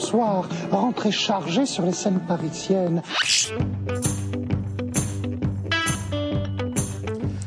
soir, 0.00 0.48
rentré 0.70 1.12
chargé 1.12 1.66
sur 1.66 1.84
les 1.84 1.92
scènes 1.92 2.20
parisiennes. 2.20 3.02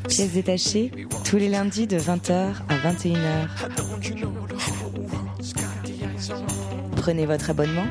Pièces 0.08 0.32
détachées, 0.32 0.92
tous 1.24 1.36
les 1.36 1.48
lundis 1.48 1.86
de 1.86 1.98
20h 1.98 2.52
à 2.68 2.92
21h. 2.92 3.48
Prenez 6.96 7.26
votre 7.26 7.50
abonnement. 7.50 7.86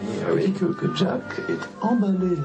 Vous 0.00 0.34
voyez 0.34 0.50
que, 0.50 0.64
que 0.66 0.96
Jack 0.96 1.22
est 1.48 1.84
emballé. 1.86 2.36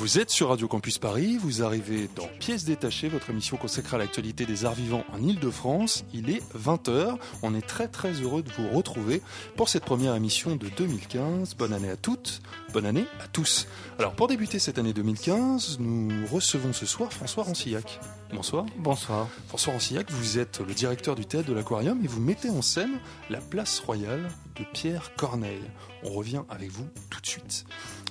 Vous 0.00 0.18
êtes 0.18 0.30
sur 0.30 0.48
Radio 0.48 0.66
Campus 0.66 0.96
Paris, 0.96 1.36
vous 1.36 1.62
arrivez 1.62 2.08
dans 2.16 2.26
Pièces 2.38 2.64
détachées, 2.64 3.10
votre 3.10 3.28
émission 3.28 3.58
consacrée 3.58 3.96
à 3.96 3.98
l'actualité 3.98 4.46
des 4.46 4.64
arts 4.64 4.72
vivants 4.72 5.04
en 5.12 5.22
Ile-de-France. 5.22 6.06
Il 6.14 6.30
est 6.30 6.42
20h, 6.56 7.18
on 7.42 7.54
est 7.54 7.60
très 7.60 7.86
très 7.86 8.12
heureux 8.12 8.42
de 8.42 8.50
vous 8.52 8.70
retrouver 8.70 9.20
pour 9.58 9.68
cette 9.68 9.84
première 9.84 10.14
émission 10.14 10.56
de 10.56 10.70
2015. 10.70 11.54
Bonne 11.54 11.74
année 11.74 11.90
à 11.90 11.96
toutes, 11.96 12.40
bonne 12.72 12.86
année 12.86 13.04
à 13.22 13.28
tous. 13.28 13.66
Alors 13.98 14.14
pour 14.14 14.26
débuter 14.26 14.58
cette 14.58 14.78
année 14.78 14.94
2015, 14.94 15.76
nous 15.80 16.26
recevons 16.32 16.72
ce 16.72 16.86
soir 16.86 17.12
François 17.12 17.44
Rancillac. 17.44 18.00
Bonsoir. 18.32 18.64
Bonsoir. 18.78 19.28
François 19.48 19.74
Rancillac, 19.74 20.10
vous 20.10 20.38
êtes 20.38 20.60
le 20.66 20.72
directeur 20.72 21.14
du 21.14 21.26
théâtre 21.26 21.50
de 21.50 21.52
l'Aquarium 21.52 22.02
et 22.02 22.08
vous 22.08 22.22
mettez 22.22 22.48
en 22.48 22.62
scène 22.62 23.00
la 23.28 23.42
place 23.42 23.80
royale 23.80 24.30
Pierre 24.72 25.14
Corneille. 25.16 25.62
On 26.02 26.10
revient 26.10 26.42
avec 26.48 26.70
vous 26.70 26.86
tout 27.10 27.20
de 27.20 27.26
suite. 27.26 27.64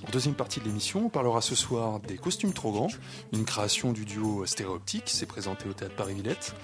En 0.06 0.10
deuxième 0.10 0.34
partie 0.34 0.60
de 0.60 0.64
l'émission, 0.64 1.06
on 1.06 1.08
parlera 1.08 1.40
ce 1.40 1.54
soir 1.54 2.00
des 2.00 2.16
costumes 2.16 2.52
trop 2.52 2.72
grands, 2.72 2.90
une 3.32 3.44
création 3.44 3.92
du 3.92 4.04
duo 4.04 4.46
stéréoptique, 4.46 5.04
c'est 5.06 5.26
présenté 5.26 5.68
au 5.68 5.72
théâtre 5.72 5.96
Paris-Villette, 5.96 6.54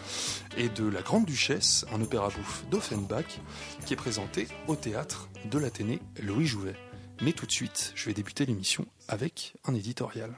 et 0.56 0.68
de 0.68 0.86
La 0.86 1.02
Grande 1.02 1.26
Duchesse, 1.26 1.84
un 1.92 2.00
opéra 2.00 2.28
bouffe 2.28 2.64
d'Offenbach, 2.70 3.40
qui 3.84 3.92
est 3.92 3.96
présenté 3.96 4.48
au 4.68 4.76
théâtre 4.76 5.28
de 5.50 5.58
l'Athénée 5.58 6.00
Louis 6.22 6.46
Jouvet. 6.46 6.76
Mais 7.20 7.32
tout 7.32 7.46
de 7.46 7.52
suite, 7.52 7.92
je 7.94 8.06
vais 8.06 8.14
débuter 8.14 8.46
l'émission 8.46 8.86
avec 9.08 9.54
un 9.64 9.74
éditorial. 9.74 10.34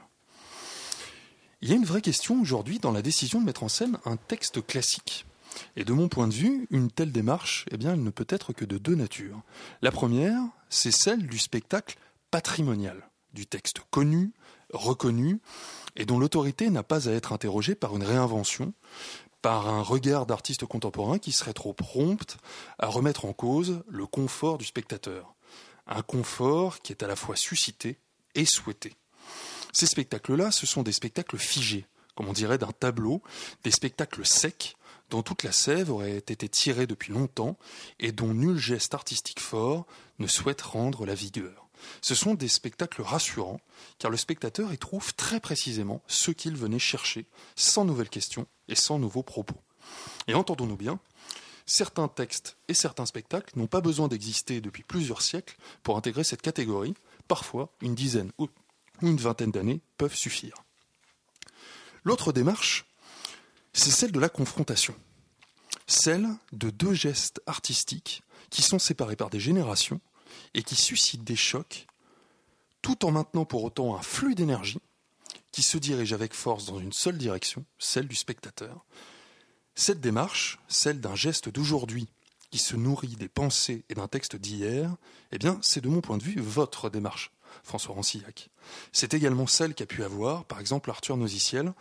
Il 1.61 1.69
y 1.69 1.73
a 1.73 1.75
une 1.75 1.85
vraie 1.85 2.01
question 2.01 2.39
aujourd'hui 2.41 2.79
dans 2.79 2.91
la 2.91 3.01
décision 3.01 3.41
de 3.41 3.45
mettre 3.45 3.63
en 3.63 3.69
scène 3.69 3.97
un 4.05 4.15
texte 4.15 4.65
classique. 4.65 5.25
Et 5.75 5.83
de 5.83 5.93
mon 5.93 6.07
point 6.07 6.27
de 6.27 6.33
vue, 6.33 6.67
une 6.71 6.91
telle 6.91 7.11
démarche, 7.11 7.65
eh 7.71 7.77
bien, 7.77 7.93
elle 7.93 8.03
ne 8.03 8.09
peut 8.09 8.27
être 8.29 8.53
que 8.53 8.65
de 8.65 8.77
deux 8.77 8.95
natures. 8.95 9.41
La 9.81 9.91
première, 9.91 10.41
c'est 10.69 10.91
celle 10.91 11.27
du 11.27 11.39
spectacle 11.39 11.97
patrimonial, 12.31 13.09
du 13.33 13.47
texte 13.47 13.79
connu, 13.89 14.31
reconnu, 14.73 15.39
et 15.95 16.05
dont 16.05 16.19
l'autorité 16.19 16.69
n'a 16.69 16.83
pas 16.83 17.09
à 17.09 17.13
être 17.13 17.33
interrogée 17.33 17.75
par 17.75 17.95
une 17.95 18.03
réinvention, 18.03 18.73
par 19.41 19.67
un 19.67 19.81
regard 19.81 20.25
d'artiste 20.25 20.65
contemporain 20.65 21.17
qui 21.17 21.31
serait 21.31 21.53
trop 21.53 21.73
prompt 21.73 22.37
à 22.77 22.87
remettre 22.87 23.25
en 23.25 23.33
cause 23.33 23.83
le 23.87 24.05
confort 24.05 24.57
du 24.57 24.65
spectateur. 24.65 25.33
Un 25.87 26.01
confort 26.01 26.79
qui 26.79 26.91
est 26.91 27.03
à 27.03 27.07
la 27.07 27.15
fois 27.15 27.35
suscité 27.35 27.97
et 28.35 28.45
souhaité. 28.45 28.95
Ces 29.71 29.85
spectacles-là, 29.85 30.51
ce 30.51 30.67
sont 30.67 30.83
des 30.83 30.91
spectacles 30.91 31.37
figés, 31.37 31.85
comme 32.19 32.27
on 32.27 32.33
dirait 32.33 32.57
d'un 32.57 32.73
tableau, 32.73 33.21
des 33.63 33.71
spectacles 33.71 34.25
secs, 34.25 34.75
dont 35.09 35.23
toute 35.23 35.43
la 35.43 35.53
sève 35.53 35.89
aurait 35.89 36.17
été 36.17 36.49
tirée 36.49 36.85
depuis 36.85 37.13
longtemps 37.13 37.57
et 37.97 38.11
dont 38.11 38.33
nul 38.33 38.57
geste 38.57 38.93
artistique 38.93 39.39
fort 39.39 39.87
ne 40.19 40.27
souhaite 40.27 40.61
rendre 40.61 41.05
la 41.05 41.15
vigueur. 41.15 41.69
Ce 42.01 42.15
sont 42.15 42.33
des 42.33 42.49
spectacles 42.49 43.03
rassurants, 43.03 43.61
car 43.99 44.11
le 44.11 44.17
spectateur 44.17 44.73
y 44.73 44.77
trouve 44.77 45.15
très 45.15 45.39
précisément 45.39 46.03
ce 46.07 46.31
qu'il 46.31 46.57
venait 46.57 46.77
chercher, 46.77 47.25
sans 47.55 47.85
nouvelles 47.85 48.09
questions 48.09 48.47
et 48.67 48.75
sans 48.75 48.99
nouveaux 48.99 49.23
propos. 49.23 49.61
Et 50.27 50.33
entendons-nous 50.33 50.75
bien, 50.75 50.99
certains 51.65 52.09
textes 52.09 52.57
et 52.67 52.73
certains 52.73 53.05
spectacles 53.05 53.57
n'ont 53.57 53.67
pas 53.67 53.79
besoin 53.79 54.09
d'exister 54.09 54.59
depuis 54.59 54.83
plusieurs 54.83 55.21
siècles 55.21 55.55
pour 55.83 55.95
intégrer 55.95 56.25
cette 56.25 56.41
catégorie, 56.41 56.95
parfois 57.29 57.71
une 57.81 57.95
dizaine 57.95 58.33
ou 58.37 58.49
une 59.01 59.15
vingtaine 59.15 59.51
d'années 59.51 59.79
peuvent 59.97 60.17
suffire. 60.17 60.65
L'autre 62.09 62.33
démarche, 62.33 62.87
c'est 63.71 63.91
celle 63.91 64.11
de 64.11 64.19
la 64.19 64.29
confrontation, 64.29 64.95
celle 65.85 66.27
de 66.51 66.71
deux 66.71 66.95
gestes 66.95 67.39
artistiques 67.45 68.23
qui 68.49 68.63
sont 68.63 68.79
séparés 68.79 69.15
par 69.15 69.29
des 69.29 69.39
générations 69.39 70.01
et 70.55 70.63
qui 70.63 70.73
suscitent 70.73 71.23
des 71.23 71.35
chocs, 71.35 71.85
tout 72.81 73.05
en 73.05 73.11
maintenant 73.11 73.45
pour 73.45 73.63
autant 73.63 73.95
un 73.95 74.01
flux 74.01 74.33
d'énergie 74.33 74.81
qui 75.51 75.61
se 75.61 75.77
dirige 75.77 76.11
avec 76.11 76.33
force 76.33 76.65
dans 76.65 76.79
une 76.79 76.93
seule 76.93 77.19
direction, 77.19 77.63
celle 77.77 78.07
du 78.07 78.15
spectateur. 78.15 78.83
Cette 79.75 80.01
démarche, 80.01 80.57
celle 80.67 81.01
d'un 81.01 81.13
geste 81.15 81.49
d'aujourd'hui 81.49 82.07
qui 82.49 82.57
se 82.57 82.75
nourrit 82.75 83.17
des 83.17 83.29
pensées 83.29 83.85
et 83.87 83.93
d'un 83.93 84.07
texte 84.07 84.35
d'hier, 84.35 84.95
eh 85.31 85.37
bien, 85.37 85.59
c'est 85.61 85.81
de 85.81 85.89
mon 85.89 86.01
point 86.01 86.17
de 86.17 86.23
vue 86.23 86.41
votre 86.41 86.89
démarche, 86.89 87.29
François 87.63 87.95
Rancillac. 87.95 88.49
C'est 88.91 89.13
également 89.13 89.47
celle 89.47 89.73
qu'a 89.73 89.85
pu 89.85 90.03
avoir, 90.03 90.45
par 90.45 90.59
exemple, 90.59 90.89
Arthur 90.89 91.17
Nosiciel, 91.17 91.73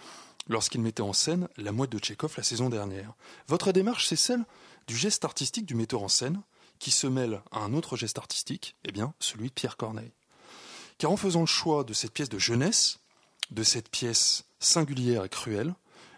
lorsqu'il 0.49 0.81
mettait 0.81 1.03
en 1.03 1.13
scène 1.13 1.49
La 1.57 1.73
mouette 1.73 1.91
de 1.91 1.99
Tchékov 1.99 2.35
la 2.37 2.43
saison 2.43 2.69
dernière. 2.69 3.13
Votre 3.47 3.73
démarche, 3.73 4.07
c'est 4.07 4.17
celle 4.17 4.45
du 4.87 4.97
geste 4.97 5.25
artistique 5.25 5.67
du 5.67 5.75
metteur 5.75 6.03
en 6.03 6.09
scène, 6.09 6.41
qui 6.79 6.91
se 6.91 7.07
mêle 7.07 7.43
à 7.51 7.59
un 7.59 7.75
autre 7.75 7.97
geste 7.97 8.19
artistique, 8.19 8.77
eh 8.85 8.93
bien, 8.93 9.13
celui 9.19 9.49
de 9.49 9.53
Pierre 9.53 9.77
Corneille. 9.77 10.13
Car 10.97 11.11
en 11.11 11.17
faisant 11.17 11.41
le 11.41 11.47
choix 11.47 11.85
de 11.85 11.93
cette 11.93 12.13
pièce 12.13 12.29
de 12.29 12.39
jeunesse, 12.39 13.01
de 13.51 13.63
cette 13.63 13.89
pièce 13.89 14.45
singulière 14.61 15.25
et 15.25 15.29
cruelle, 15.29 15.75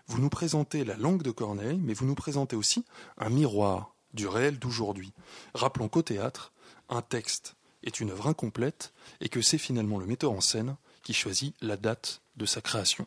vous 0.06 0.20
nous 0.20 0.28
présentez 0.28 0.84
la 0.84 0.96
langue 0.96 1.22
de 1.22 1.30
Corneille, 1.30 1.78
mais 1.82 1.94
vous 1.94 2.06
nous 2.06 2.14
présentez 2.14 2.56
aussi 2.56 2.84
un 3.16 3.30
miroir 3.30 3.94
du 4.12 4.26
réel 4.26 4.58
d'aujourd'hui. 4.58 5.12
Rappelons 5.54 5.88
qu'au 5.88 6.02
théâtre, 6.02 6.52
un 6.88 7.02
texte 7.02 7.54
est 7.82 8.00
une 8.00 8.10
œuvre 8.10 8.26
incomplète 8.26 8.92
et 9.20 9.28
que 9.28 9.42
c'est 9.42 9.58
finalement 9.58 9.98
le 9.98 10.06
metteur 10.06 10.32
en 10.32 10.40
scène 10.40 10.76
qui 11.02 11.14
choisit 11.14 11.54
la 11.60 11.76
date 11.76 12.22
de 12.36 12.46
sa 12.46 12.60
création. 12.60 13.06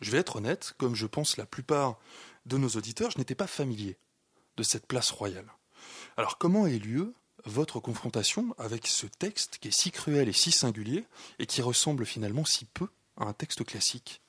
Je 0.00 0.10
vais 0.10 0.18
être 0.18 0.36
honnête, 0.36 0.74
comme 0.78 0.94
je 0.94 1.06
pense 1.06 1.36
la 1.36 1.46
plupart 1.46 1.98
de 2.46 2.56
nos 2.56 2.68
auditeurs, 2.68 3.10
je 3.10 3.18
n'étais 3.18 3.34
pas 3.34 3.46
familier 3.46 3.96
de 4.56 4.62
cette 4.62 4.86
place 4.86 5.10
royale. 5.10 5.50
Alors 6.16 6.38
comment 6.38 6.66
est 6.66 6.78
lieu 6.78 7.14
votre 7.44 7.80
confrontation 7.80 8.54
avec 8.58 8.86
ce 8.86 9.06
texte 9.06 9.58
qui 9.58 9.68
est 9.68 9.78
si 9.78 9.90
cruel 9.90 10.28
et 10.28 10.32
si 10.32 10.50
singulier 10.50 11.04
et 11.38 11.46
qui 11.46 11.62
ressemble 11.62 12.04
finalement 12.04 12.44
si 12.44 12.64
peu 12.64 12.88
à 13.16 13.24
un 13.24 13.32
texte 13.32 13.64
classique? 13.64 14.20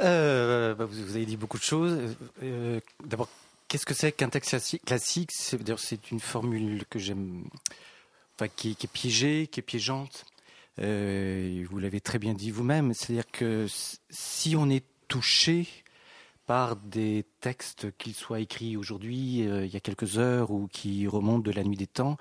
Euh, 0.00 0.74
bah 0.74 0.84
vous, 0.84 0.98
avez 0.98 1.24
dit 1.24 1.36
beaucoup 1.36 1.58
de 1.58 1.62
choses. 1.62 2.14
Euh, 2.42 2.80
D'abord, 3.04 3.28
qu'est-ce 3.76 3.84
que 3.84 3.92
c'est 3.92 4.12
qu'un 4.12 4.30
texte 4.30 4.80
classique? 4.86 5.30
C'est 5.32 6.10
une 6.10 6.20
formule 6.20 6.86
que 6.88 6.98
j'aime, 6.98 7.44
enfin, 8.34 8.48
qui, 8.56 8.70
est 8.70 8.86
piégée, 8.90 9.48
qui 9.52 9.60
est 9.60 9.62
piégeante. 9.62 10.24
Euh, 10.80 11.62
vous 11.68 11.78
l'avez 11.78 12.00
très 12.00 12.18
bien 12.18 12.32
dit 12.32 12.50
vous-même. 12.50 12.94
C'est-à-dire 12.94 13.30
que 13.30 13.66
si 14.08 14.56
on 14.56 14.70
est 14.70 14.82
touché 15.08 15.68
par 16.46 16.76
des 16.76 17.26
textes, 17.42 17.94
qu'ils 17.98 18.14
soient 18.14 18.40
écrits 18.40 18.78
aujourd'hui, 18.78 19.46
euh, 19.46 19.66
il 19.66 19.74
y 19.74 19.76
a 19.76 19.80
quelques 19.80 20.16
heures, 20.16 20.52
ou 20.52 20.68
qui 20.68 21.06
remontent 21.06 21.42
de 21.42 21.52
la 21.52 21.62
nuit 21.62 21.76
des 21.76 21.86
temps. 21.86 22.16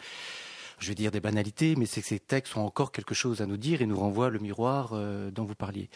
Je 0.79 0.89
vais 0.89 0.95
dire 0.95 1.11
des 1.11 1.22
banalités, 1.22 1.77
mais 1.77 1.85
c'est 1.85 2.01
que 2.01 2.07
ces 2.07 2.19
textes 2.19 2.57
ont 2.57 2.66
encore 2.66 2.91
quelque 2.91 3.16
chose 3.16 3.39
à 3.39 3.45
nous 3.45 3.55
dire 3.55 3.81
et 3.81 3.85
nous 3.85 3.97
renvoient 3.97 4.29
le 4.29 4.39
miroir 4.39 4.89
euh, 4.91 5.31
dont 5.31 5.45
vous 5.45 5.55
parliez. 5.55 5.89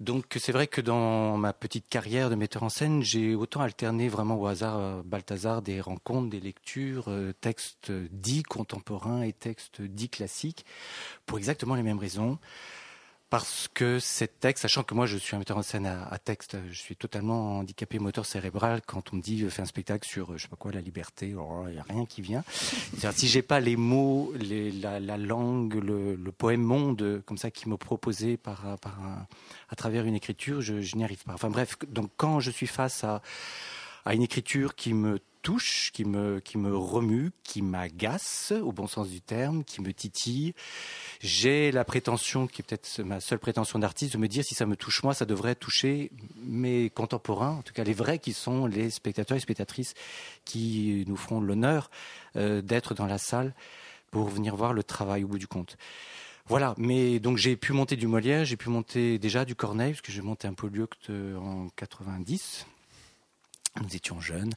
Donc 0.00 0.38
c'est 0.38 0.52
vrai 0.52 0.66
que 0.66 0.80
dans 0.80 1.36
ma 1.36 1.52
petite 1.52 1.86
carrière 1.88 2.30
de 2.30 2.34
metteur 2.34 2.62
en 2.62 2.70
scène, 2.70 3.02
j'ai 3.02 3.34
autant 3.34 3.60
alterné 3.60 4.08
vraiment 4.08 4.40
au 4.40 4.46
hasard 4.46 4.78
euh, 4.78 5.02
Balthazar 5.04 5.60
des 5.60 5.80
rencontres, 5.80 6.30
des 6.30 6.40
lectures, 6.40 7.10
textes 7.40 7.92
dits 8.10 8.42
contemporains 8.42 9.22
et 9.22 9.32
textes 9.32 9.82
dits 9.82 10.08
classiques, 10.08 10.64
pour 11.26 11.36
exactement 11.36 11.74
les 11.74 11.82
mêmes 11.82 11.98
raisons 11.98 12.38
parce 13.30 13.68
que 13.72 14.00
ces 14.00 14.26
textes, 14.26 14.62
sachant 14.62 14.82
que 14.82 14.92
moi 14.92 15.06
je 15.06 15.16
suis 15.16 15.36
un 15.36 15.38
metteur 15.38 15.56
en 15.56 15.62
scène 15.62 15.86
à, 15.86 16.18
texte, 16.18 16.56
je 16.68 16.78
suis 16.78 16.96
totalement 16.96 17.58
handicapé 17.58 18.00
moteur 18.00 18.26
cérébral 18.26 18.82
quand 18.84 19.12
on 19.12 19.16
me 19.16 19.22
dit 19.22 19.48
fais 19.48 19.62
un 19.62 19.66
spectacle 19.66 20.06
sur 20.06 20.36
je 20.36 20.42
sais 20.42 20.48
pas 20.48 20.56
quoi 20.56 20.72
la 20.72 20.80
liberté, 20.80 21.34
oh, 21.34 21.64
il 21.68 21.74
n'y 21.74 21.78
a 21.78 21.84
rien 21.84 22.04
qui 22.06 22.22
vient. 22.22 22.42
si 22.48 23.28
j'ai 23.28 23.42
pas 23.42 23.60
les 23.60 23.76
mots, 23.76 24.32
la, 24.82 24.98
la, 24.98 25.16
langue, 25.16 25.74
le, 25.74 26.32
poème 26.36 26.62
monde 26.62 27.22
comme 27.24 27.38
ça 27.38 27.50
qui 27.50 27.68
me 27.68 27.76
proposé 27.76 28.36
par, 28.36 28.78
par 28.80 28.98
à 29.68 29.76
travers 29.76 30.04
une 30.04 30.14
écriture, 30.14 30.60
je, 30.60 30.80
je 30.80 30.96
n'y 30.96 31.04
arrive 31.04 31.22
pas. 31.24 31.34
Enfin 31.34 31.50
bref, 31.50 31.76
donc 31.88 32.10
quand 32.16 32.40
je 32.40 32.50
suis 32.50 32.66
face 32.66 33.04
à 33.04 33.22
à 34.04 34.14
une 34.14 34.22
écriture 34.22 34.74
qui 34.74 34.94
me 34.94 35.18
touche, 35.42 35.90
qui 35.92 36.04
me, 36.04 36.40
qui 36.40 36.58
me 36.58 36.76
remue, 36.76 37.30
qui 37.44 37.62
m'agace, 37.62 38.52
au 38.52 38.72
bon 38.72 38.86
sens 38.86 39.08
du 39.08 39.20
terme, 39.20 39.64
qui 39.64 39.80
me 39.80 39.92
titille. 39.92 40.54
J'ai 41.20 41.72
la 41.72 41.84
prétention, 41.84 42.46
qui 42.46 42.62
est 42.62 42.64
peut-être 42.64 43.00
ma 43.02 43.20
seule 43.20 43.38
prétention 43.38 43.78
d'artiste, 43.78 44.14
de 44.14 44.18
me 44.18 44.28
dire 44.28 44.44
si 44.44 44.54
ça 44.54 44.66
me 44.66 44.76
touche 44.76 45.02
moi, 45.02 45.14
ça 45.14 45.24
devrait 45.26 45.54
toucher 45.54 46.10
mes 46.44 46.90
contemporains, 46.90 47.56
en 47.56 47.62
tout 47.62 47.72
cas 47.72 47.84
les 47.84 47.92
vrais 47.92 48.18
qui 48.18 48.32
sont 48.32 48.66
les 48.66 48.90
spectateurs 48.90 49.36
et 49.36 49.40
spectatrices 49.40 49.94
qui 50.44 51.04
nous 51.06 51.16
feront 51.16 51.40
l'honneur 51.40 51.90
euh, 52.36 52.62
d'être 52.62 52.94
dans 52.94 53.06
la 53.06 53.18
salle 53.18 53.54
pour 54.10 54.28
venir 54.28 54.56
voir 54.56 54.72
le 54.72 54.82
travail 54.82 55.24
au 55.24 55.28
bout 55.28 55.38
du 55.38 55.46
compte. 55.46 55.76
Voilà, 56.46 56.74
mais 56.78 57.20
donc 57.20 57.36
j'ai 57.36 57.56
pu 57.56 57.72
monter 57.72 57.96
du 57.96 58.08
Molière, 58.08 58.44
j'ai 58.44 58.56
pu 58.56 58.70
monter 58.70 59.18
déjà 59.18 59.44
du 59.44 59.54
Corneille, 59.54 59.92
parce 59.92 60.00
que 60.00 60.10
j'ai 60.10 60.22
monté 60.22 60.48
un 60.48 60.54
Polyocte 60.54 61.10
en 61.10 61.68
90. 61.76 62.66
Nous 63.80 63.96
étions 63.96 64.20
jeunes. 64.20 64.52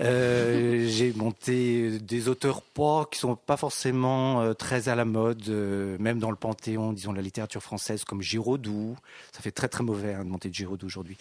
Euh, 0.00 0.86
j'ai 0.88 1.12
monté 1.12 1.98
des 1.98 2.28
auteurs 2.28 2.62
pas 2.62 3.06
qui 3.10 3.18
sont 3.18 3.34
pas 3.34 3.56
forcément 3.56 4.40
euh, 4.40 4.54
très 4.54 4.88
à 4.88 4.94
la 4.94 5.04
mode, 5.04 5.42
euh, 5.48 5.96
même 5.98 6.20
dans 6.20 6.30
le 6.30 6.36
panthéon, 6.36 6.92
disons 6.92 7.10
de 7.10 7.16
la 7.16 7.22
littérature 7.22 7.62
française, 7.62 8.04
comme 8.04 8.22
Giraudoux. 8.22 8.96
Ça 9.32 9.40
fait 9.40 9.50
très 9.50 9.68
très 9.68 9.82
mauvais 9.82 10.14
hein, 10.14 10.24
de 10.24 10.30
monter 10.30 10.48
de 10.48 10.54
Giraudoux 10.54 10.86
aujourd'hui. 10.86 11.16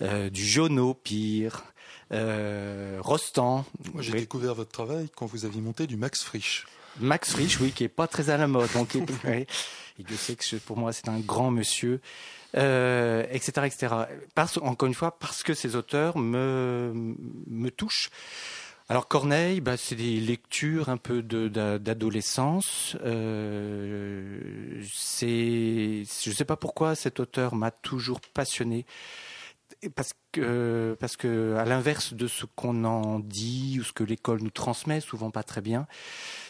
du 0.00 0.44
Jonot, 0.44 0.94
pire. 0.94 1.64
Rostand. 2.10 3.64
Moi, 3.94 4.02
j'ai 4.02 4.12
découvert 4.12 4.54
votre 4.54 4.72
travail 4.72 5.08
quand 5.16 5.26
vous 5.26 5.44
aviez 5.44 5.60
monté 5.60 5.86
du 5.86 5.96
Max 5.96 6.22
Frisch. 6.22 6.66
Max 6.98 7.30
Frisch, 7.30 7.60
oui, 7.60 7.72
qui 7.72 7.84
est 7.84 7.88
pas 7.88 8.08
très 8.08 8.30
à 8.30 8.36
la 8.36 8.46
mode. 8.46 8.70
Donc, 8.72 8.94
et 9.24 9.46
Dieu 9.98 10.16
sait 10.16 10.34
que 10.34 10.56
pour 10.56 10.76
moi, 10.76 10.92
c'est 10.92 11.08
un 11.08 11.20
grand 11.20 11.50
monsieur 11.50 12.00
euh, 12.56 13.24
etc., 13.30 13.66
etc. 13.66 13.94
Parce, 14.34 14.58
encore 14.58 14.86
une 14.86 14.94
fois, 14.94 15.18
parce 15.18 15.42
que 15.42 15.54
ces 15.54 15.76
auteurs 15.76 16.18
me, 16.18 16.92
me 17.46 17.70
touchent. 17.70 18.10
Alors 18.90 19.06
Corneille, 19.06 19.60
bah, 19.60 19.76
c'est 19.76 19.94
des 19.94 20.18
lectures 20.18 20.88
un 20.88 20.96
peu 20.96 21.22
d'adolescence. 21.22 22.96
Euh, 23.04 24.82
c'est, 24.92 26.02
je 26.04 26.30
ne 26.30 26.34
sais 26.34 26.44
pas 26.44 26.56
pourquoi 26.56 26.96
cet 26.96 27.20
auteur 27.20 27.54
m'a 27.54 27.70
toujours 27.70 28.20
passionné 28.20 28.84
parce 29.88 30.12
que, 30.32 30.96
parce 31.00 31.16
que, 31.16 31.56
à 31.56 31.64
l'inverse 31.64 32.12
de 32.12 32.26
ce 32.26 32.44
qu'on 32.44 32.84
en 32.84 33.18
dit 33.18 33.78
ou 33.80 33.84
ce 33.84 33.92
que 33.92 34.04
l'école 34.04 34.42
nous 34.42 34.50
transmet, 34.50 35.00
souvent 35.00 35.30
pas 35.30 35.42
très 35.42 35.62
bien, 35.62 35.86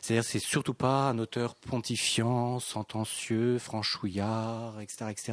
c'est-à-dire 0.02 0.24
c'est 0.24 0.40
surtout 0.40 0.74
pas 0.74 1.10
un 1.10 1.18
auteur 1.18 1.54
pontifiant, 1.54 2.58
sentencieux, 2.58 3.58
franchouillard, 3.58 4.80
etc., 4.80 5.06
etc. 5.10 5.32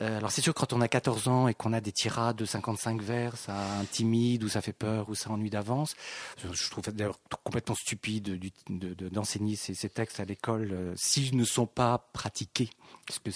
Euh, 0.00 0.18
alors 0.18 0.30
c'est 0.30 0.42
sûr 0.42 0.54
quand 0.54 0.72
on 0.72 0.80
a 0.80 0.88
14 0.88 1.28
ans 1.28 1.48
et 1.48 1.54
qu'on 1.54 1.72
a 1.72 1.80
des 1.80 1.92
tirades 1.92 2.36
de 2.36 2.44
55 2.44 3.00
vers, 3.00 3.36
ça 3.36 3.56
intimide 3.80 4.44
ou 4.44 4.48
ça 4.48 4.60
fait 4.60 4.72
peur 4.72 5.08
ou 5.08 5.14
ça 5.14 5.30
ennuie 5.30 5.50
d'avance. 5.50 5.96
Je 6.42 6.70
trouve 6.70 6.84
d'ailleurs 6.92 7.18
complètement 7.44 7.74
stupide 7.74 8.38
d'enseigner 8.68 9.56
ces, 9.56 9.88
textes 9.88 10.20
à 10.20 10.24
l'école 10.24 10.70
euh, 10.72 10.92
s'ils 10.96 11.36
ne 11.36 11.44
sont 11.44 11.66
pas 11.66 12.08
pratiqués. 12.12 12.70
Parce 13.06 13.18
que 13.20 13.30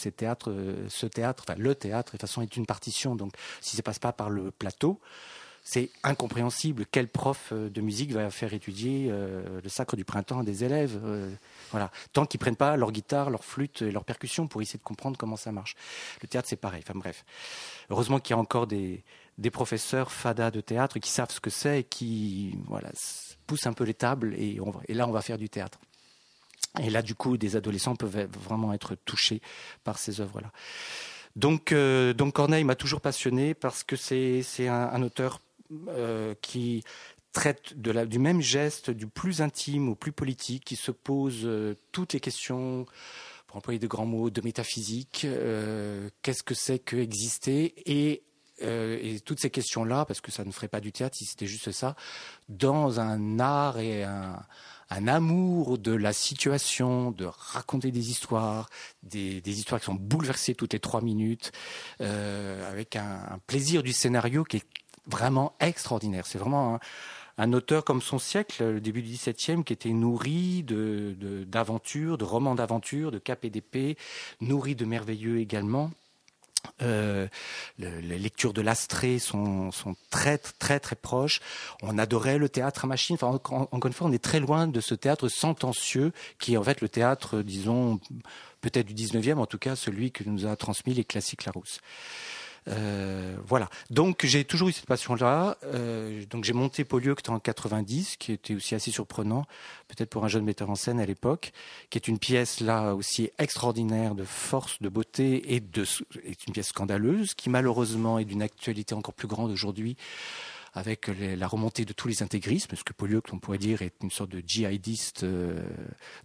euh, 0.49 0.89
ce 0.89 1.07
théâtre, 1.07 1.45
enfin 1.47 1.59
le 1.59 1.75
théâtre, 1.75 2.13
de 2.13 2.19
toute 2.19 2.21
façon, 2.21 2.43
est 2.43 2.57
une 2.57 2.67
partition. 2.67 3.15
Donc 3.15 3.33
si 3.61 3.77
ça 3.77 3.83
passe 3.83 3.99
pas 3.99 4.13
par 4.13 4.29
le 4.29 4.51
plateau, 4.51 5.01
c'est 5.63 5.91
incompréhensible. 6.03 6.87
Quel 6.91 7.09
prof 7.09 7.51
euh, 7.53 7.69
de 7.69 7.81
musique 7.81 8.13
va 8.13 8.31
faire 8.31 8.55
étudier 8.55 9.09
euh, 9.11 9.61
le 9.63 9.69
sacre 9.69 9.97
du 9.97 10.05
printemps 10.05 10.41
à 10.41 10.43
des 10.43 10.65
élèves 10.65 10.99
euh, 11.05 11.31
Voilà, 11.71 11.91
tant 12.13 12.27
qu'ils 12.27 12.41
prennent 12.41 12.57
pas 12.57 12.77
leur 12.77 12.93
guitare, 12.93 13.31
leur 13.31 13.45
flûte 13.45 13.83
et 13.83 13.91
leur 13.91 14.05
percussion 14.05 14.47
pour 14.49 14.63
essayer 14.63 14.79
de 14.79 14.85
comprendre 14.85 15.17
comment 15.19 15.37
ça 15.37 15.53
marche. 15.53 15.77
Le 16.23 16.29
théâtre, 16.29 16.49
c'est 16.49 16.57
pareil. 16.57 16.83
Enfin 16.87 16.99
bref, 16.99 17.25
heureusement 17.91 18.21
qu'il 18.21 18.35
y 18.35 18.39
a 18.39 18.41
encore 18.41 18.67
des, 18.67 19.05
professeurs 19.53 20.13
fada 20.13 20.51
de 20.51 20.61
théâtre 20.61 20.99
qui 20.99 21.11
savent 21.11 21.31
ce 21.31 21.41
que 21.41 21.51
c'est 21.51 21.81
et 21.81 21.85
qui 21.85 22.59
voilà 22.67 22.91
poussent 23.47 23.67
un 23.67 23.73
peu 23.73 23.85
les 23.85 23.95
tables 23.95 24.35
et, 24.35 24.61
et 24.89 24.95
là 24.95 25.09
on 25.09 25.13
va 25.13 25.23
faire 25.23 25.39
du 25.39 25.49
théâtre. 25.49 25.79
Et 26.81 26.91
là, 26.91 27.03
du 27.03 27.15
coup, 27.15 27.37
des 27.37 27.57
adolescents 27.57 27.97
peuvent 27.97 28.29
vraiment 28.39 28.73
être 28.73 28.95
touchés 28.95 29.41
par 29.83 29.99
ces 29.99 30.21
œuvres-là. 30.21 30.53
Donc, 31.37 31.73
donc 31.73 32.35
Corneille 32.35 32.65
m'a 32.65 32.77
toujours 32.77 33.01
passionné 33.01 33.55
parce 33.55 33.83
que 33.83 33.97
c'est 33.97 34.69
un, 34.69 34.91
un, 34.93 35.03
auteur 35.03 35.41
euh, 35.89 36.35
qui 36.43 36.83
traite 37.33 37.75
du 37.79 38.19
même 38.19 38.41
geste, 38.41 38.91
du 38.91 39.07
plus 39.07 39.41
intime 39.41 39.89
au 39.89 39.95
plus 39.95 40.11
politique, 40.11 40.65
qui 40.65 40.75
se 40.75 40.91
pose 40.91 41.43
euh, 41.45 41.77
toutes 41.93 42.13
les 42.13 42.19
questions, 42.19 42.87
pour 43.47 43.59
employer 43.59 43.79
de 43.79 43.87
grands 43.87 44.07
mots, 44.07 44.31
de 44.31 44.41
métaphysique, 44.41 45.23
euh, 45.25 46.11
qu'est-ce 46.23 46.43
que 46.43 46.55
c'est 46.55 46.81
que 46.81 46.97
exister 46.97 47.75
et, 47.87 48.25
toutes 49.25 49.41
ces 49.41 49.49
questions-là, 49.49 50.05
parce 50.05 50.21
que 50.21 50.31
ça 50.31 50.45
ne 50.45 50.51
ferait 50.51 50.69
pas 50.69 50.81
du 50.81 50.93
théâtre 50.93 51.17
si 51.17 51.25
c'était 51.25 51.47
juste 51.47 51.71
ça, 51.71 51.97
dans 52.51 53.01
un 53.01 53.39
art 53.39 53.79
et 53.79 54.05
un, 54.05 54.37
amour 54.91 55.79
de 55.79 55.93
la 55.93 56.13
situation, 56.13 57.11
de 57.11 57.25
raconter 57.25 57.91
des 57.91 58.11
histoires, 58.11 58.69
des, 59.03 59.41
histoires 59.47 59.81
qui 59.81 59.87
sont 59.87 59.95
bouleversées 59.95 60.55
toutes 60.55 60.75
les 60.75 60.79
trois 60.79 61.01
minutes, 61.01 61.53
avec 62.01 62.97
un, 62.97 63.41
plaisir 63.47 63.83
du 63.83 63.95
scénario 63.95 64.45
qui 64.45 64.59
est 64.59 64.67
vraiment 65.11 65.55
extraordinaire. 65.61 66.27
C'est 66.27 66.39
vraiment 66.39 66.79
un, 67.39 67.53
auteur 67.53 67.85
comme 67.85 68.03
son 68.03 68.19
siècle, 68.19 68.65
le 68.65 68.81
début 68.81 69.03
du 69.03 69.11
XVIIe, 69.11 69.65
qui 69.65 69.73
était 69.73 69.91
nourri 69.91 70.65
d'aventures, 70.65 72.19
de, 72.19 72.25
romans 72.25 72.55
d'aventures, 72.55 73.11
de 73.11 73.19
cap 73.19 73.45
et 73.45 73.51
d'épée, 73.51 73.97
nourri 74.41 74.75
de 74.75 74.85
merveilleux 74.85 75.39
également. 75.39 75.91
Euh, 76.83 77.27
les 77.79 78.19
lectures 78.19 78.53
de 78.53 78.61
l'Astrée 78.61 79.19
sont, 79.19 79.71
très 80.11 80.39
très 80.39 80.79
très 80.79 80.97
proches. 80.97 81.41
On 81.83 81.99
adorait 81.99 82.39
le 82.39 82.49
théâtre 82.49 82.85
à 82.85 82.89
machine. 82.89 83.17
Encore 83.23 83.87
une 83.87 83.93
fois, 83.93 84.09
on 84.09 84.13
est 84.13 84.23
très 84.23 84.41
loin 84.41 84.67
de 84.67 84.81
ce 84.81 84.95
théâtre 84.95 85.29
sentencieux 85.29 86.13
qui 86.39 86.55
est 86.55 86.57
en 86.57 86.63
fait 86.63 86.81
le 86.81 86.89
théâtre, 86.89 87.43
disons, 87.43 87.99
peut-être 88.61 88.87
du 88.87 88.95
19e, 88.95 89.39
en 89.39 89.47
tout 89.47 89.59
cas 89.59 89.77
celui 89.77 90.13
que 90.13 90.25
nous 90.25 90.47
a 90.47 90.57
transmis 90.57 90.95
les 90.95 91.05
classiques 91.05 91.45
Larousse. 91.45 91.81
Euh, 92.69 93.37
voilà. 93.47 93.69
Donc 93.91 94.25
j'ai 94.25 94.45
toujours 94.45 94.69
eu 94.69 94.73
cette 94.73 94.87
passion-là. 94.87 95.57
Euh, 95.65 96.25
donc 96.31 96.45
j'ai 96.45 96.53
monté 96.53 96.85
Polyeucte 96.85 97.29
en 97.29 97.39
90, 97.39 98.17
qui 98.17 98.33
était 98.33 98.55
aussi 98.55 98.75
assez 98.75 98.91
surprenant, 98.91 99.45
peut-être 99.89 100.11
pour 100.11 100.25
un 100.25 100.29
jeune 100.29 100.45
metteur 100.45 100.71
en 100.71 100.75
scène 100.75 101.01
à 101.01 101.07
l'époque, 101.07 101.53
qui 101.91 101.99
est 101.99 102.09
une 102.09 102.19
pièce 102.19 102.61
là 102.61 102.95
aussi 102.95 103.31
extraordinaire 103.39 104.15
de 104.15 104.25
force, 104.25 104.81
de 104.81 104.89
beauté 104.89 105.55
et 105.55 105.61
de 105.61 105.85
est 106.25 106.47
une 106.47 106.53
pièce 106.53 106.69
scandaleuse, 106.69 107.35
qui 107.35 107.51
malheureusement 107.51 108.19
est 108.19 108.25
d'une 108.25 108.43
actualité 108.43 108.95
encore 108.95 109.15
plus 109.15 109.29
grande 109.29 109.51
aujourd'hui 109.51 109.97
avec 110.73 111.09
la 111.09 111.49
remontée 111.49 111.85
de 111.85 111.93
tous 111.93 112.09
les 112.09 112.23
intégrismes, 112.23 112.75
ce 112.77 112.85
que 112.85 112.93
Polyeucte, 112.93 113.33
on 113.33 113.39
pourrait 113.39 113.59
dire, 113.59 113.83
est 113.83 113.95
une 114.03 114.11
sorte 114.11 114.31
de 114.31 114.43
djihadiste 114.47 115.25
euh, 115.25 115.63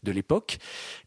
de 0.03 0.11
l'époque, 0.11 0.57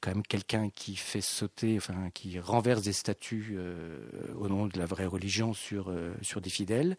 quand 0.00 0.10
même 0.10 0.22
quelqu'un 0.22 0.70
qui 0.70 0.96
fait 0.96 1.20
sauter, 1.20 1.76
enfin, 1.76 2.10
qui 2.12 2.38
renverse 2.40 2.82
des 2.82 2.92
statues 2.92 3.54
euh, 3.56 4.00
au 4.36 4.48
nom 4.48 4.66
de 4.66 4.78
la 4.78 4.86
vraie 4.86 5.06
religion 5.06 5.54
sur, 5.54 5.90
euh, 5.90 6.12
sur 6.22 6.40
des 6.40 6.50
fidèles, 6.50 6.96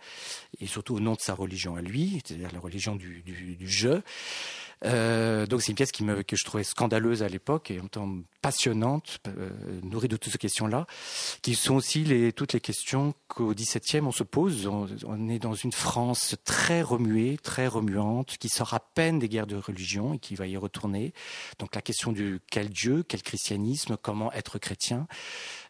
et 0.60 0.68
surtout 0.68 0.96
au 0.96 1.00
nom 1.00 1.14
de 1.14 1.20
sa 1.20 1.34
religion 1.34 1.76
à 1.76 1.82
lui, 1.82 2.22
c'est-à-dire 2.26 2.52
la 2.54 2.60
religion 2.60 2.96
du, 2.96 3.22
du, 3.22 3.56
du 3.56 3.70
jeu. 3.70 4.02
Euh, 4.86 5.46
donc 5.46 5.62
c'est 5.62 5.72
une 5.72 5.76
pièce 5.76 5.92
qui 5.92 6.04
me, 6.04 6.24
que 6.24 6.36
je 6.36 6.46
trouvais 6.46 6.64
scandaleuse 6.64 7.24
à 7.24 7.28
l'époque 7.28 7.72
et 7.72 7.80
en 7.80 7.88
temps 7.88 8.10
passionnante, 8.42 9.20
euh, 9.28 9.50
nourrie 9.84 10.08
de 10.08 10.16
toutes 10.16 10.32
ces 10.32 10.38
questions-là, 10.38 10.86
qui 11.42 11.56
sont 11.56 11.76
aussi 11.76 12.04
les, 12.04 12.32
toutes 12.32 12.54
les 12.54 12.62
questions 12.62 13.14
qu'au 13.28 13.54
XVIIe 13.54 14.02
on 14.02 14.12
se 14.12 14.24
pose. 14.24 14.68
On, 14.68 15.30
est 15.30 15.40
dans 15.40 15.54
une 15.54 15.74
France 15.74 16.36
très 16.46 16.82
remuée, 16.82 17.38
très 17.38 17.68
remuante, 17.68 18.38
qui 18.38 18.50
sort 18.50 18.74
à 18.74 18.80
peine 18.80 19.20
des 19.20 19.28
guerres 19.28 19.48
de 19.48 19.58
religion 19.58 20.14
et 20.14 20.20
qui 20.20 20.36
va 20.36 20.48
y 20.48 20.56
retourner. 20.56 21.14
Donc 21.60 21.76
la 21.76 21.82
question 21.82 22.12
du 22.12 22.40
quel 22.50 22.70
Dieu, 22.70 23.04
quel 23.08 23.22
christianisme, 23.22 23.98
comment 24.02 24.32
être 24.32 24.60
chrétien. 24.60 25.08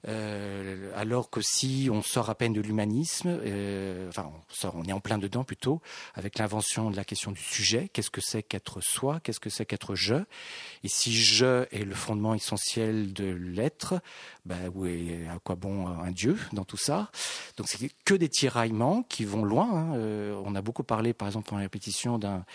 Euh, 0.08 0.92
alors 0.96 1.30
que 1.30 1.42
si 1.42 1.90
on 1.92 2.02
sort 2.02 2.30
à 2.30 2.36
peine 2.36 2.54
de 2.54 2.62
l'humanisme, 2.62 3.38
euh, 3.44 4.08
enfin 4.08 4.32
on, 4.34 4.54
sort, 4.54 4.76
on 4.78 4.84
est 4.86 4.94
en 4.94 5.02
plein 5.02 5.18
dedans 5.18 5.44
plutôt, 5.44 5.82
avec 6.16 6.38
l'invention 6.38 6.90
de 6.90 6.96
la 6.96 7.04
question 7.04 7.32
du 7.32 7.42
sujet, 7.42 7.90
qu'est-ce 7.92 8.10
que 8.10 8.22
c'est 8.22 8.42
qu'être 8.42 8.80
soi, 8.82 9.20
qu'est-ce 9.22 9.42
que 9.42 9.50
c'est 9.50 9.66
qu'être 9.66 9.96
je, 9.96 10.16
et 10.84 10.88
si 10.88 11.14
je 11.14 11.66
est 11.72 11.84
le 11.84 11.96
fondement 11.96 12.34
essentiel 12.34 13.12
de 13.12 13.26
l'être, 13.26 13.96
ben, 14.46 14.72
oui, 14.74 15.16
à 15.30 15.40
quoi 15.40 15.56
bon 15.56 15.88
un 15.88 16.12
Dieu 16.12 16.38
dans 16.54 16.66
tout 16.66 16.78
ça? 16.78 17.12
Donc 17.58 17.68
c'est 17.68 17.90
que 18.06 18.14
des 18.14 18.30
tiraillements 18.30 19.04
qui 19.04 19.26
vont 19.26 19.44
loin. 19.44 19.70
Hein. 19.70 19.96
Euh, 19.96 20.42
on 20.46 20.56
a 20.56 20.62
beaucoup 20.62 20.84
parlé, 20.84 21.14
par 21.14 21.28
exemple, 21.28 21.54
en 21.54 21.58
répétition 21.58 22.18
d'un 22.18 22.46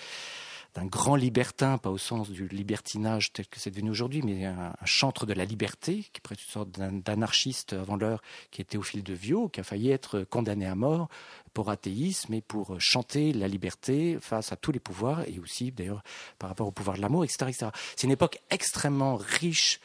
d'un 0.74 0.86
grand 0.86 1.14
libertin, 1.14 1.78
pas 1.78 1.90
au 1.90 1.98
sens 1.98 2.30
du 2.30 2.48
libertinage 2.48 3.32
tel 3.32 3.46
que 3.46 3.60
c'est 3.60 3.70
devenu 3.70 3.90
aujourd'hui, 3.90 4.22
mais 4.22 4.44
un, 4.44 4.72
chantre 4.84 5.24
de 5.24 5.32
la 5.32 5.44
liberté, 5.44 6.04
qui 6.12 6.20
est 6.20 6.30
une 6.30 6.50
sorte 6.50 6.70
d'anarchiste 6.70 7.74
avant 7.74 7.96
l'heure, 7.96 8.22
qui 8.50 8.60
était 8.60 8.76
au 8.76 8.82
fil 8.82 9.02
de 9.02 9.14
Viau, 9.14 9.48
qui 9.48 9.60
a 9.60 9.62
failli 9.62 9.90
être 9.90 10.24
condamné 10.24 10.66
à 10.66 10.74
mort 10.74 11.08
pour 11.52 11.70
athéisme 11.70 12.34
et 12.34 12.40
pour 12.40 12.74
chanter 12.80 13.32
la 13.32 13.46
liberté 13.46 14.18
face 14.20 14.52
à 14.52 14.56
tous 14.56 14.72
les 14.72 14.80
pouvoirs, 14.80 15.22
et 15.28 15.38
aussi 15.38 15.70
d'ailleurs 15.70 16.02
par 16.38 16.48
rapport 16.48 16.66
au 16.66 16.72
pouvoir 16.72 16.96
de 16.96 17.02
l'amour, 17.02 17.24
etc. 17.24 17.70
C'est 17.96 18.04
une 18.04 18.10
époque 18.12 18.40
extrêmement 18.50 19.16
riche 19.16 19.80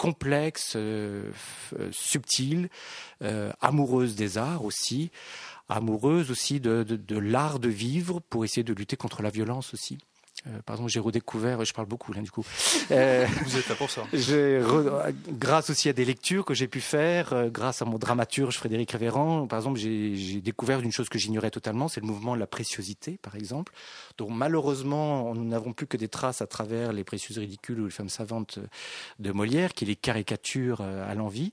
complexe, 0.00 0.72
euh, 0.76 1.30
euh, 1.78 1.90
subtile, 1.92 2.70
euh, 3.22 3.52
amoureuse 3.60 4.14
des 4.14 4.38
arts 4.38 4.64
aussi, 4.64 5.10
amoureuse 5.68 6.30
aussi 6.30 6.58
de 6.58 7.18
l'art 7.18 7.58
de 7.58 7.68
vivre 7.68 8.20
pour 8.20 8.46
essayer 8.46 8.64
de 8.64 8.72
lutter 8.72 8.96
contre 8.96 9.20
la 9.20 9.28
violence 9.28 9.74
aussi. 9.74 9.98
Euh, 10.46 10.62
par 10.64 10.76
exemple, 10.76 10.90
j'ai 10.90 11.00
redécouvert, 11.00 11.64
je 11.64 11.72
parle 11.74 11.86
beaucoup 11.86 12.12
là 12.12 12.20
du 12.22 12.30
coup. 12.30 12.44
Euh, 12.92 13.24
Vous 13.44 13.56
êtes 13.56 13.68
là 13.68 13.76
pour 13.76 13.88
ça. 13.88 14.02
grâce 15.28 15.70
aussi 15.70 15.88
à 15.88 15.92
des 15.92 16.04
lectures 16.04 16.44
que 16.44 16.54
j'ai 16.54 16.66
pu 16.66 16.80
faire, 16.80 17.32
euh, 17.32 17.48
grâce 17.48 17.82
à 17.82 17.84
mon 17.84 17.98
dramaturge 17.98 18.56
Frédéric 18.56 18.90
Révérend, 18.90 19.46
par 19.46 19.60
exemple, 19.60 19.78
j'ai 19.78 20.40
découvert 20.40 20.80
une 20.80 20.90
chose 20.90 21.08
que 21.08 21.18
j'ignorais 21.18 21.52
totalement, 21.52 21.86
c'est 21.86 22.00
le 22.00 22.06
mouvement 22.06 22.34
de 22.34 22.40
la 22.40 22.48
préciosité, 22.48 23.18
par 23.22 23.36
exemple, 23.36 23.72
dont 24.18 24.28
malheureusement 24.28 25.34
nous 25.34 25.44
n'avons 25.44 25.72
plus 25.72 25.86
que 25.86 25.96
des 25.96 26.08
traces 26.08 26.42
à 26.42 26.48
travers 26.48 26.92
les 26.92 27.04
précieuses 27.04 27.38
ridicules 27.38 27.80
ou 27.80 27.84
les 27.84 27.90
femmes 27.92 28.08
savantes 28.08 28.58
de 29.20 29.30
Molière, 29.30 29.72
qui 29.72 29.84
les 29.84 29.96
caricature 29.96 30.80
à 30.80 31.14
l'envie 31.14 31.52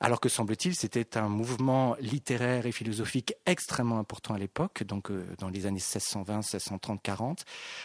alors 0.00 0.18
que 0.18 0.30
semble-t-il, 0.30 0.74
c'était 0.74 1.18
un 1.18 1.28
mouvement 1.28 1.94
littéraire 2.00 2.64
et 2.64 2.72
philosophique 2.72 3.34
extrêmement 3.44 3.98
important 3.98 4.32
à 4.32 4.38
l'époque, 4.38 4.82
donc 4.82 5.10
euh, 5.10 5.26
dans 5.38 5.50
les 5.50 5.66
années 5.66 5.74
1620, 5.74 6.36
1630, 6.36 7.02
40, 7.02 7.44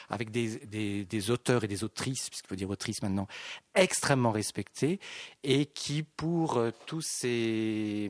avec 0.10 0.31
des, 0.31 1.29
auteurs 1.29 1.65
et 1.65 1.67
des 1.67 1.84
autrices, 1.84 2.29
puisqu'il 2.29 2.48
faut 2.48 2.55
dire 2.55 2.69
autrices 2.69 3.01
maintenant, 3.01 3.27
extrêmement 3.75 4.31
respectés, 4.31 5.01
et 5.43 5.65
qui, 5.65 6.03
pour 6.03 6.55
euh, 6.55 6.72
tous 6.86 7.01
ces, 7.01 8.10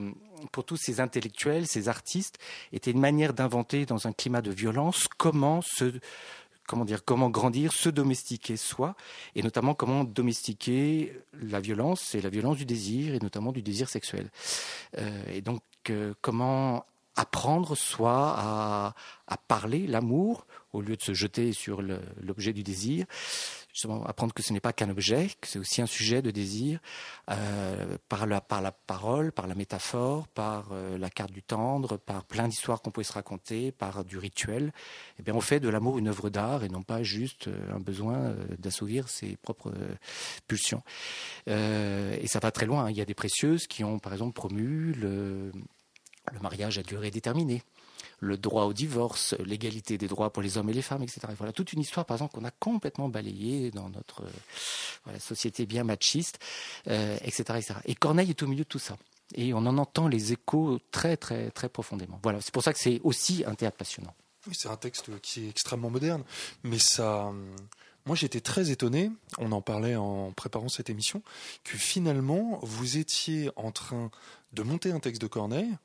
pour 0.51 0.63
tous 0.63 0.77
ces 0.77 0.99
intellectuels, 0.99 1.65
ces 1.65 1.89
artistes, 1.89 2.37
étaient 2.71 2.91
une 2.91 2.99
manière 2.99 3.33
d'inventer 3.33 3.87
dans 3.87 4.07
un 4.07 4.11
climat 4.11 4.41
de 4.41 4.51
violence 4.51 5.07
comment 5.17 5.61
se 5.63 5.99
comment 6.67 6.85
dire, 6.85 7.03
comment 7.03 7.29
grandir, 7.29 7.73
se 7.73 7.89
domestiquer 7.89 8.57
soi, 8.57 8.95
et 9.35 9.43
notamment 9.43 9.73
comment 9.73 10.03
domestiquer 10.03 11.13
la 11.41 11.59
violence 11.59 12.15
et 12.15 12.21
la 12.21 12.29
violence 12.29 12.57
du 12.57 12.65
désir, 12.65 13.15
et 13.15 13.19
notamment 13.19 13.51
du 13.51 13.61
désir 13.61 13.89
sexuel. 13.89 14.31
Euh, 14.97 15.23
et 15.31 15.41
donc, 15.41 15.61
euh, 15.89 16.13
comment 16.21 16.85
apprendre 17.15 17.75
soi 17.75 18.35
à, 18.37 18.95
à 19.27 19.37
parler 19.37 19.87
l'amour 19.87 20.45
au 20.75 20.81
lieu 20.81 20.95
de 20.95 21.01
se 21.01 21.13
jeter 21.13 21.53
sur 21.53 21.81
l'objet 21.81 22.53
du 22.53 22.61
désir, 22.61 23.05
justement 23.73 24.05
apprendre 24.05 24.33
que 24.33 24.43
ce 24.43 24.53
n'est 24.53 24.59
pas 24.59 24.73
qu'un 24.73 24.89
objet, 24.89 25.29
que 25.39 25.47
c'est 25.47 25.59
aussi 25.59 25.81
un 25.81 25.85
sujet 25.85 26.21
de 26.21 26.31
désir, 26.31 26.79
euh, 27.29 27.97
par, 28.09 28.27
la, 28.27 28.41
par 28.41 28.61
la 28.61 28.71
parole, 28.71 29.31
par 29.31 29.47
la 29.47 29.55
métaphore, 29.55 30.27
par 30.27 30.69
euh, 30.71 30.97
la 30.97 31.09
carte 31.09 31.31
du 31.31 31.41
tendre, 31.41 31.97
par 31.97 32.25
plein 32.25 32.47
d'histoires 32.47 32.81
qu'on 32.81 32.91
pouvait 32.91 33.05
se 33.05 33.13
raconter, 33.13 33.71
par 33.71 34.03
du 34.03 34.17
rituel. 34.17 34.73
Eh 35.19 35.23
bien, 35.23 35.33
on 35.33 35.41
fait 35.41 35.59
de 35.59 35.69
l'amour 35.69 35.97
une 35.97 36.09
œuvre 36.09 36.29
d'art 36.29 36.63
et 36.63 36.69
non 36.69 36.83
pas 36.83 37.03
juste 37.03 37.47
euh, 37.47 37.75
un 37.75 37.79
besoin 37.79 38.35
d'assouvir 38.59 39.07
ses 39.09 39.37
propres 39.37 39.73
pulsions. 40.47 40.83
et 41.47 42.27
ça 42.27 42.39
va 42.39 42.51
très 42.51 42.65
loin. 42.65 42.85
Hein. 42.85 42.91
Il 42.91 42.97
y 42.97 43.01
a 43.01 43.05
des 43.05 43.13
précieuses 43.13 43.67
qui 43.67 43.83
ont, 43.83 43.99
par 43.99 44.13
exemple, 44.13 44.33
promu 44.33 44.93
le, 44.93 45.51
le 46.33 46.39
mariage 46.39 46.77
à 46.77 46.83
durée 46.83 47.11
déterminée 47.11 47.63
le 48.19 48.37
droit 48.37 48.63
au 48.63 48.73
divorce, 48.73 49.35
l'égalité 49.45 49.97
des 49.97 50.07
droits 50.07 50.31
pour 50.31 50.41
les 50.41 50.57
hommes 50.57 50.69
et 50.69 50.73
les 50.73 50.81
femmes, 50.81 51.03
etc. 51.03 51.21
voilà 51.37 51.51
toute 51.51 51.73
une 51.73 51.81
histoire, 51.81 52.05
par 52.05 52.15
exemple, 52.15 52.33
qu'on 52.33 52.45
a 52.45 52.51
complètement 52.51 53.09
balayée 53.09 53.71
dans 53.71 53.89
notre 53.89 54.23
société 55.19 55.65
bien 55.65 55.83
machiste, 55.83 56.39
euh, 56.87 57.17
etc., 57.21 57.59
Et 57.85 57.95
Corneille 57.95 58.29
est 58.29 58.43
au 58.43 58.47
milieu 58.47 58.63
de 58.63 58.69
tout 58.69 58.79
ça. 58.79 58.97
Et 59.33 59.53
on 59.53 59.57
en 59.57 59.77
entend 59.77 60.07
les 60.07 60.33
échos 60.33 60.79
très, 60.91 61.17
très, 61.17 61.49
très 61.51 61.69
profondément. 61.69 62.19
Voilà, 62.23 62.41
c'est 62.41 62.53
pour 62.53 62.63
ça 62.63 62.73
que 62.73 62.79
c'est 62.79 63.01
aussi 63.03 63.43
un 63.45 63.55
théâtre 63.55 63.77
passionnant. 63.77 64.13
Oui, 64.47 64.53
c'est 64.57 64.69
un 64.69 64.77
texte 64.77 65.19
qui 65.21 65.45
est 65.45 65.49
extrêmement 65.49 65.89
moderne, 65.89 66.23
mais 66.63 66.79
ça. 66.79 67.31
Moi, 68.05 68.15
j'étais 68.15 68.39
très 68.39 68.69
étonné, 68.69 69.09
on 69.39 69.51
en 69.51 69.61
parlait 69.61 69.95
en 69.95 70.31
préparant 70.31 70.69
cette 70.69 70.91
émission, 70.91 71.23
que 71.63 71.75
finalement, 71.75 72.59
vous 72.61 72.97
étiez 72.97 73.49
en 73.55 73.71
train 73.71 74.11
de 74.53 74.61
monter 74.61 74.91
un 74.91 74.99
texte 74.99 75.19
de 75.23 75.25
Corneille, 75.25 75.75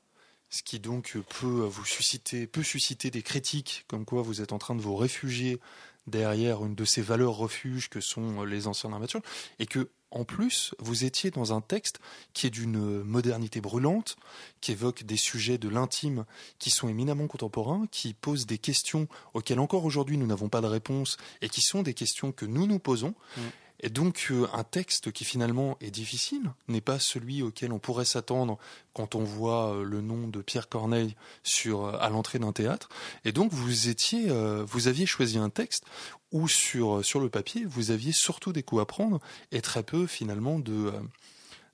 ce 0.51 0.61
qui 0.61 0.79
donc 0.79 1.17
peut 1.39 1.63
vous 1.63 1.85
susciter, 1.85 2.45
peut 2.45 2.61
susciter 2.61 3.09
des 3.09 3.23
critiques, 3.23 3.85
comme 3.87 4.05
quoi 4.05 4.21
vous 4.21 4.41
êtes 4.41 4.53
en 4.53 4.59
train 4.59 4.75
de 4.75 4.81
vous 4.81 4.95
réfugier 4.95 5.59
derrière 6.07 6.63
une 6.63 6.75
de 6.75 6.85
ces 6.85 7.01
valeurs 7.01 7.35
refuges 7.35 7.89
que 7.89 8.01
sont 8.01 8.43
les 8.43 8.67
anciens 8.67 8.89
dramaturges, 8.89 9.23
et 9.59 9.65
que 9.65 9.89
en 10.13 10.25
plus, 10.25 10.75
vous 10.77 11.05
étiez 11.05 11.31
dans 11.31 11.53
un 11.53 11.61
texte 11.61 11.99
qui 12.33 12.45
est 12.45 12.49
d'une 12.49 13.01
modernité 13.03 13.61
brûlante, 13.61 14.17
qui 14.59 14.73
évoque 14.73 15.03
des 15.03 15.15
sujets 15.15 15.57
de 15.57 15.69
l'intime 15.69 16.25
qui 16.59 16.69
sont 16.69 16.89
éminemment 16.89 17.27
contemporains, 17.27 17.87
qui 17.91 18.13
posent 18.13 18.45
des 18.45 18.57
questions 18.57 19.07
auxquelles 19.33 19.59
encore 19.59 19.85
aujourd'hui 19.85 20.17
nous 20.17 20.27
n'avons 20.27 20.49
pas 20.49 20.59
de 20.59 20.67
réponse 20.67 21.15
et 21.41 21.47
qui 21.47 21.61
sont 21.61 21.81
des 21.81 21.93
questions 21.93 22.33
que 22.33 22.45
nous 22.45 22.67
nous 22.67 22.79
posons. 22.79 23.15
Mm. 23.37 23.41
Et 23.81 23.89
donc 23.89 24.27
euh, 24.29 24.47
un 24.53 24.63
texte 24.63 25.11
qui 25.11 25.25
finalement 25.25 25.75
est 25.81 25.89
difficile 25.89 26.51
n'est 26.67 26.81
pas 26.81 26.99
celui 26.99 27.41
auquel 27.41 27.73
on 27.73 27.79
pourrait 27.79 28.05
s'attendre 28.05 28.57
quand 28.93 29.15
on 29.15 29.23
voit 29.23 29.73
euh, 29.73 29.83
le 29.83 30.01
nom 30.01 30.27
de 30.27 30.41
Pierre 30.41 30.69
Corneille 30.69 31.15
sur 31.43 31.85
euh, 31.85 31.97
à 31.99 32.09
l'entrée 32.09 32.37
d'un 32.37 32.51
théâtre. 32.51 32.89
Et 33.25 33.31
donc 33.31 33.51
vous 33.51 33.89
étiez, 33.89 34.31
vous 34.65 34.87
aviez 34.87 35.05
choisi 35.05 35.37
un 35.37 35.49
texte 35.49 35.85
où 36.31 36.47
sur 36.47 37.03
sur 37.03 37.19
le 37.19 37.29
papier 37.29 37.65
vous 37.65 37.91
aviez 37.91 38.11
surtout 38.11 38.53
des 38.53 38.63
coups 38.63 38.81
à 38.81 38.85
prendre 38.85 39.19
et 39.51 39.61
très 39.61 39.83
peu 39.83 40.05
finalement 40.05 40.59
de 40.59 40.93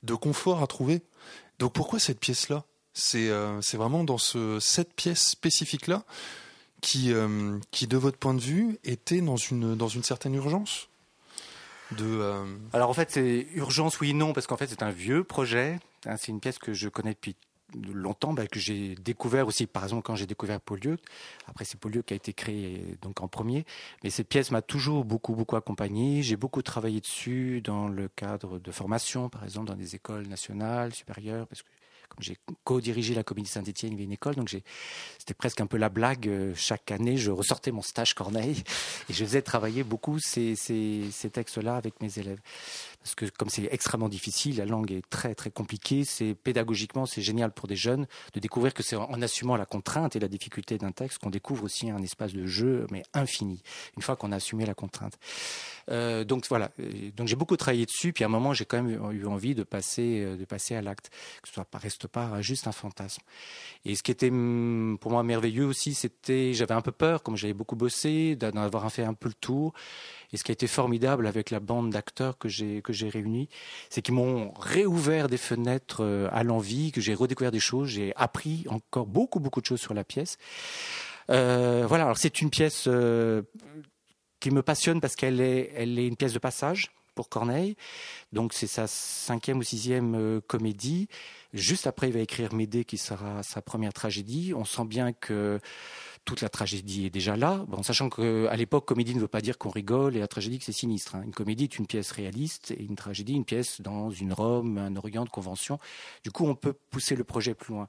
de 0.03 0.13
confort 0.13 0.63
à 0.63 0.67
trouver. 0.67 1.01
Donc 1.59 1.73
pourquoi 1.73 1.99
cette 1.99 2.19
pièce 2.19 2.49
là 2.49 2.63
C'est 2.93 3.29
c'est 3.61 3.77
vraiment 3.77 4.03
dans 4.03 4.17
ce 4.17 4.59
cette 4.59 4.93
pièce 4.93 5.27
spécifique 5.27 5.87
là 5.87 6.05
qui 6.81 7.11
qui 7.71 7.87
de 7.87 7.97
votre 7.97 8.17
point 8.17 8.33
de 8.33 8.41
vue 8.41 8.79
était 8.83 9.21
dans 9.21 9.37
une 9.37 9.75
dans 9.75 9.89
une 9.89 10.03
certaine 10.03 10.35
urgence? 10.35 10.87
Euh, 11.99 12.45
Alors 12.73 12.89
en 12.89 12.93
fait, 12.93 13.11
c'est 13.11 13.47
urgence, 13.53 13.99
oui, 13.99 14.13
non, 14.13 14.33
parce 14.33 14.47
qu'en 14.47 14.57
fait, 14.57 14.67
c'est 14.67 14.83
un 14.83 14.91
vieux 14.91 15.23
projet. 15.23 15.79
Hein, 16.05 16.17
c'est 16.17 16.31
une 16.31 16.39
pièce 16.39 16.59
que 16.59 16.73
je 16.73 16.89
connais 16.89 17.11
depuis 17.11 17.35
longtemps, 17.93 18.33
bah, 18.33 18.47
que 18.47 18.59
j'ai 18.59 18.95
découvert 18.95 19.47
aussi, 19.47 19.67
par 19.67 19.83
exemple, 19.83 20.03
quand 20.03 20.15
j'ai 20.15 20.25
découvert 20.25 20.61
Paulieu. 20.61 20.97
Après, 21.47 21.65
c'est 21.65 21.79
Paulieu 21.79 22.01
qui 22.01 22.13
a 22.13 22.15
été 22.15 22.33
créé 22.33 22.97
donc 23.01 23.21
en 23.21 23.27
premier. 23.27 23.65
Mais 24.03 24.09
cette 24.09 24.29
pièce 24.29 24.51
m'a 24.51 24.61
toujours 24.61 25.05
beaucoup, 25.05 25.35
beaucoup 25.35 25.55
accompagné. 25.55 26.21
J'ai 26.23 26.37
beaucoup 26.37 26.61
travaillé 26.61 27.01
dessus 27.01 27.61
dans 27.61 27.87
le 27.87 28.07
cadre 28.07 28.59
de 28.59 28.71
formation, 28.71 29.29
par 29.29 29.43
exemple, 29.43 29.67
dans 29.67 29.75
des 29.75 29.95
écoles 29.95 30.27
nationales, 30.27 30.93
supérieures, 30.93 31.47
j'ai 32.19 32.37
co-dirigé 32.63 33.13
la 33.13 33.23
Comédie 33.23 33.49
Saint-Étienne, 33.49 33.97
une 33.99 34.11
école, 34.11 34.35
donc 34.35 34.49
c'était 34.49 35.33
presque 35.33 35.61
un 35.61 35.67
peu 35.67 35.77
la 35.77 35.89
blague. 35.89 36.27
Euh, 36.27 36.53
chaque 36.55 36.91
année, 36.91 37.17
je 37.17 37.31
ressortais 37.31 37.71
mon 37.71 37.81
stage 37.81 38.13
Corneille 38.13 38.63
et 39.09 39.13
je 39.13 39.23
faisais 39.23 39.41
travailler 39.41 39.83
beaucoup 39.83 40.19
ces 40.19 40.55
textes-là 41.31 41.75
avec 41.75 42.01
mes 42.01 42.19
élèves 42.19 42.39
parce 43.07 43.15
que 43.15 43.37
comme 43.37 43.47
c'est 43.47 43.69
extrêmement 43.71 44.09
difficile, 44.09 44.57
la 44.57 44.65
langue 44.65 44.91
est 44.91 45.09
très 45.09 45.33
très 45.33 45.49
compliquée, 45.49 46.03
c'est 46.03 46.35
pédagogiquement 46.35 47.05
c'est 47.05 47.21
génial 47.21 47.53
pour 47.53 47.69
des 47.69 47.77
jeunes 47.77 48.05
de 48.33 48.39
découvrir 48.41 48.73
que 48.73 48.83
c'est 48.83 48.97
en 48.97 49.21
assumant 49.21 49.55
la 49.55 49.65
contrainte 49.65 50.17
et 50.17 50.19
la 50.19 50.27
difficulté 50.27 50.77
d'un 50.77 50.91
texte 50.91 51.19
qu'on 51.19 51.29
découvre 51.29 51.63
aussi 51.63 51.89
un 51.89 52.01
espace 52.03 52.33
de 52.33 52.45
jeu 52.45 52.85
mais 52.91 53.03
infini 53.13 53.63
une 53.95 54.01
fois 54.03 54.17
qu'on 54.17 54.33
a 54.33 54.35
assumé 54.35 54.65
la 54.65 54.73
contrainte. 54.73 55.17
Euh, 55.89 56.25
donc 56.25 56.45
voilà, 56.49 56.69
donc 57.15 57.29
j'ai 57.29 57.37
beaucoup 57.37 57.55
travaillé 57.55 57.85
dessus, 57.85 58.11
puis 58.11 58.25
à 58.25 58.27
un 58.27 58.29
moment 58.29 58.53
j'ai 58.53 58.65
quand 58.65 58.83
même 58.83 59.13
eu 59.13 59.25
envie 59.25 59.55
de 59.55 59.63
passer 59.63 60.23
euh, 60.25 60.35
de 60.35 60.43
passer 60.43 60.75
à 60.75 60.81
l'acte, 60.81 61.09
que 61.41 61.47
ce 61.47 61.61
pas 61.61 61.77
reste 61.77 62.07
pas 62.07 62.41
juste 62.41 62.67
un 62.67 62.73
fantasme. 62.73 63.23
Et 63.85 63.95
ce 63.95 64.03
qui 64.03 64.11
était 64.11 64.29
mm, 64.29 64.97
pour 64.99 65.11
moi 65.11 65.23
merveilleux 65.23 65.65
aussi, 65.65 65.93
c'était 65.93 66.53
j'avais 66.53 66.73
un 66.73 66.81
peu 66.81 66.91
peur, 66.91 67.23
comme 67.23 67.37
j'avais 67.37 67.53
beaucoup 67.53 67.77
bossé, 67.77 68.35
d'en 68.35 68.51
avoir 68.57 68.91
fait 68.91 69.05
un 69.05 69.13
peu 69.13 69.29
le 69.29 69.33
tour. 69.33 69.73
Et 70.33 70.37
ce 70.37 70.43
qui 70.43 70.51
a 70.51 70.53
été 70.53 70.67
formidable 70.67 71.25
avec 71.25 71.51
la 71.51 71.61
bande 71.61 71.89
d'acteurs 71.89 72.37
que 72.37 72.49
j'ai 72.49 72.81
j'ai 72.97 73.09
réunis, 73.09 73.49
c'est 73.89 74.01
qu'ils 74.01 74.13
m'ont 74.13 74.51
réouvert 74.59 75.27
des 75.27 75.37
fenêtres 75.37 76.03
euh, 76.03 76.27
à 76.31 76.43
l'envie, 76.43 76.91
que 76.91 77.01
j'ai 77.01 77.13
redécouvert 77.13 77.51
des 77.51 77.59
choses, 77.59 77.89
j'ai 77.89 78.13
appris 78.15 78.65
encore 78.69 79.07
beaucoup 79.07 79.39
beaucoup 79.39 79.61
de 79.61 79.65
choses 79.65 79.81
sur 79.81 79.93
la 79.93 80.03
pièce. 80.03 80.37
Euh, 81.29 81.85
voilà, 81.87 82.05
alors 82.05 82.17
c'est 82.17 82.41
une 82.41 82.49
pièce 82.49 82.85
euh, 82.87 83.41
qui 84.39 84.51
me 84.51 84.61
passionne 84.61 85.01
parce 85.01 85.15
qu'elle 85.15 85.41
est 85.41 85.71
elle 85.75 85.97
est 85.99 86.07
une 86.07 86.15
pièce 86.15 86.33
de 86.33 86.39
passage 86.39 86.91
pour 87.15 87.29
Corneille. 87.29 87.75
Donc 88.31 88.53
c'est 88.53 88.67
sa 88.67 88.87
cinquième 88.87 89.57
ou 89.59 89.63
sixième 89.63 90.41
comédie. 90.47 91.07
Juste 91.53 91.87
après, 91.87 92.09
il 92.09 92.13
va 92.13 92.19
écrire 92.19 92.53
Médée, 92.53 92.85
qui 92.85 92.97
sera 92.97 93.41
sa 93.41 93.61
première 93.61 93.93
tragédie. 93.93 94.53
On 94.55 94.65
sent 94.65 94.85
bien 94.85 95.13
que 95.13 95.59
toute 96.27 96.41
la 96.41 96.49
tragédie 96.49 97.05
est 97.05 97.09
déjà 97.09 97.37
là. 97.37 97.63
Bon, 97.69 97.81
sachant 97.83 98.09
qu'à 98.09 98.53
l'époque, 98.57 98.85
comédie 98.85 99.15
ne 99.15 99.21
veut 99.21 99.29
pas 99.29 99.39
dire 99.39 99.57
qu'on 99.57 99.69
rigole 99.69 100.17
et 100.17 100.19
la 100.19 100.27
tragédie 100.27 100.59
que 100.59 100.65
c'est 100.65 100.73
sinistre. 100.73 101.15
Hein. 101.15 101.21
Une 101.23 101.31
comédie 101.31 101.63
est 101.63 101.77
une 101.79 101.87
pièce 101.87 102.11
réaliste 102.11 102.71
et 102.71 102.83
une 102.83 102.97
tragédie 102.97 103.33
une 103.33 103.45
pièce 103.45 103.79
dans 103.79 104.11
une 104.11 104.33
Rome, 104.33 104.77
un 104.77 104.95
Orient 104.97 105.23
de 105.23 105.29
convention. 105.29 105.79
Du 106.25 106.31
coup, 106.31 106.45
on 106.45 106.53
peut 106.53 106.73
pousser 106.73 107.15
le 107.15 107.23
projet 107.23 107.55
plus 107.55 107.73
loin. 107.73 107.87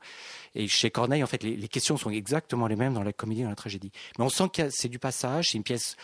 Et 0.54 0.68
chez 0.68 0.88
Corneille, 0.90 1.24
en 1.24 1.26
fait, 1.26 1.42
les, 1.42 1.56
les 1.56 1.68
questions 1.68 1.96
sont 1.96 2.10
exactement 2.10 2.68
les 2.68 2.76
mêmes 2.76 2.94
dans 2.94 3.02
la 3.02 3.12
comédie 3.12 3.40
et 3.40 3.44
dans 3.44 3.50
la 3.50 3.56
tragédie. 3.56 3.90
Mais 4.18 4.24
on 4.24 4.28
sent 4.28 4.50
que 4.52 4.70
c'est 4.70 4.88
du 4.88 5.00
passage, 5.00 5.50
c'est 5.50 5.58
une 5.58 5.64
pièce 5.64 5.96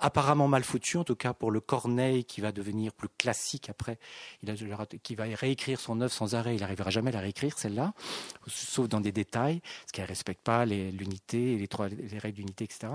apparemment 0.00 0.48
mal 0.48 0.64
foutu, 0.64 0.96
en 0.96 1.04
tout 1.04 1.14
cas 1.14 1.32
pour 1.32 1.50
le 1.50 1.60
Corneille 1.60 2.24
qui 2.24 2.40
va 2.40 2.52
devenir 2.52 2.92
plus 2.92 3.08
classique 3.08 3.68
après, 3.68 3.98
il 4.42 4.50
a, 4.50 4.54
qui 5.02 5.14
va 5.14 5.24
réécrire 5.24 5.78
son 5.80 6.00
œuvre 6.00 6.12
sans 6.12 6.34
arrêt, 6.34 6.54
il 6.54 6.60
n'arrivera 6.60 6.90
jamais 6.90 7.10
à 7.10 7.14
la 7.14 7.20
réécrire 7.20 7.58
celle-là, 7.58 7.92
sauf 8.46 8.88
dans 8.88 9.00
des 9.00 9.12
détails, 9.12 9.60
parce 9.60 9.92
qu'elle 9.92 10.04
ne 10.04 10.08
respecte 10.08 10.42
pas 10.42 10.64
l'unité, 10.64 11.56
les, 11.56 11.68
les 12.10 12.18
règles 12.18 12.36
d'unité, 12.36 12.64
etc. 12.64 12.88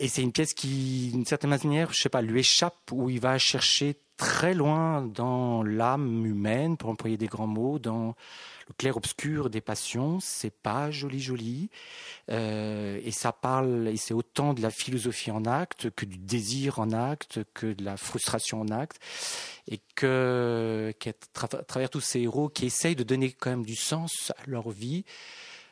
Et 0.00 0.06
c'est 0.06 0.22
une 0.22 0.30
pièce 0.30 0.54
qui, 0.54 1.10
d'une 1.12 1.26
certaine 1.26 1.50
manière, 1.50 1.92
je 1.92 2.00
sais 2.00 2.08
pas, 2.08 2.22
lui 2.22 2.40
échappe, 2.40 2.92
où 2.92 3.10
il 3.10 3.18
va 3.18 3.36
chercher 3.36 3.96
très 4.16 4.54
loin 4.54 5.02
dans 5.02 5.64
l'âme 5.64 6.24
humaine, 6.24 6.76
pour 6.76 6.90
employer 6.90 7.16
des 7.16 7.26
grands 7.26 7.48
mots, 7.48 7.80
dans 7.80 8.14
le 8.68 8.74
clair-obscur 8.76 9.50
des 9.50 9.60
passions. 9.60 10.20
C'est 10.20 10.54
pas 10.54 10.92
joli, 10.92 11.18
joli. 11.18 11.70
Euh, 12.30 13.00
et 13.02 13.10
ça 13.10 13.32
parle, 13.32 13.88
et 13.88 13.96
c'est 13.96 14.14
autant 14.14 14.54
de 14.54 14.62
la 14.62 14.70
philosophie 14.70 15.32
en 15.32 15.44
acte 15.44 15.90
que 15.90 16.04
du 16.04 16.16
désir 16.18 16.78
en 16.78 16.92
acte, 16.92 17.40
que 17.52 17.72
de 17.72 17.84
la 17.84 17.96
frustration 17.96 18.60
en 18.60 18.68
acte. 18.68 19.00
Et 19.66 19.80
que, 19.96 20.94
qu'à 21.00 21.12
travers 21.66 21.90
tous 21.90 22.00
ces 22.00 22.20
héros 22.20 22.48
qui 22.48 22.66
essayent 22.66 22.96
de 22.96 23.02
donner 23.02 23.32
quand 23.32 23.50
même 23.50 23.66
du 23.66 23.76
sens 23.76 24.32
à 24.38 24.48
leur 24.48 24.70
vie, 24.70 25.04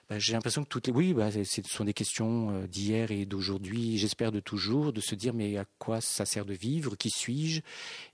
bah, 0.09 0.19
j'ai 0.21 0.35
l'impression 0.35 0.63
que 0.63 0.69
toutes 0.69 0.87
les 0.87 0.93
oui, 0.93 1.15
bah, 1.15 1.31
ce 1.33 1.63
sont 1.63 1.85
des 1.85 1.93
questions 1.93 2.51
euh, 2.51 2.67
d'hier 2.69 3.11
et 3.11 3.27
d'aujourd'hui, 3.27 3.99
j'espère 3.99 4.31
de 4.31 4.39
toujours, 4.39 4.93
de 4.93 5.01
se 5.01 5.17
dire 5.17 5.35
mais 5.35 5.57
à 5.57 5.65
quoi 5.79 6.01
ça 6.01 6.25
sert 6.25 6.45
de 6.45 6.55
vivre, 6.55 6.95
qui 6.97 7.11
suis-je, 7.11 7.61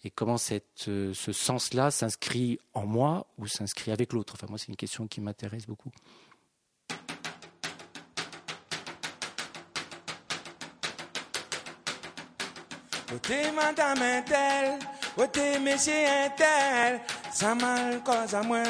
et 0.04 0.10
comment 0.10 0.38
cette, 0.38 0.88
euh, 0.88 1.12
ce 1.12 1.32
sens-là 1.32 1.90
s'inscrit 1.90 2.58
en 2.72 2.86
moi 2.86 3.26
ou 3.36 3.46
s'inscrit 3.46 3.92
avec 3.92 4.14
l'autre? 4.14 4.34
Enfin 4.36 4.46
moi 4.48 4.58
c'est 4.58 4.68
une 4.68 4.76
question 4.76 5.06
qui 5.06 5.20
m'intéresse 5.20 5.66
beaucoup. 5.66 5.90
mal 17.54 18.02
cause 18.02 18.34
à 18.34 18.42
moi. 18.42 18.62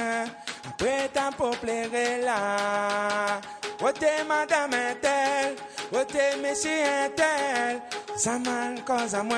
Tant 1.13 1.33
pour 1.37 1.57
plaire 1.59 1.89
là. 2.25 3.41
Wote 3.81 4.05
madame 4.29 4.71
tel, 5.01 5.57
wote 5.93 6.15
monsieur 6.43 7.11
tel, 7.17 7.81
ça 8.17 8.39
mal 8.39 8.83
cause 8.85 9.15
à 9.15 9.23
moi. 9.23 9.37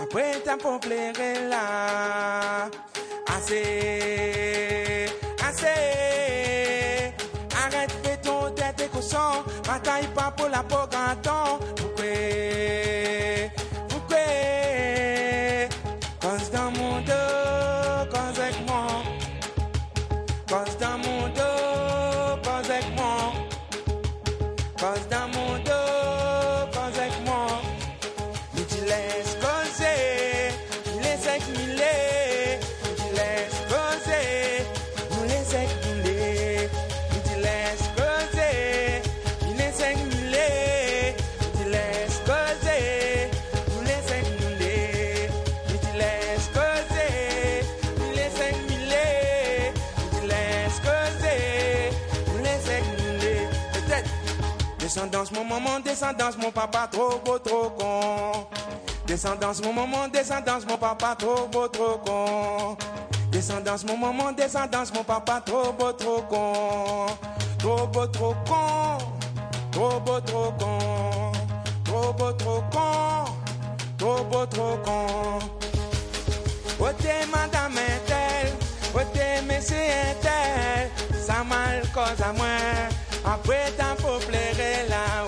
Après 0.00 0.40
tant 0.44 0.56
pour 0.56 0.80
plaire 0.80 1.12
là. 1.48 2.68
Assez, 3.36 5.06
assez. 5.46 7.12
Arrête, 7.64 7.92
fais 8.02 8.16
ton 8.16 8.50
tête 8.52 8.80
et 8.80 8.88
cochon. 8.88 9.44
Bataille 9.66 10.06
pas 10.14 10.32
pour 10.36 10.48
la 10.48 10.62
peau. 10.62 10.78
Cause 24.78 25.08
dans 25.10 25.26
mon 25.34 25.58
maman, 55.60 55.80
descendance, 55.80 56.36
mon 56.36 56.50
papa, 56.50 56.88
trop 56.90 57.20
beau, 57.24 57.38
trop 57.38 57.70
con. 57.70 58.46
Descendance, 59.06 59.60
mon 59.62 59.72
maman, 59.72 60.08
descendance, 60.08 60.64
mon 60.66 60.76
papa, 60.76 61.16
trop 61.18 61.48
beau, 61.50 61.68
trop 61.68 61.98
con. 62.04 62.76
Descendance, 63.30 63.84
mon 63.84 63.96
maman, 63.96 64.32
descendance, 64.32 64.92
mon 64.92 65.04
papa, 65.04 65.40
trop 65.44 65.72
beau, 65.78 65.92
trop 65.92 66.28
con. 66.28 67.06
Trop 67.58 67.86
beau, 67.92 68.06
trop 68.06 68.34
con. 68.46 68.98
Trop 69.72 70.00
beau, 70.04 70.20
trop 70.20 70.58
con. 70.58 71.32
Trop 71.84 72.12
beau, 72.16 72.32
trop 72.32 72.64
con. 72.70 73.24
Trop 73.98 74.24
beau, 74.30 74.46
trop 74.46 74.82
con. 74.84 75.38
Ote 76.80 77.26
madame 77.32 77.82
tel, 78.06 78.52
ote 78.94 79.42
monsieur 79.48 80.14
tel, 80.22 80.88
ça 81.20 81.42
mal 81.42 81.82
cause 81.92 82.22
à 82.22 82.32
moi. 82.32 82.46
Après 83.24 83.72
tant 83.76 83.96
pour 84.00 84.18
plaire 84.20 84.86
là, 84.88 85.27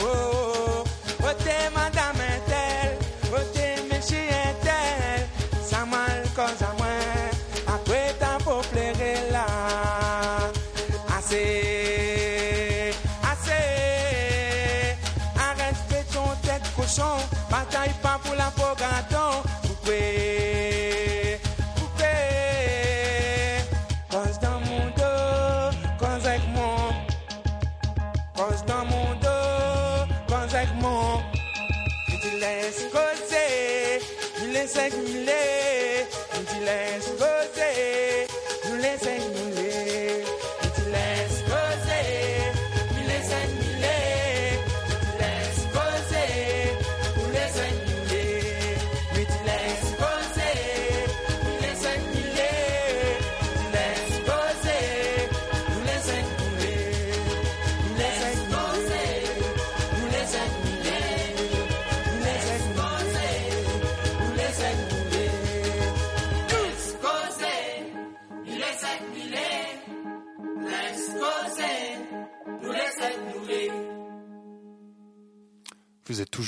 humilié, 35.01 36.07
une 36.35 37.20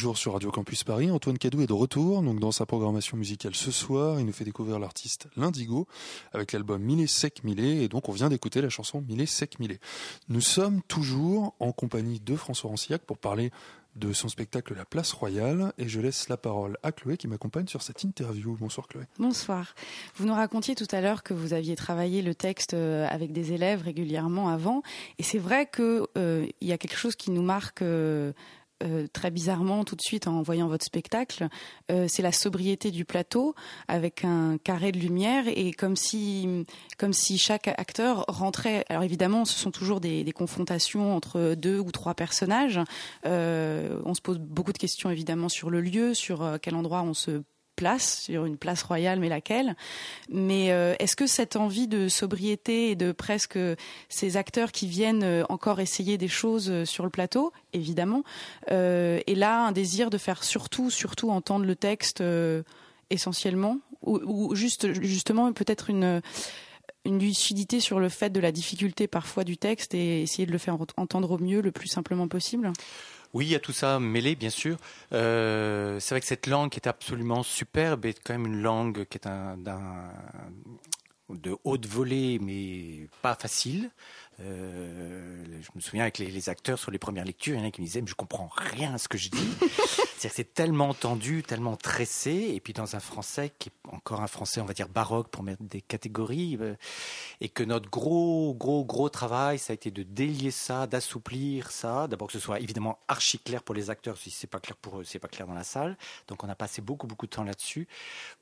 toujours 0.03 0.19
sur 0.19 0.33
Radio 0.33 0.51
Campus 0.51 0.83
Paris. 0.83 1.13
Antoine 1.13 1.39
Cadou 1.39 1.63
est 1.63 1.69
de 1.69 1.73
retour, 1.73 2.23
donc 2.23 2.41
dans 2.41 2.51
sa 2.51 2.67
programmation 2.67 3.17
musicale 3.17 3.55
ce 3.55 3.71
soir. 3.71 4.19
Il 4.19 4.27
nous 4.27 4.33
fait 4.33 4.43
découvrir 4.43 4.81
l'artiste 4.81 5.29
L'Indigo 5.37 5.87
avec 6.33 6.51
l'album 6.51 6.83
Millet 6.83 7.07
Sec 7.07 7.45
Millet. 7.45 7.85
Et 7.85 7.89
donc, 7.89 8.09
on 8.09 8.13
vient 8.13 8.29
d'écouter 8.29 8.61
la 8.61 8.69
chanson 8.69 9.01
Millet 9.01 9.27
Sec 9.27 9.61
Millet. 9.61 9.79
Nous 10.29 10.41
sommes 10.41 10.83
toujours 10.89 11.55
en 11.61 11.71
compagnie 11.71 12.19
de 12.19 12.35
François 12.35 12.69
Rancillac 12.71 13.03
pour 13.03 13.17
parler 13.17 13.53
de 13.95 14.13
son 14.13 14.27
spectacle 14.27 14.75
La 14.75 14.85
Place 14.85 15.13
Royale. 15.13 15.73
Et 15.79 15.87
je 15.87 16.01
laisse 16.01 16.29
la 16.29 16.37
parole 16.37 16.79
à 16.83 16.91
Chloé 16.91 17.17
qui 17.17 17.29
m'accompagne 17.29 17.69
sur 17.69 17.83
cette 17.83 18.03
interview. 18.03 18.57
Bonsoir 18.59 18.89
Chloé. 18.89 19.05
Bonsoir. 19.21 19.73
Vous 20.17 20.27
nous 20.27 20.35
racontiez 20.35 20.75
tout 20.75 20.89
à 20.91 21.01
l'heure 21.01 21.23
que 21.23 21.33
vous 21.33 21.53
aviez 21.53 21.77
travaillé 21.77 22.23
le 22.23 22.35
texte 22.35 22.75
euh, 22.75 23.07
avec 23.09 23.33
des 23.33 23.53
élèves 23.53 23.83
régulièrement 23.83 24.49
avant. 24.49 24.83
Et 25.19 25.23
c'est 25.23 25.39
vrai 25.39 25.71
qu'il 25.73 26.03
euh, 26.19 26.45
y 26.61 26.73
a 26.73 26.79
quelque 26.79 26.97
chose 26.97 27.15
qui 27.15 27.31
nous 27.31 27.43
marque. 27.43 27.83
euh, 27.83 28.33
euh, 28.83 29.07
très 29.13 29.31
bizarrement 29.31 29.85
tout 29.85 29.97
de 29.97 30.01
suite 30.01 30.27
en 30.27 30.43
voyant 30.43 30.69
votre 30.69 30.85
spectacle, 30.85 31.49
euh, 31.91 32.07
c'est 32.09 32.23
la 32.23 32.33
sobriété 32.33 32.91
du 32.91 33.05
plateau 33.05 33.55
avec 33.89 34.25
un 34.25 34.59
carré 34.59 34.93
de 34.93 34.99
lumière 34.99 35.45
et 35.47 35.73
comme 35.73 35.97
si, 35.97 36.65
comme 36.99 37.13
si 37.13 37.39
chaque 37.39 37.69
acteur 37.69 38.25
rentrait. 38.29 38.85
Alors 38.89 39.03
évidemment, 39.03 39.45
ce 39.45 39.59
sont 39.59 39.71
toujours 39.71 40.01
des, 40.01 40.33
confrontations 40.33 41.15
entre 41.15 41.55
deux 41.55 41.79
ou 41.79 41.91
trois 41.91 42.15
personnages. 42.15 42.81
Euh, 43.27 44.01
on 44.05 44.15
se 44.15 44.23
pose 44.23 44.39
beaucoup 44.39 44.73
de 44.73 44.79
questions 44.79 45.11
évidemment 45.11 45.49
sur 45.51 45.69
le 45.69 45.81
lieu, 45.81 46.15
sur 46.15 46.59
quel 46.63 46.75
endroit 46.75 47.03
on 47.03 47.13
se 47.13 47.43
place, 47.77 48.23
sur 48.23 48.45
une 48.45 48.57
place 48.57 48.83
royale, 48.83 49.19
mais 49.21 49.29
laquelle? 49.29 49.77
Mais 50.29 50.73
euh, 50.73 50.95
est-ce 50.99 51.17
que 51.17 51.27
cette 51.27 51.57
envie 51.57 51.89
de 51.89 52.09
sobriété 52.09 52.91
et 52.91 52.97
de 52.97 53.13
presque 53.13 53.59
ces 54.09 54.37
acteurs 54.37 54.73
qui 54.73 54.87
viennent 54.87 55.25
euh, 55.25 55.45
encore 55.49 55.81
essayer 55.81 56.19
des 56.19 56.29
choses 56.29 56.71
euh, 56.71 56.85
sur 56.85 57.05
le 57.05 57.11
plateau, 57.11 57.53
évidemment, 57.73 58.25
euh, 58.71 59.21
et 59.27 59.35
là 59.35 59.67
un 59.67 59.73
désir 59.73 60.11
de 60.11 60.19
faire 60.19 60.45
surtout, 60.45 60.91
surtout 60.91 61.31
entendre 61.31 61.65
le 61.65 61.77
texte 61.77 62.21
euh, 62.21 62.63
essentiellement, 63.11 63.79
ou, 64.03 64.55
juste 64.55 64.93
justement 65.03 65.53
peut-être 65.53 65.91
une 65.91 66.21
lucidité 67.05 67.81
sur 67.81 68.01
le 68.01 68.09
fait 68.09 68.31
de 68.31 68.41
la 68.41 68.53
difficulté 68.53 69.07
parfois 69.07 69.45
du 69.45 69.57
texte 69.57 69.95
et 69.95 70.23
essayer 70.23 70.47
de 70.47 70.53
le 70.53 70.59
faire 70.59 70.81
ent- 70.81 70.87
entendre 70.97 71.33
au 71.33 71.39
mieux, 71.39 71.61
le 71.61 71.73
plus 71.73 71.89
simplement 71.89 72.29
possible? 72.29 72.73
Oui, 73.33 73.47
il 73.47 73.51
y 73.53 73.55
a 73.55 73.61
tout 73.61 73.73
ça 73.73 73.99
mêlé, 73.99 74.37
bien 74.37 74.51
sûr. 74.51 74.77
Euh, 75.13 75.99
c'est 76.01 76.15
vrai 76.15 76.21
que 76.21 76.27
cette 76.27 76.47
langue 76.47 76.71
qui 76.71 76.79
est 76.79 76.89
absolument 76.89 77.43
superbe 77.43 78.05
est 78.05 78.21
quand 78.23 78.35
même 78.35 78.47
une 78.47 78.61
langue 78.61 79.07
qui 79.07 79.17
est 79.17 79.27
un, 79.27 79.57
de 81.31 81.57
haute 81.65 81.87
volée, 81.87 82.39
mais 82.41 83.09
pas 83.23 83.35
facile. 83.35 83.91
Euh, 84.41 85.45
je 85.61 85.69
me 85.75 85.81
souviens 85.81 86.03
avec 86.03 86.19
les, 86.19 86.31
les, 86.31 86.49
acteurs 86.49 86.79
sur 86.79 86.91
les 86.91 86.99
premières 86.99 87.25
lectures, 87.25 87.55
il 87.55 87.61
y 87.61 87.63
en 87.63 87.69
a 87.69 87.71
qui 87.71 87.81
me 87.81 87.87
disaient 87.87 88.01
mais 88.01 88.09
je 88.09 88.15
comprends 88.15 88.51
rien 88.55 88.95
à 88.95 88.99
ce 88.99 89.09
que 89.09 89.19
je 89.19 89.29
dis. 89.29 89.49
C'est 90.29 90.55
tellement 90.55 90.95
tendu, 90.95 91.43
tellement 91.43 91.77
tressé, 91.77 92.53
et 92.55 92.61
puis 92.61 92.73
dans 92.73 92.95
un 92.95 93.01
français 93.01 93.53
qui 93.59 93.71
est 93.71 93.95
encore 93.95 94.21
un 94.21 94.29
français, 94.29 94.61
on 94.61 94.65
va 94.65 94.73
dire 94.73 94.89
baroque 94.89 95.29
pour 95.29 95.43
mettre 95.43 95.63
des 95.65 95.81
catégories, 95.81 96.57
euh, 96.61 96.77
et 97.41 97.49
que 97.49 97.65
notre 97.65 97.91
gros, 97.91 98.55
gros, 98.55 98.85
gros 98.85 99.09
travail, 99.09 99.59
ça 99.59 99.73
a 99.73 99.75
été 99.75 99.91
de 99.91 100.05
délier 100.05 100.53
ça, 100.53 100.87
d'assouplir 100.87 101.73
ça. 101.73 102.07
D'abord 102.07 102.29
que 102.29 102.35
ce 102.35 102.39
soit 102.39 102.61
évidemment 102.61 103.01
archi 103.09 103.41
clair 103.41 103.63
pour 103.65 103.75
les 103.75 103.91
acteurs, 103.91 104.17
si 104.17 104.31
c'est 104.31 104.47
pas 104.47 104.61
clair 104.61 104.77
pour 104.77 105.01
eux, 105.01 105.05
c'est 105.05 105.19
pas 105.19 105.29
clair 105.29 105.49
dans 105.49 105.55
la 105.55 105.65
salle. 105.65 105.97
Donc 106.29 106.45
on 106.45 106.49
a 106.49 106.55
passé 106.55 106.83
beaucoup, 106.83 107.09
beaucoup 107.09 107.27
de 107.27 107.33
temps 107.33 107.45
là-dessus 107.45 107.89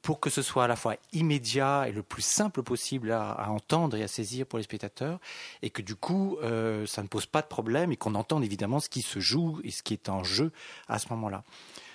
pour 0.02 0.20
que 0.20 0.28
ce 0.28 0.42
soit 0.42 0.64
à 0.64 0.68
la 0.68 0.76
fois 0.76 0.96
immédiat 1.12 1.86
et 1.88 1.92
le 1.92 2.02
plus 2.02 2.22
simple 2.22 2.62
possible 2.62 3.10
à, 3.10 3.32
à 3.32 3.48
entendre 3.48 3.96
et 3.96 4.02
à 4.02 4.08
saisir 4.08 4.44
pour 4.46 4.58
les 4.58 4.64
spectateurs, 4.64 5.18
et 5.62 5.70
que 5.70 5.79
du 5.82 5.94
coup, 5.94 6.36
euh, 6.42 6.86
ça 6.86 7.02
ne 7.02 7.08
pose 7.08 7.26
pas 7.26 7.42
de 7.42 7.46
problème 7.46 7.92
et 7.92 7.96
qu'on 7.96 8.14
entende 8.14 8.44
évidemment 8.44 8.80
ce 8.80 8.88
qui 8.88 9.02
se 9.02 9.20
joue 9.20 9.60
et 9.64 9.70
ce 9.70 9.82
qui 9.82 9.94
est 9.94 10.08
en 10.08 10.24
jeu 10.24 10.52
à 10.88 10.98
ce 10.98 11.08
moment-là. 11.10 11.44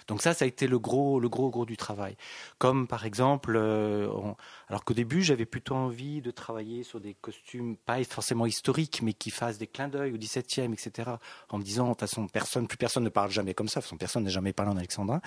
Donc 0.07 0.21
ça, 0.21 0.33
ça 0.33 0.45
a 0.45 0.47
été 0.47 0.67
le 0.67 0.79
gros, 0.79 1.19
le 1.19 1.29
gros, 1.29 1.49
gros 1.49 1.65
du 1.65 1.77
travail. 1.77 2.15
Comme 2.57 2.87
par 2.87 3.05
exemple, 3.05 3.55
euh, 3.55 4.07
on, 4.09 4.35
alors 4.67 4.83
qu'au 4.83 4.93
début, 4.93 5.21
j'avais 5.21 5.45
plutôt 5.45 5.75
envie 5.75 6.21
de 6.21 6.31
travailler 6.31 6.83
sur 6.83 6.99
des 6.99 7.13
costumes 7.13 7.75
pas 7.77 8.03
forcément 8.03 8.45
historiques, 8.45 9.01
mais 9.03 9.13
qui 9.13 9.29
fassent 9.29 9.57
des 9.57 9.67
clins 9.67 9.87
d'œil 9.87 10.11
au 10.13 10.17
XVIIe, 10.17 10.71
etc. 10.73 11.11
En 11.49 11.57
me 11.57 11.63
disant, 11.63 11.85
de 11.85 11.89
toute 11.91 12.01
façon, 12.01 12.27
personne, 12.27 12.67
plus 12.67 12.77
personne 12.77 13.03
ne 13.03 13.09
parle 13.09 13.31
jamais 13.31 13.53
comme 13.53 13.67
ça. 13.67 13.79
De 13.79 13.83
toute 13.83 13.89
façon, 13.89 13.97
personne 13.97 14.23
n'a 14.23 14.29
jamais 14.29 14.53
parlé 14.53 14.71
en 14.71 14.77
alexandrin, 14.77 15.21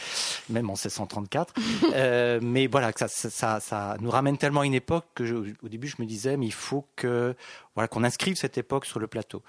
même 0.48 0.70
en 0.70 0.74
1634. 0.74 1.54
euh, 1.94 2.40
mais 2.42 2.66
voilà, 2.66 2.92
ça, 2.96 3.08
ça, 3.08 3.60
ça, 3.60 3.96
nous 4.00 4.10
ramène 4.10 4.38
tellement 4.38 4.60
à 4.60 4.66
une 4.66 4.74
époque 4.74 5.06
que 5.14 5.24
je, 5.24 5.34
au 5.34 5.68
début, 5.68 5.88
je 5.88 5.96
me 5.98 6.06
disais, 6.06 6.36
mais 6.36 6.46
il 6.46 6.52
faut 6.52 6.86
que, 6.96 7.34
voilà, 7.74 7.88
qu'on 7.88 8.04
inscrive 8.04 8.36
cette 8.36 8.58
époque 8.58 8.86
sur 8.86 8.98
le 8.98 9.06
plateau. 9.06 9.42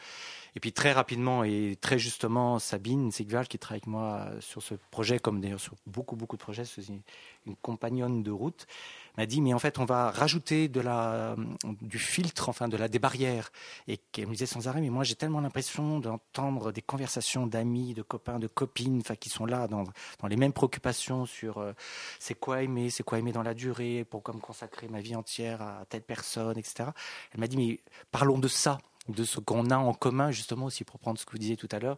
Et 0.60 0.62
puis 0.62 0.74
très 0.74 0.92
rapidement 0.92 1.46
et 1.46 1.78
très 1.80 1.98
justement, 1.98 2.60
Sabine 2.60 3.14
Sigval, 3.14 3.48
qui 3.48 3.58
travaille 3.58 3.78
avec 3.78 3.88
moi 3.88 4.28
sur 4.42 4.62
ce 4.62 4.76
projet, 4.92 5.18
comme 5.18 5.40
d'ailleurs 5.40 5.62
sur 5.62 5.76
beaucoup, 5.88 6.18
beaucoup 6.18 6.36
de 6.36 6.42
projets, 6.42 6.64
une, 6.90 7.56
compagnonne 7.62 8.24
de 8.24 8.32
route, 8.32 8.68
m'a 9.18 9.26
dit, 9.26 9.40
mais 9.40 9.54
en 9.54 9.60
fait, 9.60 9.80
on 9.80 9.86
va 9.86 10.12
rajouter 10.12 10.68
de 10.68 10.82
la, 10.82 11.38
du 11.82 11.98
filtre, 11.98 12.50
enfin 12.50 12.68
de 12.68 12.76
la, 12.76 12.90
des 12.90 13.00
barrières. 13.00 13.54
Et 13.88 14.02
qu'elle 14.12 14.28
me 14.28 14.34
disait 14.34 14.48
sans 14.48 14.68
arrêt, 14.68 14.82
mais 14.82 14.90
moi 14.90 15.06
j'ai 15.06 15.16
tellement 15.16 15.40
l'impression 15.40 16.00
d'entendre 16.00 16.74
des 16.74 16.82
conversations 16.82 17.48
d'amis, 17.48 17.94
de 17.94 18.02
copains, 18.02 18.38
de 18.38 18.48
copines, 18.48 19.00
enfin 19.00 19.16
qui 19.16 19.30
sont 19.30 19.46
là 19.46 19.70
dans, 19.70 19.86
dans 20.20 20.28
les 20.28 20.36
mêmes 20.36 20.52
préoccupations 20.52 21.26
sur 21.26 21.60
euh, 21.60 21.72
c'est 22.20 22.38
quoi 22.38 22.64
aimer, 22.64 22.90
c'est 22.90 23.04
quoi 23.04 23.18
aimer 23.18 23.32
dans 23.32 23.44
la 23.44 23.54
durée, 23.54 24.04
pourquoi 24.04 24.34
me 24.34 24.42
consacrer 24.42 24.90
ma 24.90 25.00
vie 25.00 25.16
entière 25.16 25.62
à 25.62 25.86
telle 25.88 26.02
personne, 26.02 26.58
etc. 26.58 26.90
Elle 27.32 27.40
m'a 27.40 27.48
dit, 27.48 27.56
mais 27.56 27.80
parlons 28.12 28.40
de 28.40 28.50
ça 28.50 28.78
de 29.10 29.24
ce 29.24 29.40
qu'on 29.40 29.70
a 29.70 29.78
en 29.78 29.94
commun, 29.94 30.32
justement, 30.32 30.66
aussi 30.66 30.84
pour 30.84 31.00
prendre 31.00 31.20
ce 31.20 31.26
que 31.26 31.32
vous 31.32 31.38
disiez 31.38 31.58
tout 31.58 31.70
à 31.72 31.80
l'heure, 31.80 31.98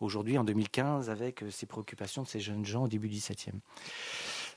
aujourd'hui, 0.00 0.38
en 0.38 0.44
2015, 0.44 1.10
avec 1.10 1.44
ces 1.50 1.66
préoccupations 1.66 2.22
de 2.22 2.28
ces 2.28 2.40
jeunes 2.40 2.64
gens 2.64 2.84
au 2.84 2.88
début 2.88 3.08
du 3.08 3.16
17e. 3.16 3.52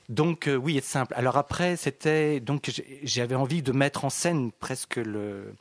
Donc, 0.08 0.48
euh, 0.48 0.56
oui, 0.56 0.76
être 0.76 0.84
simple. 0.84 1.14
Alors 1.16 1.36
après, 1.36 1.76
c'était. 1.76 2.40
Donc, 2.40 2.70
j'avais 3.02 3.36
envie 3.36 3.62
de 3.62 3.72
mettre 3.72 4.04
en 4.04 4.10
scène 4.10 4.50
presque 4.50 4.96
le, 4.96 5.54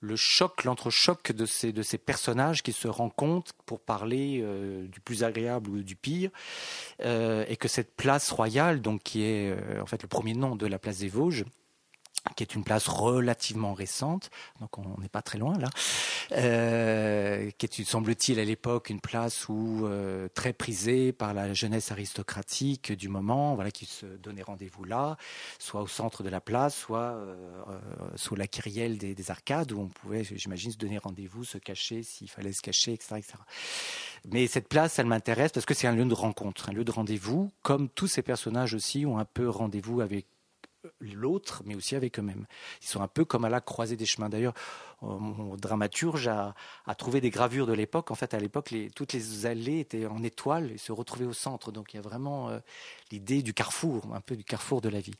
le 0.00 0.16
choc, 0.16 0.62
l'entrechoc 0.62 1.32
de 1.32 1.46
ces, 1.46 1.72
de 1.72 1.82
ces 1.82 1.98
personnages 1.98 2.62
qui 2.62 2.72
se 2.72 2.86
rencontrent 2.86 3.54
pour 3.66 3.80
parler 3.80 4.40
euh, 4.40 4.86
du 4.86 5.00
plus 5.00 5.24
agréable 5.24 5.70
ou 5.70 5.82
du 5.82 5.96
pire, 5.96 6.30
euh, 7.02 7.44
et 7.48 7.56
que 7.56 7.66
cette 7.66 7.96
place 7.96 8.30
royale, 8.30 8.80
donc 8.80 9.02
qui 9.02 9.24
est 9.24 9.56
en 9.80 9.86
fait 9.86 10.02
le 10.02 10.08
premier 10.08 10.34
nom 10.34 10.54
de 10.54 10.66
la 10.66 10.78
place 10.78 10.98
des 10.98 11.08
Vosges, 11.08 11.44
qui 12.36 12.42
est 12.42 12.54
une 12.54 12.64
place 12.64 12.88
relativement 12.88 13.74
récente, 13.74 14.30
donc 14.60 14.78
on 14.78 15.00
n'est 15.00 15.08
pas 15.08 15.22
très 15.22 15.38
loin 15.38 15.56
là, 15.58 15.68
euh, 16.32 17.50
qui 17.58 17.66
est, 17.66 17.84
semble-t-il, 17.84 18.38
à 18.38 18.44
l'époque 18.44 18.90
une 18.90 19.00
place 19.00 19.48
où 19.48 19.86
euh, 19.86 20.28
très 20.34 20.52
prisée 20.52 21.12
par 21.12 21.34
la 21.34 21.54
jeunesse 21.54 21.90
aristocratique 21.92 22.92
du 22.92 23.08
moment, 23.08 23.54
voilà, 23.54 23.70
qui 23.70 23.86
se 23.86 24.06
donnait 24.06 24.42
rendez-vous 24.42 24.84
là, 24.84 25.16
soit 25.58 25.82
au 25.82 25.86
centre 25.86 26.22
de 26.22 26.28
la 26.28 26.40
place, 26.40 26.76
soit 26.76 27.12
euh, 27.12 27.34
sous 28.16 28.34
la 28.34 28.46
kyrielle 28.46 28.98
des, 28.98 29.14
des, 29.14 29.30
arcades, 29.30 29.72
où 29.72 29.80
on 29.80 29.88
pouvait, 29.88 30.24
j'imagine, 30.24 30.72
se 30.72 30.78
donner 30.78 30.98
rendez-vous, 30.98 31.44
se 31.44 31.58
cacher 31.58 32.02
s'il 32.02 32.28
fallait 32.28 32.52
se 32.52 32.62
cacher, 32.62 32.92
etc., 32.92 33.16
etc. 33.16 33.34
Mais 34.30 34.46
cette 34.46 34.68
place, 34.68 34.98
elle 34.98 35.06
m'intéresse 35.06 35.52
parce 35.52 35.66
que 35.66 35.74
c'est 35.74 35.86
un 35.86 35.94
lieu 35.94 36.04
de 36.04 36.14
rencontre, 36.14 36.68
un 36.68 36.72
lieu 36.72 36.84
de 36.84 36.90
rendez-vous, 36.90 37.50
comme 37.62 37.88
tous 37.88 38.06
ces 38.06 38.22
personnages 38.22 38.74
aussi 38.74 39.06
ont 39.06 39.18
un 39.18 39.24
peu 39.24 39.48
rendez-vous 39.48 40.00
avec 40.00 40.26
l'autre, 41.00 41.62
mais 41.64 41.74
aussi 41.74 41.96
avec 41.96 42.18
eux-mêmes. 42.18 42.46
Ils 42.82 42.88
sont 42.88 43.00
un 43.00 43.08
peu 43.08 43.24
comme 43.24 43.44
à 43.44 43.48
la 43.48 43.60
croisée 43.60 43.96
des 43.96 44.06
chemins. 44.06 44.28
D'ailleurs, 44.28 44.54
mon 45.02 45.56
dramaturge 45.56 46.28
a, 46.28 46.54
trouvé 46.96 47.20
des 47.20 47.30
gravures 47.30 47.66
de 47.66 47.72
l'époque. 47.72 48.10
En 48.10 48.14
fait, 48.14 48.34
à 48.34 48.38
l'époque, 48.38 48.74
toutes 48.94 49.12
les 49.12 49.46
allées 49.46 49.80
étaient 49.80 50.06
en 50.06 50.22
étoiles 50.22 50.72
et 50.72 50.78
se 50.78 50.92
retrouvaient 50.92 51.26
au 51.26 51.32
centre. 51.32 51.72
Donc, 51.72 51.94
il 51.94 51.96
y 51.96 51.98
a 51.98 52.02
vraiment 52.02 52.48
euh, 52.48 52.58
l'idée 53.10 53.42
du 53.42 53.54
carrefour, 53.54 54.14
un 54.14 54.20
peu 54.20 54.36
du 54.36 54.44
carrefour 54.44 54.80
de 54.80 54.88
la 54.88 55.00
vie. 55.00 55.14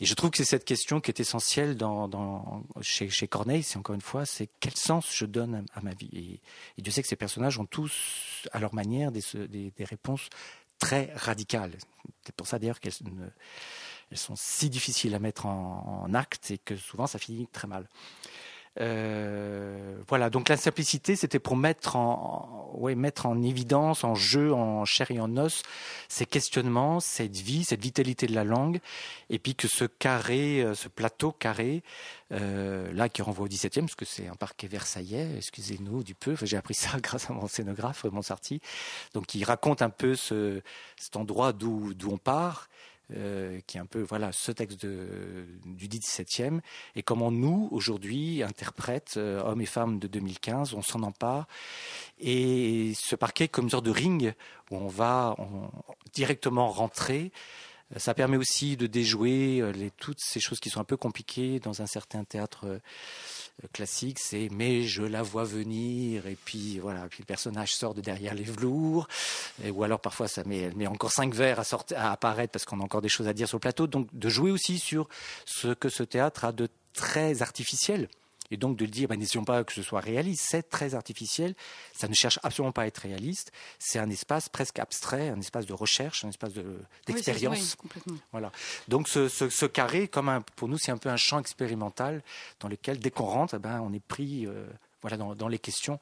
Et 0.00 0.06
je 0.06 0.14
trouve 0.14 0.30
que 0.30 0.38
c'est 0.38 0.44
cette 0.44 0.64
question 0.64 1.00
qui 1.00 1.10
est 1.10 1.20
essentielle 1.20 1.76
chez, 2.80 3.28
Corneille. 3.28 3.62
C'est 3.62 3.78
encore 3.78 3.94
une 3.94 4.00
fois, 4.00 4.26
c'est 4.26 4.48
quel 4.60 4.76
sens 4.76 5.12
je 5.12 5.26
donne 5.26 5.64
à, 5.74 5.80
ma 5.80 5.94
vie? 5.94 6.40
Et, 6.78 6.82
Dieu 6.82 6.92
sait 6.92 7.02
que 7.02 7.08
ces 7.08 7.16
personnages 7.16 7.58
ont 7.58 7.66
tous, 7.66 8.46
à 8.52 8.60
leur 8.60 8.74
manière, 8.74 9.10
des, 9.12 9.22
des 9.48 9.84
réponses 9.84 10.28
très 10.78 11.12
radicales. 11.14 11.76
C'est 12.24 12.34
pour 12.34 12.46
ça 12.46 12.58
d'ailleurs 12.58 12.80
qu'elles 12.80 12.92
ne 13.04 13.26
elles 14.10 14.18
sont 14.18 14.36
si 14.36 14.70
difficiles 14.70 15.14
à 15.14 15.18
mettre 15.18 15.46
en, 15.46 16.12
acte 16.14 16.50
et 16.50 16.58
que 16.58 16.76
souvent 16.76 17.06
ça 17.06 17.18
finit 17.18 17.46
très 17.48 17.66
mal. 17.66 17.88
Euh, 18.78 19.96
voilà, 20.06 20.28
donc 20.28 20.48
la 20.48 20.56
simplicité, 20.56 21.16
c'était 21.16 21.38
pour 21.38 21.56
mettre 21.56 21.96
en, 21.96 22.70
ouais, 22.74 22.94
mettre 22.94 23.26
en 23.26 23.42
évidence, 23.42 24.04
en 24.04 24.14
jeu, 24.14 24.52
en 24.52 24.84
chair 24.84 25.10
et 25.10 25.18
en 25.18 25.34
os, 25.38 25.62
ces 26.08 26.26
questionnements, 26.26 27.00
cette 27.00 27.36
vie, 27.36 27.64
cette 27.64 27.80
vitalité 27.80 28.26
de 28.26 28.34
la 28.34 28.44
langue, 28.44 28.80
et 29.30 29.38
puis 29.38 29.54
que 29.54 29.66
ce 29.66 29.86
carré, 29.86 30.60
euh, 30.62 30.74
ce 30.74 30.88
plateau 30.88 31.32
carré, 31.32 31.82
euh, 32.32 32.92
là 32.92 33.08
qui 33.08 33.22
renvoie 33.22 33.46
au 33.46 33.48
XVIIe, 33.48 33.80
parce 33.80 33.94
que 33.94 34.04
c'est 34.04 34.28
un 34.28 34.34
parquet 34.34 34.66
versaillais, 34.66 35.36
excusez-nous 35.38 36.02
du 36.02 36.14
peu, 36.14 36.36
j'ai 36.42 36.58
appris 36.58 36.74
ça 36.74 36.98
grâce 37.02 37.30
à 37.30 37.32
mon 37.32 37.48
scénographe, 37.48 38.04
Monsarty, 38.04 38.60
donc 39.14 39.34
il 39.34 39.44
raconte 39.44 39.80
un 39.80 39.90
peu 39.90 40.14
ce, 40.14 40.60
cet 40.96 41.16
endroit 41.16 41.54
d'où 41.54 41.94
on 42.10 42.18
part, 42.18 42.68
euh, 43.14 43.60
qui 43.68 43.76
est 43.76 43.80
un 43.80 43.86
peu 43.86 44.02
voilà 44.02 44.32
ce 44.32 44.50
texte 44.50 44.84
de, 44.84 45.46
du 45.64 45.86
XVIIe 45.86 46.60
et 46.96 47.04
comment 47.04 47.30
nous 47.30 47.68
aujourd'hui 47.70 48.42
interprètes 48.42 49.14
euh, 49.16 49.40
hommes 49.44 49.60
et 49.60 49.66
femmes 49.66 50.00
de 50.00 50.08
2015 50.08 50.74
on 50.74 50.82
s'en 50.82 51.04
empare 51.04 51.46
et 52.18 52.94
ce 52.96 53.14
parquet 53.14 53.46
comme 53.46 53.66
une 53.66 53.70
sorte 53.70 53.84
de 53.86 53.92
ring 53.92 54.34
où 54.72 54.76
on 54.76 54.88
va 54.88 55.36
directement 56.12 56.68
rentrer. 56.68 57.30
Ça 57.96 58.14
permet 58.14 58.36
aussi 58.36 58.76
de 58.76 58.88
déjouer 58.88 59.60
euh, 59.60 59.70
les, 59.70 59.92
toutes 59.92 60.18
ces 60.20 60.40
choses 60.40 60.58
qui 60.58 60.70
sont 60.70 60.80
un 60.80 60.84
peu 60.84 60.96
compliquées 60.96 61.60
dans 61.60 61.82
un 61.82 61.86
certain 61.86 62.24
théâtre 62.24 62.80
classique, 63.72 64.18
c'est 64.18 64.48
mais 64.50 64.82
je 64.82 65.02
la 65.02 65.22
vois 65.22 65.44
venir 65.44 66.26
et 66.26 66.36
puis 66.44 66.78
voilà, 66.78 67.06
puis 67.08 67.20
le 67.20 67.26
personnage 67.26 67.74
sort 67.74 67.94
de 67.94 68.00
derrière 68.00 68.34
les 68.34 68.44
velours, 68.44 69.08
et, 69.64 69.70
ou 69.70 69.82
alors 69.82 70.00
parfois 70.00 70.28
ça 70.28 70.44
met, 70.44 70.58
elle 70.58 70.76
met 70.76 70.86
encore 70.86 71.12
cinq 71.12 71.34
vers 71.34 71.58
à, 71.58 71.64
sortir, 71.64 71.98
à 71.98 72.12
apparaître 72.12 72.52
parce 72.52 72.64
qu'on 72.64 72.80
a 72.80 72.84
encore 72.84 73.02
des 73.02 73.08
choses 73.08 73.28
à 73.28 73.32
dire 73.32 73.48
sur 73.48 73.56
le 73.56 73.60
plateau, 73.60 73.86
donc 73.86 74.08
de 74.12 74.28
jouer 74.28 74.50
aussi 74.50 74.78
sur 74.78 75.08
ce 75.44 75.68
que 75.68 75.88
ce 75.88 76.02
théâtre 76.02 76.44
a 76.44 76.52
de 76.52 76.68
très 76.92 77.42
artificiel. 77.42 78.08
Et 78.50 78.56
donc 78.56 78.76
de 78.76 78.84
le 78.84 78.90
dire, 78.90 79.08
bah, 79.08 79.16
n'essayons 79.16 79.44
pas 79.44 79.64
que 79.64 79.72
ce 79.72 79.82
soit 79.82 80.00
réaliste, 80.00 80.44
c'est 80.48 80.68
très 80.68 80.94
artificiel, 80.94 81.54
ça 81.94 82.08
ne 82.08 82.14
cherche 82.14 82.38
absolument 82.42 82.72
pas 82.72 82.82
à 82.82 82.86
être 82.86 82.98
réaliste, 82.98 83.52
c'est 83.78 83.98
un 83.98 84.10
espace 84.10 84.48
presque 84.48 84.78
abstrait, 84.78 85.28
un 85.28 85.40
espace 85.40 85.66
de 85.66 85.72
recherche, 85.72 86.24
un 86.24 86.28
espace 86.28 86.52
d'expérience. 87.06 87.76
Oui, 87.82 88.02
oui, 88.06 88.18
voilà. 88.32 88.52
Donc 88.88 89.08
ce, 89.08 89.28
ce, 89.28 89.48
ce 89.48 89.66
carré, 89.66 90.08
comme 90.08 90.28
un, 90.28 90.42
pour 90.42 90.68
nous, 90.68 90.78
c'est 90.78 90.92
un 90.92 90.98
peu 90.98 91.08
un 91.08 91.16
champ 91.16 91.38
expérimental 91.38 92.22
dans 92.60 92.68
lequel, 92.68 92.98
dès 92.98 93.10
qu'on 93.10 93.26
rentre, 93.26 93.54
eh 93.54 93.58
ben, 93.58 93.80
on 93.80 93.92
est 93.92 94.04
pris 94.04 94.46
euh, 94.46 94.66
voilà, 95.02 95.16
dans, 95.16 95.34
dans 95.34 95.48
les 95.48 95.58
questions 95.58 95.98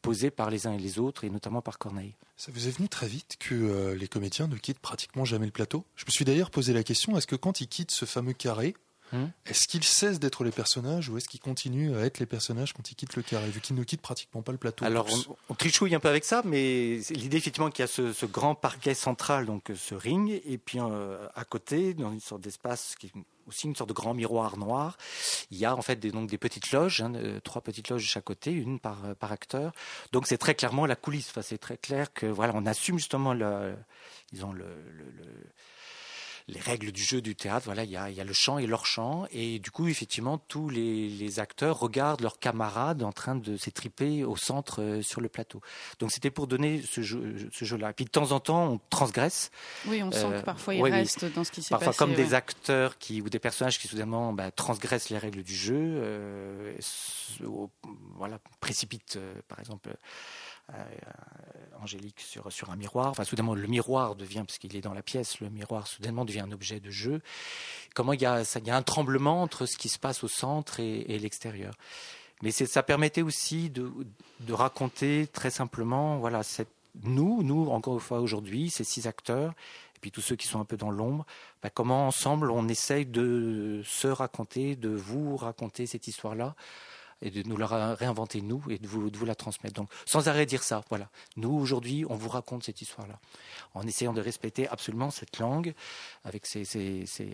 posées 0.00 0.30
par 0.30 0.48
les 0.48 0.68
uns 0.68 0.74
et 0.74 0.78
les 0.78 1.00
autres, 1.00 1.24
et 1.24 1.30
notamment 1.30 1.60
par 1.60 1.78
Corneille. 1.78 2.14
Ça 2.36 2.52
vous 2.52 2.68
est 2.68 2.70
venu 2.70 2.88
très 2.88 3.08
vite 3.08 3.36
que 3.40 3.54
euh, 3.54 3.96
les 3.96 4.06
comédiens 4.06 4.46
ne 4.46 4.56
quittent 4.56 4.78
pratiquement 4.78 5.24
jamais 5.24 5.46
le 5.46 5.50
plateau? 5.50 5.84
Je 5.96 6.04
me 6.06 6.12
suis 6.12 6.24
d'ailleurs 6.24 6.52
posé 6.52 6.72
la 6.72 6.84
question, 6.84 7.18
est-ce 7.18 7.26
que 7.26 7.34
quand 7.34 7.60
ils 7.60 7.66
quittent 7.66 7.90
ce 7.90 8.04
fameux 8.04 8.32
carré, 8.32 8.76
Hum. 9.12 9.30
Est-ce 9.46 9.66
qu'ils 9.68 9.84
cessent 9.84 10.20
d'être 10.20 10.44
les 10.44 10.50
personnages 10.50 11.08
ou 11.08 11.16
est-ce 11.16 11.28
qu'ils 11.28 11.40
continuent 11.40 11.96
à 11.96 12.00
être 12.00 12.18
les 12.18 12.26
personnages 12.26 12.72
quand 12.72 12.90
ils 12.90 12.94
quittent 12.94 13.16
le 13.16 13.22
carré, 13.22 13.48
vu 13.48 13.60
qu'ils 13.60 13.76
ne 13.76 13.84
quittent 13.84 14.02
pratiquement 14.02 14.42
pas 14.42 14.52
le 14.52 14.58
plateau 14.58 14.84
Alors, 14.84 15.06
on, 15.10 15.36
on, 15.50 15.54
trichouille 15.54 15.94
un 15.94 16.00
peu 16.00 16.08
avec 16.08 16.24
ça, 16.24 16.42
mais 16.44 17.00
l'idée 17.10 17.38
effectivement 17.38 17.70
qu'il 17.70 17.82
y 17.82 17.84
a 17.84 17.88
ce, 17.88 18.12
ce, 18.12 18.26
grand 18.26 18.54
parquet 18.54 18.94
central, 18.94 19.46
donc 19.46 19.72
ce 19.74 19.94
ring, 19.94 20.40
et 20.44 20.58
puis 20.58 20.78
euh, 20.80 21.26
à 21.34 21.44
côté, 21.44 21.94
dans 21.94 22.12
une 22.12 22.20
sorte 22.20 22.42
d'espace 22.42 22.94
qui 22.98 23.12
aussi 23.48 23.66
une 23.66 23.74
sorte 23.74 23.88
de 23.88 23.94
grand 23.94 24.14
miroir 24.14 24.56
noir. 24.58 24.96
Il 25.50 25.58
y 25.58 25.64
a 25.64 25.74
en 25.74 25.82
fait 25.82 25.96
des, 25.96 26.10
donc 26.10 26.28
des 26.28 26.38
petites 26.38 26.70
loges, 26.70 27.00
hein, 27.00 27.14
euh, 27.14 27.40
trois 27.40 27.62
petites 27.62 27.88
loges 27.88 28.02
de 28.02 28.08
chaque 28.08 28.24
côté, 28.24 28.52
une 28.52 28.78
par, 28.78 29.04
euh, 29.04 29.14
par 29.14 29.32
acteur. 29.32 29.72
Donc 30.12 30.26
c'est 30.26 30.38
très 30.38 30.54
clairement 30.54 30.86
la 30.86 30.96
coulisse. 30.96 31.30
Enfin, 31.30 31.42
c'est 31.42 31.58
très 31.58 31.78
clair 31.78 32.12
que 32.12 32.26
voilà, 32.26 32.52
on 32.54 32.66
assume 32.66 32.98
justement 32.98 33.32
le, 33.32 33.74
disons 34.32 34.52
le, 34.52 34.66
le, 34.90 35.04
le 35.04 35.24
les 36.48 36.60
règles 36.60 36.92
du 36.92 37.02
jeu 37.02 37.20
du 37.20 37.36
théâtre. 37.36 37.66
Voilà, 37.66 37.84
il 37.84 37.90
y 37.90 37.96
a, 37.96 38.10
il 38.10 38.16
y 38.16 38.20
a 38.20 38.24
le 38.24 38.32
chant 38.32 38.58
et 38.58 38.66
leur 38.66 38.86
chant, 38.86 39.26
et 39.32 39.58
du 39.58 39.70
coup, 39.70 39.86
effectivement, 39.88 40.38
tous 40.38 40.68
les, 40.70 41.08
les 41.08 41.40
acteurs 41.40 41.78
regardent 41.78 42.22
leurs 42.22 42.38
camarades 42.38 43.02
en 43.02 43.12
train 43.12 43.34
de 43.36 43.56
s'étriper 43.56 44.24
au 44.24 44.36
centre 44.36 44.82
euh, 44.82 45.02
sur 45.02 45.20
le 45.20 45.28
plateau. 45.28 45.60
Donc, 45.98 46.10
c'était 46.10 46.30
pour 46.30 46.46
donner 46.46 46.82
ce 46.82 47.02
jeu, 47.02 47.48
ce 47.52 47.64
jeu-là. 47.64 47.92
Puis 47.92 48.04
de 48.06 48.10
temps 48.10 48.32
en 48.32 48.40
temps, 48.40 48.72
on 48.72 48.80
transgresse. 48.90 49.50
Oui, 49.86 50.02
on 50.02 50.10
sent 50.10 50.24
Euh, 50.24 50.40
que 50.40 50.44
parfois 50.44 50.74
il 50.74 50.82
oui. 50.82 50.90
reste 50.90 51.24
dans 51.34 51.44
ce 51.44 51.50
qui 51.52 51.62
s'est 51.62 51.70
Parfois, 51.70 51.88
passé. 51.88 51.98
comme 51.98 52.14
des 52.14 52.28
ouais. 52.28 52.34
acteurs 52.34 52.98
qui 52.98 53.20
ou 53.20 53.28
des 53.28 53.38
personnages 53.38 53.78
qui 53.78 53.86
soudainement 53.88 54.32
bah, 54.32 54.50
transgressent 54.50 55.10
les 55.10 55.18
règles 55.18 55.42
du 55.42 55.54
jeu, 55.54 55.76
euh, 55.76 56.72
et 56.78 57.44
voilà, 58.16 58.38
précipitent, 58.60 59.16
euh, 59.16 59.34
par 59.48 59.60
exemple. 59.60 59.90
Euh, 60.74 60.84
Angélique 61.80 62.20
sur, 62.20 62.70
un 62.70 62.76
miroir. 62.76 63.08
Enfin, 63.08 63.24
soudainement, 63.24 63.54
le 63.54 63.66
miroir 63.66 64.16
devient, 64.16 64.42
parce 64.46 64.58
qu'il 64.58 64.74
est 64.74 64.80
dans 64.80 64.94
la 64.94 65.02
pièce, 65.02 65.40
le 65.40 65.48
miroir 65.48 65.86
soudainement 65.86 66.24
devient 66.24 66.40
un 66.40 66.50
objet 66.50 66.80
de 66.80 66.90
jeu. 66.90 67.20
Comment 67.94 68.12
il 68.12 68.20
y 68.20 68.26
a, 68.26 68.44
ça, 68.44 68.58
il 68.58 68.66
y 68.66 68.70
a 68.70 68.76
un 68.76 68.82
tremblement 68.82 69.42
entre 69.42 69.64
ce 69.64 69.76
qui 69.76 69.88
se 69.88 69.98
passe 69.98 70.24
au 70.24 70.28
centre 70.28 70.80
et, 70.80 71.18
l'extérieur. 71.18 71.74
Mais 72.42 72.50
ça 72.50 72.82
permettait 72.82 73.22
aussi 73.22 73.70
de, 73.70 73.92
raconter 74.52 75.28
très 75.32 75.50
simplement, 75.50 76.18
voilà, 76.18 76.42
nous, 77.04 77.42
nous, 77.42 77.68
encore 77.68 77.94
une 77.94 78.00
fois 78.00 78.20
aujourd'hui, 78.20 78.70
ces 78.70 78.84
six 78.84 79.06
acteurs, 79.06 79.52
et 79.96 80.00
puis 80.00 80.10
tous 80.10 80.20
ceux 80.20 80.36
qui 80.36 80.46
sont 80.46 80.60
un 80.60 80.64
peu 80.64 80.76
dans 80.76 80.90
l'ombre, 80.90 81.26
bah, 81.62 81.70
comment 81.70 82.06
ensemble 82.06 82.50
on 82.50 82.68
essaye 82.68 83.06
de 83.06 83.82
se 83.84 84.08
raconter, 84.08 84.76
de 84.76 84.90
vous 84.90 85.36
raconter 85.36 85.86
cette 85.86 86.06
histoire-là, 86.06 86.54
et 87.20 87.30
de 87.30 87.42
nous 87.48 87.56
la 87.56 87.66
ré- 87.66 87.94
réinventer 87.94 88.40
nous 88.42 88.62
et 88.70 88.78
de 88.78 88.86
vous, 88.86 89.10
de 89.10 89.16
vous 89.18 89.24
la 89.24 89.34
transmettre. 89.34 89.74
Donc, 89.74 89.90
sans 90.06 90.28
arrêt 90.28 90.46
dire 90.46 90.62
ça, 90.62 90.84
voilà. 90.88 91.10
Nous, 91.36 91.50
aujourd'hui, 91.52 92.04
on 92.08 92.14
vous 92.14 92.28
raconte 92.28 92.64
cette 92.64 92.80
histoire-là, 92.80 93.18
en 93.74 93.86
essayant 93.86 94.12
de 94.12 94.20
respecter 94.20 94.68
absolument 94.68 95.10
cette 95.10 95.38
langue, 95.38 95.74
avec 96.24 96.46
ses, 96.46 96.64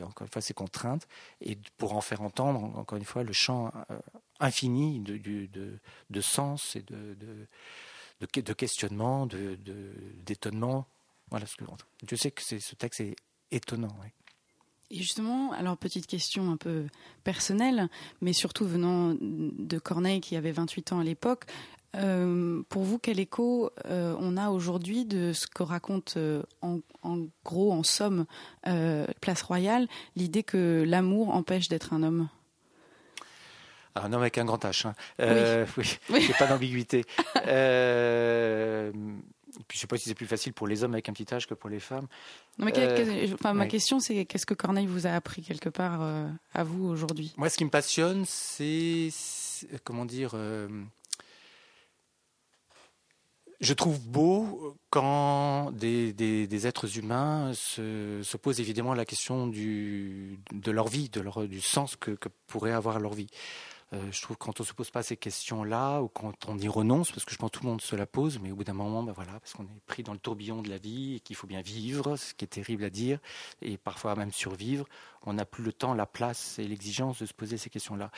encore 0.03 0.27
une 0.27 0.33
fois, 0.33 0.43
ses 0.43 0.55
contraintes, 0.55 1.07
et 1.41 1.59
pour 1.77 1.95
en 1.95 2.01
faire 2.01 2.23
entendre, 2.23 2.63
encore 2.79 2.99
une 2.99 3.05
fois, 3.05 3.23
le 3.23 3.33
champ 3.33 3.73
euh, 3.91 3.99
infini 4.41 5.01
de, 5.01 5.17
de, 5.19 5.79
de 6.11 6.21
sens 6.21 6.77
et 6.77 6.83
de, 6.83 7.15
de, 7.15 7.47
de, 8.21 8.27
que- 8.27 8.41
de 8.41 8.53
questionnement, 8.53 9.27
d'étonnement. 9.27 10.87
Voilà 11.31 11.47
ce 11.47 11.57
que 11.57 11.65
je 12.09 12.17
sais 12.17 12.31
que 12.31 12.43
ce 12.43 12.75
texte 12.75 13.01
est 13.01 13.17
étonnant. 13.51 13.97
Et 14.95 14.99
justement, 14.99 15.51
alors 15.53 15.77
petite 15.77 16.07
question 16.07 16.53
un 16.53 16.57
peu 16.57 16.85
personnelle, 17.25 17.89
mais 18.21 18.33
surtout 18.33 18.65
venant 18.65 19.13
de 19.21 19.79
Corneille 19.81 20.21
qui 20.21 20.37
avait 20.37 20.53
28 20.53 20.93
ans 20.93 21.01
à 21.01 21.05
l'époque, 21.05 21.47
euh, 21.97 22.63
pour 22.69 22.83
vous, 22.85 22.99
quel 23.01 23.19
écho 23.19 23.71
euh, 23.87 24.15
on 24.21 24.37
a 24.37 24.51
aujourd'hui 24.51 25.05
de 25.05 25.33
ce 25.33 25.49
que 25.49 25.65
raconte 25.65 26.15
euh, 26.17 26.45
en, 26.63 26.79
en 27.03 27.27
gros, 27.45 27.73
en 27.73 27.83
somme, 27.83 28.25
Place 29.21 29.43
Royale, 29.43 29.89
l'idée 30.15 30.45
que 30.45 30.85
l'amour 30.87 31.31
empêche 31.35 31.69
d'être 31.69 31.93
un 31.93 32.05
homme? 32.05 32.29
Ah, 33.97 34.03
un 34.05 34.13
homme 34.13 34.21
avec 34.23 34.39
un 34.39 34.45
grand 34.45 34.65
H. 34.65 34.87
hein. 34.87 34.95
Oui, 35.77 35.99
Oui. 36.15 36.29
pas 36.39 36.47
d'ambiguïté. 36.47 37.05
Et 39.59 39.63
puis 39.69 39.77
je 39.77 39.79
ne 39.79 39.81
sais 39.83 39.87
pas 39.87 39.97
si 39.99 40.09
c'est 40.09 40.15
plus 40.15 40.27
facile 40.27 40.53
pour 40.53 40.67
les 40.67 40.83
hommes 40.83 40.93
avec 40.95 41.09
un 41.09 41.13
petit 41.13 41.25
H 41.25 41.47
que 41.47 41.55
pour 41.55 41.71
les 41.71 41.81
femmes. 41.81 42.07
Non, 42.59 42.67
mais 42.67 42.73
quel- 42.73 43.09
Euh, 43.09 43.35
enfin, 43.35 43.55
ma 43.55 43.63
ouais. 43.65 43.69
question, 43.69 44.01
c'est 44.01 44.25
qu'est-ce 44.25 44.47
que 44.47 44.55
Corneille 44.55 44.87
vous 44.87 45.07
a 45.07 45.11
appris 45.11 45.43
quelque 45.43 45.69
part 45.69 46.03
euh, 46.03 46.29
à 46.53 46.65
vous 46.65 46.85
aujourd'hui? 46.87 47.33
Moi, 47.37 47.49
ce 47.49 47.57
qui 47.57 47.65
me 47.65 47.71
passionne, 47.71 48.25
c'est, 48.27 49.09
c'est- 49.13 49.69
comment 49.85 50.05
dire, 50.05 50.33
euh, 50.35 50.69
je 53.61 53.73
trouve 53.73 54.01
beau 54.01 54.77
quand 54.91 55.71
des, 55.73 56.13
des- 56.13 56.47
des 56.47 56.67
êtres 56.67 56.99
humains 56.99 57.53
se, 57.55 58.21
se 58.23 58.37
posent 58.37 58.61
évidemment 58.61 58.95
la 58.95 59.05
question 59.05 59.47
du, 59.47 60.39
de 60.53 60.71
leur 60.71 60.89
vie, 60.89 61.09
de 61.09 61.21
leur, 61.21 61.47
du 61.47 61.61
sens 61.61 61.97
que, 61.97 62.11
que 62.11 62.29
pourrait 62.47 62.73
avoir 62.73 62.99
leur 63.01 63.15
vie. 63.15 63.29
Euh, 63.93 64.01
je 64.11 64.23
trouve 64.23 64.37
que 64.37 64.45
quand 64.45 64.61
on 64.61 64.65
se 64.65 64.73
pose 64.73 64.91
pas 64.91 65.03
ces 65.03 65.17
questions-là, 65.17 66.01
ou 66.01 66.09
quand 66.09 66.49
on 66.49 66.59
y 66.59 66.69
renonce, 66.69 67.13
parce 67.13 67.25
que 67.25 67.33
je 67.33 67.37
pense 67.37 67.51
que 67.51 67.59
tout 67.59 67.65
le 67.65 67.71
monde 67.71 67.81
se 67.81 67.97
la 67.97 68.07
pose, 68.07 68.39
mais 68.41 68.51
au 68.51 68.57
bout 68.57 68.65
d'un 68.65 68.73
moment, 68.73 69.03
ben 69.03 69.13
voilà, 69.13 69.33
parce 69.33 69.53
qu'on 69.53 69.65
est 69.65 69.81
pris 69.87 70.03
dans 70.03 70.13
le 70.13 70.19
tourbillon 70.19 70.63
de 70.63 70.71
la 70.71 70.79
vie 70.79 71.17
et 71.17 71.21
qu'il 71.21 71.37
faut 71.37 71.47
bien 71.47 71.61
vivre, 71.61 72.17
ce 72.17 72.35
qui 72.35 72.45
est 72.45 72.49
terrible 72.49 72.85
à 72.85 72.91
dire, 72.91 73.19
et 73.63 73.77
parfois 73.77 74.15
même 74.17 74.33
survivre, 74.33 74.87
on 75.27 75.35
n'a 75.35 75.45
plus 75.45 75.65
le 75.65 75.73
temps, 75.73 75.95
la 75.95 76.07
place 76.07 76.59
et 76.59 76.65
l'exigence 76.65 77.21
de 77.21 77.27
se 77.27 77.33
poser 77.33 77.57
ces 77.57 77.71
questions-là. 77.71 78.11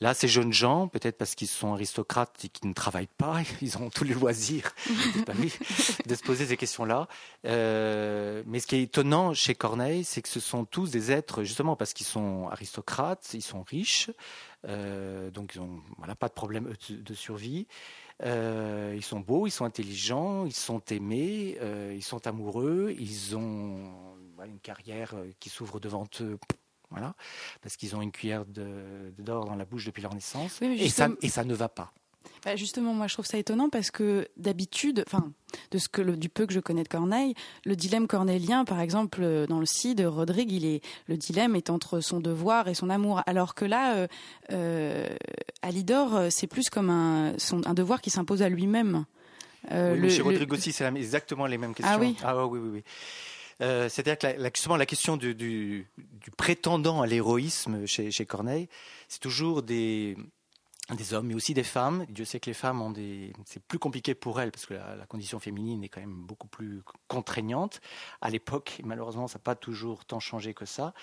Là, 0.00 0.14
ces 0.14 0.28
jeunes 0.28 0.52
gens, 0.52 0.88
peut-être 0.88 1.16
parce 1.16 1.34
qu'ils 1.34 1.48
sont 1.48 1.74
aristocrates 1.74 2.44
et 2.44 2.48
qu'ils 2.48 2.68
ne 2.68 2.74
travaillent 2.74 3.08
pas, 3.18 3.38
ils 3.62 3.78
ont 3.78 3.90
tous 3.90 4.04
les 4.04 4.14
loisirs 4.14 4.72
de 6.06 6.14
se 6.14 6.22
poser 6.22 6.46
ces 6.46 6.56
questions-là. 6.56 7.08
Euh, 7.46 8.42
mais 8.46 8.60
ce 8.60 8.66
qui 8.66 8.76
est 8.76 8.82
étonnant 8.82 9.34
chez 9.34 9.54
Corneille, 9.54 10.04
c'est 10.04 10.22
que 10.22 10.28
ce 10.28 10.40
sont 10.40 10.64
tous 10.64 10.90
des 10.90 11.12
êtres, 11.12 11.44
justement 11.44 11.76
parce 11.76 11.92
qu'ils 11.92 12.06
sont 12.06 12.48
aristocrates, 12.48 13.30
ils 13.34 13.42
sont 13.42 13.62
riches, 13.62 14.10
euh, 14.66 15.30
donc 15.30 15.54
ils 15.54 15.60
n'ont 15.60 15.80
voilà, 15.98 16.14
pas 16.14 16.28
de 16.28 16.34
problème 16.34 16.72
de, 16.88 16.96
de 16.96 17.14
survie. 17.14 17.66
Euh, 18.22 18.92
ils 18.94 19.02
sont 19.02 19.20
beaux, 19.20 19.46
ils 19.46 19.50
sont 19.50 19.64
intelligents, 19.64 20.44
ils 20.44 20.52
sont 20.54 20.82
aimés, 20.90 21.56
euh, 21.60 21.94
ils 21.96 22.02
sont 22.02 22.26
amoureux, 22.26 22.94
ils 22.98 23.36
ont 23.36 23.92
voilà, 24.36 24.50
une 24.50 24.60
carrière 24.60 25.14
euh, 25.14 25.30
qui 25.40 25.48
s'ouvre 25.48 25.80
devant 25.80 26.06
eux. 26.20 26.38
Voilà, 26.90 27.14
parce 27.62 27.76
qu'ils 27.76 27.94
ont 27.94 28.02
une 28.02 28.10
cuillère 28.10 28.44
d'or 28.44 29.44
dans 29.44 29.54
la 29.54 29.64
bouche 29.64 29.86
depuis 29.86 30.02
leur 30.02 30.12
naissance. 30.12 30.58
Oui, 30.60 30.68
mais 30.70 30.74
et, 30.74 30.88
ça, 30.88 31.06
justement- 31.06 31.16
et 31.22 31.28
ça 31.28 31.44
ne 31.44 31.54
va 31.54 31.68
pas. 31.68 31.92
Bah, 32.44 32.56
justement, 32.56 32.94
moi 32.94 33.06
je 33.06 33.14
trouve 33.14 33.26
ça 33.26 33.36
étonnant 33.38 33.68
parce 33.68 33.90
que 33.90 34.26
d'habitude, 34.36 35.04
enfin, 35.06 35.30
de 35.72 35.78
ce 35.78 35.88
que 35.88 36.00
le- 36.00 36.16
du 36.16 36.28
peu 36.28 36.46
que 36.46 36.52
je 36.54 36.60
connais 36.60 36.82
de 36.82 36.88
Corneille, 36.88 37.34
le 37.66 37.76
dilemme 37.76 38.06
cornélien, 38.06 38.64
par 38.64 38.80
exemple, 38.80 39.20
euh, 39.22 39.46
dans 39.46 39.58
le 39.60 39.66
Cid, 39.66 40.00
Rodrigue, 40.00 40.50
il 40.52 40.64
est 40.64 40.80
le 41.06 41.16
dilemme 41.18 41.54
est 41.56 41.68
entre 41.70 42.00
son 42.00 42.18
devoir 42.20 42.68
et 42.68 42.74
son 42.74 42.88
amour, 42.88 43.22
alors 43.26 43.54
que 43.54 43.64
là, 43.66 43.94
euh, 43.96 44.06
euh, 44.52 45.08
Alidor, 45.62 46.14
euh, 46.16 46.28
c'est 46.30 46.46
plus 46.46 46.70
comme 46.70 46.88
un, 46.90 47.34
son- 47.38 47.66
un 47.66 47.74
devoir 47.74 48.00
qui 48.00 48.10
s'impose 48.10 48.42
à 48.42 48.48
lui-même. 48.48 49.04
Euh, 49.72 49.92
Oui, 49.92 49.96
le- 49.96 50.02
mais 50.04 50.10
chez 50.10 50.18
le- 50.18 50.24
Rodrigo 50.24 50.56
aussi, 50.56 50.72
c'est 50.72 50.86
exactement 50.86 51.46
les 51.46 51.58
mêmes 51.58 51.74
questions. 51.74 51.94
Ah 51.94 51.98
oui 52.00 52.16
ouais, 52.22 52.44
oui, 52.44 52.58
oui, 52.58 52.70
oui. 52.74 52.82
C'est-à-dire 53.90 54.16
que 54.16 54.26
la, 54.28 54.36
la- 54.38 54.50
justement, 54.54 54.76
la 54.76 54.86
question 54.86 55.18
du, 55.18 55.34
du- 55.34 55.86
du 55.98 56.30
prétendant 56.30 57.02
à 57.02 57.06
l'héroïsme 57.06 57.86
chez, 57.86 58.10
chez 58.10 58.24
Corneille, 58.24 58.68
c'est 59.08 59.20
toujours 59.20 59.62
des, 59.62 60.16
des 60.94 61.14
hommes, 61.14 61.28
mais 61.28 61.34
aussi 61.34 61.54
des 61.54 61.64
femmes. 61.64 62.04
Dieu 62.08 62.24
sait 62.24 62.40
que 62.40 62.50
les 62.50 62.54
femmes 62.54 62.80
ont 62.82 62.90
des, 62.90 63.32
c'est 63.44 63.62
plus 63.62 63.78
compliqué 63.78 64.14
pour 64.14 64.40
elles 64.40 64.50
parce 64.50 64.66
que 64.66 64.74
la, 64.74 65.06
condition 65.06 65.38
féminine 65.38 65.82
est 65.84 65.88
quand 65.88 66.00
même 66.00 66.24
beaucoup 66.26 66.48
plus 66.48 66.82
contraignante 67.08 67.80
à 68.20 68.30
l'époque. 68.30 68.80
Malheureusement, 68.84 69.28
ça 69.28 69.38
n'a 69.38 69.42
pas 69.42 69.54
toujours 69.54 70.04
tant 70.04 70.20
changé 70.20 70.54
que 70.54 70.64
ça. 70.64 70.94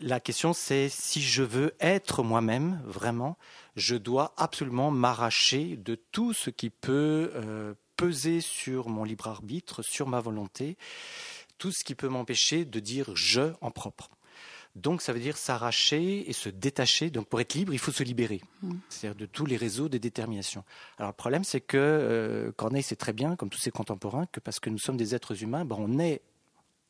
La 0.00 0.20
question, 0.20 0.52
c'est 0.52 0.88
si 0.88 1.22
je 1.22 1.42
veux 1.42 1.74
être 1.80 2.22
moi-même, 2.22 2.82
vraiment, 2.84 3.38
je 3.76 3.94
dois 3.96 4.34
absolument 4.36 4.90
m'arracher 4.90 5.76
de 5.76 5.94
tout 5.94 6.32
ce 6.32 6.50
qui 6.50 6.70
peut 6.70 7.30
euh, 7.34 7.74
peser 7.96 8.40
sur 8.40 8.88
mon 8.88 9.04
libre 9.04 9.28
arbitre, 9.28 9.82
sur 9.82 10.08
ma 10.08 10.20
volonté, 10.20 10.76
tout 11.58 11.70
ce 11.70 11.84
qui 11.84 11.94
peut 11.94 12.08
m'empêcher 12.08 12.64
de 12.64 12.80
dire 12.80 13.14
je 13.14 13.52
en 13.60 13.70
propre. 13.70 14.10
Donc 14.74 15.02
ça 15.02 15.12
veut 15.12 15.20
dire 15.20 15.36
s'arracher 15.36 16.28
et 16.28 16.32
se 16.32 16.48
détacher. 16.48 17.10
Donc 17.10 17.28
pour 17.28 17.40
être 17.40 17.54
libre, 17.54 17.72
il 17.72 17.78
faut 17.78 17.92
se 17.92 18.02
libérer. 18.02 18.40
C'est-à-dire 18.88 19.16
de 19.18 19.26
tous 19.26 19.46
les 19.46 19.56
réseaux 19.56 19.88
de 19.88 19.98
détermination. 19.98 20.64
Alors 20.98 21.10
le 21.12 21.16
problème, 21.16 21.44
c'est 21.44 21.60
que 21.60 21.76
euh, 21.76 22.52
Corneille 22.52 22.82
sait 22.82 22.96
très 22.96 23.12
bien, 23.12 23.36
comme 23.36 23.50
tous 23.50 23.60
ses 23.60 23.70
contemporains, 23.70 24.26
que 24.26 24.40
parce 24.40 24.58
que 24.58 24.70
nous 24.70 24.78
sommes 24.78 24.96
des 24.96 25.14
êtres 25.14 25.42
humains, 25.42 25.64
ben, 25.64 25.76
on 25.78 25.98
est 25.98 26.22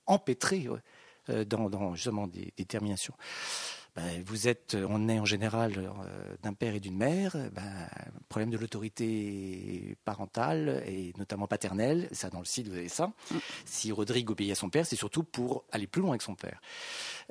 empêtrés 0.06 0.68
ouais, 0.68 0.80
euh, 1.28 1.44
dans, 1.44 1.68
dans 1.68 1.94
justement 1.94 2.26
des 2.26 2.52
déterminations. 2.56 3.14
Ben, 3.96 4.22
vous 4.26 4.48
êtes, 4.48 4.76
on 4.88 5.08
est 5.08 5.18
en 5.18 5.24
général 5.24 5.72
euh, 5.78 6.36
d'un 6.42 6.52
père 6.52 6.74
et 6.74 6.80
d'une 6.80 6.96
mère. 6.96 7.36
Ben, 7.52 7.88
problème 8.28 8.50
de 8.50 8.58
l'autorité 8.58 9.96
parentale 10.04 10.82
et 10.86 11.12
notamment 11.16 11.46
paternelle, 11.46 12.08
ça 12.12 12.30
dans 12.30 12.40
le 12.40 12.44
site 12.44 12.68
vous 12.68 12.76
avez 12.76 12.88
ça. 12.88 13.12
Si 13.64 13.92
Rodrigue 13.92 14.30
obéit 14.30 14.50
à 14.50 14.54
son 14.56 14.70
père, 14.70 14.86
c'est 14.86 14.96
surtout 14.96 15.22
pour 15.22 15.64
aller 15.70 15.86
plus 15.86 16.02
loin 16.02 16.10
avec 16.10 16.22
son 16.22 16.34
père 16.34 16.60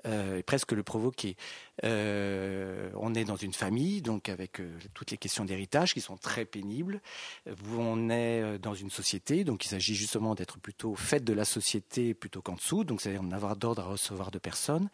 euh, 0.06 0.38
et 0.38 0.44
presque 0.44 0.72
le 0.72 0.84
provoquer. 0.84 1.36
Euh, 1.84 2.90
on 2.96 3.14
est 3.16 3.26
dans 3.26 3.36
une 3.36 3.54
famille, 3.54 4.02
donc 4.02 4.30
avec 4.30 4.60
euh, 4.60 4.78
toutes 4.94 5.12
les 5.12 5.18
questions 5.18 5.46
d'héritage 5.46 5.94
qui 5.94 6.02
sont 6.02 6.18
très 6.18 6.46
pénibles. 6.46 7.02
On 7.78 8.10
est 8.10 8.42
euh, 8.42 8.58
dans 8.58 8.74
une 8.74 8.90
société, 8.90 9.44
donc 9.44 9.66
il 9.66 9.70
s'agit 9.70 9.96
justement 9.96 10.36
d'être 10.36 10.60
plutôt 10.60 10.96
fait 10.96 11.24
de 11.24 11.34
la 11.34 11.46
société 11.46 12.14
plutôt 12.14 12.42
qu'en 12.42 12.56
dessous, 12.56 12.84
donc 12.84 13.02
c'est-à-dire 13.02 13.24
n'avoir 13.24 13.56
d'ordre 13.56 13.82
à 13.82 13.86
recevoir 13.86 14.32
de 14.32 14.40
personne. 14.40 14.90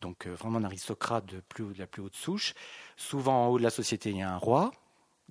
Donc 0.00 0.26
euh, 0.26 0.34
vraiment 0.34 0.58
un 0.58 0.64
aristocrate 0.64 1.26
de, 1.26 1.40
plus, 1.40 1.64
haut- 1.64 1.72
de 1.72 1.78
la 1.78 1.86
plus 1.86 2.02
haute 2.02 2.16
souche. 2.16 2.54
Souvent 2.96 3.46
en 3.46 3.48
haut 3.48 3.58
de 3.58 3.62
la 3.64 3.70
société, 3.70 4.10
il 4.10 4.16
y 4.18 4.22
a 4.22 4.32
un 4.32 4.36
roi. 4.38 4.70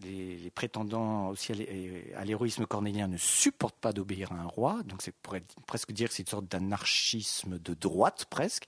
les, 0.03 0.38
les 0.38 0.51
prétendants 0.51 1.30
aussi 1.30 1.51
à 1.53 1.56
l'hé- 1.56 2.13
à 2.15 2.23
l'héroïsme 2.23 2.65
cornélien 2.67 3.08
ne 3.08 3.17
supportent 3.17 3.80
pas 3.80 3.93
d'obéir 3.93 4.32
à 4.32 4.36
un 4.36 4.45
roi, 4.45 4.84
donc 4.84 5.01
c'est 5.01 5.12
pourrait 5.23 5.43
presque 5.65 5.91
dire 5.91 6.10
que 6.10 6.13
c'est 6.13 6.21
une 6.23 6.30
sorte 6.30 6.47
d'anarchisme 6.47 7.58
de 7.58 7.73
droite 7.73 8.25
presque. 8.30 8.65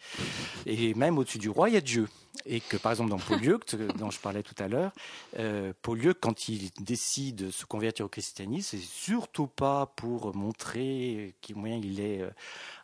Et 0.66 0.94
même 0.96 1.18
au-dessus 1.20 1.38
du 1.38 1.50
roi, 1.50 1.70
il 1.70 1.74
y 1.76 1.78
a 1.78 1.82
Dieu. 1.82 2.08
Et 2.46 2.62
que 2.62 2.78
par 2.78 2.92
exemple 2.94 3.10
dans 3.12 3.20
Polyeucte, 3.20 3.76
dont 4.00 4.10
je 4.10 4.20
parlais 4.20 4.42
tout 4.44 4.56
à 4.58 4.68
l'heure, 4.68 4.92
euh, 5.38 5.74
quand 6.20 6.48
il 6.50 6.72
décide 6.80 7.36
de 7.36 7.52
se 7.52 7.66
convertir 7.66 8.06
au 8.06 8.10
christianisme, 8.10 8.78
c'est 8.78 8.84
surtout 8.84 9.48
pas 9.48 9.86
pour 9.98 10.36
montrer 10.36 11.36
qu'il 11.42 11.58
moyen 11.58 11.78
il 11.78 12.00
est 12.00 12.22
euh, 12.22 12.30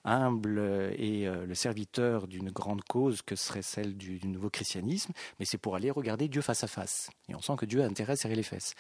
humble 0.06 0.60
et 0.98 1.28
euh, 1.28 1.46
le 1.46 1.56
serviteur 1.56 2.28
d'une 2.28 2.52
grande 2.52 2.84
cause 2.84 3.22
que 3.22 3.36
serait 3.36 3.62
celle 3.62 3.98
du, 3.98 4.20
nouveau 4.26 4.50
christianisme, 4.50 5.12
mais 5.40 5.46
c'est 5.46 5.58
pour 5.58 5.76
aller 5.76 5.92
regarder 5.92 6.28
Dieu 6.28 6.42
face 6.42 6.64
à 6.64 6.68
face. 6.68 7.10
Et 7.28 7.36
on 7.36 7.42
sent 7.42 7.56
que 7.58 7.66
Dieu 7.66 7.82
a 7.82 7.86
intérêt 7.86 8.14
à 8.14 8.16
serrer 8.16 8.36
les 8.36 8.44
fesses. 8.44 8.76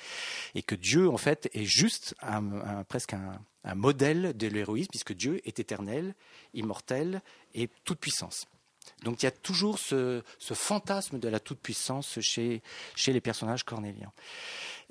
Et 0.54 0.62
que 0.62 0.76
Dieu, 0.76 1.10
en 1.10 1.18
fait, 1.18 1.50
est 1.54 1.66
juste 1.66 2.16
un, 2.22 2.84
presque 2.84 3.14
un, 3.14 3.42
modèle 3.76 4.38
de 4.38 4.48
l'héroïsme, 4.48 4.92
puisque 4.92 5.14
Dieu 5.14 5.42
est 5.48 5.60
éternel, 5.60 6.14
immortel 6.54 7.22
et 7.56 7.68
toute 7.84 8.00
puissance. 8.00 8.46
Donc 9.04 9.22
il 9.22 9.26
y 9.26 9.28
a 9.28 9.32
toujours 9.32 9.80
ce, 9.80 10.22
fantasme 10.40 11.20
de 11.20 11.28
la 11.28 11.40
toute-puissance 11.40 12.20
chez 12.20 12.62
les 13.08 13.22
personnages 13.22 13.64
cornéliens. 13.64 14.12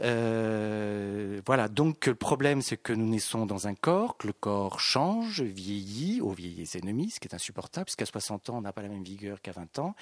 Euh, 0.01 1.41
voilà, 1.47 1.69
donc 1.69 2.07
le 2.07 2.15
problème 2.15 2.63
c'est 2.63 2.77
que 2.77 2.93
nous 2.93 3.07
naissons 3.07 3.47
dans 3.47 3.69
un 3.69 3.75
corps, 3.75 4.17
que 4.17 4.27
le 4.27 4.33
corps 4.33 4.81
change, 4.81 5.43
vieillit, 5.43 6.21
au 6.21 6.31
vieillit 6.31 6.69
ennemis, 6.75 7.11
ce 7.11 7.21
qui 7.21 7.29
est 7.29 7.35
insupportable, 7.35 7.87
puisqu'à 7.87 8.07
60 8.07 8.51
ans 8.51 8.59
on 8.59 8.61
n'a 8.63 8.73
pas 8.73 8.83
la 8.83 8.89
même 8.89 9.05
vigueur 9.05 9.41
qu'à 9.41 9.53
20 9.53 9.79
ans, 9.79 9.95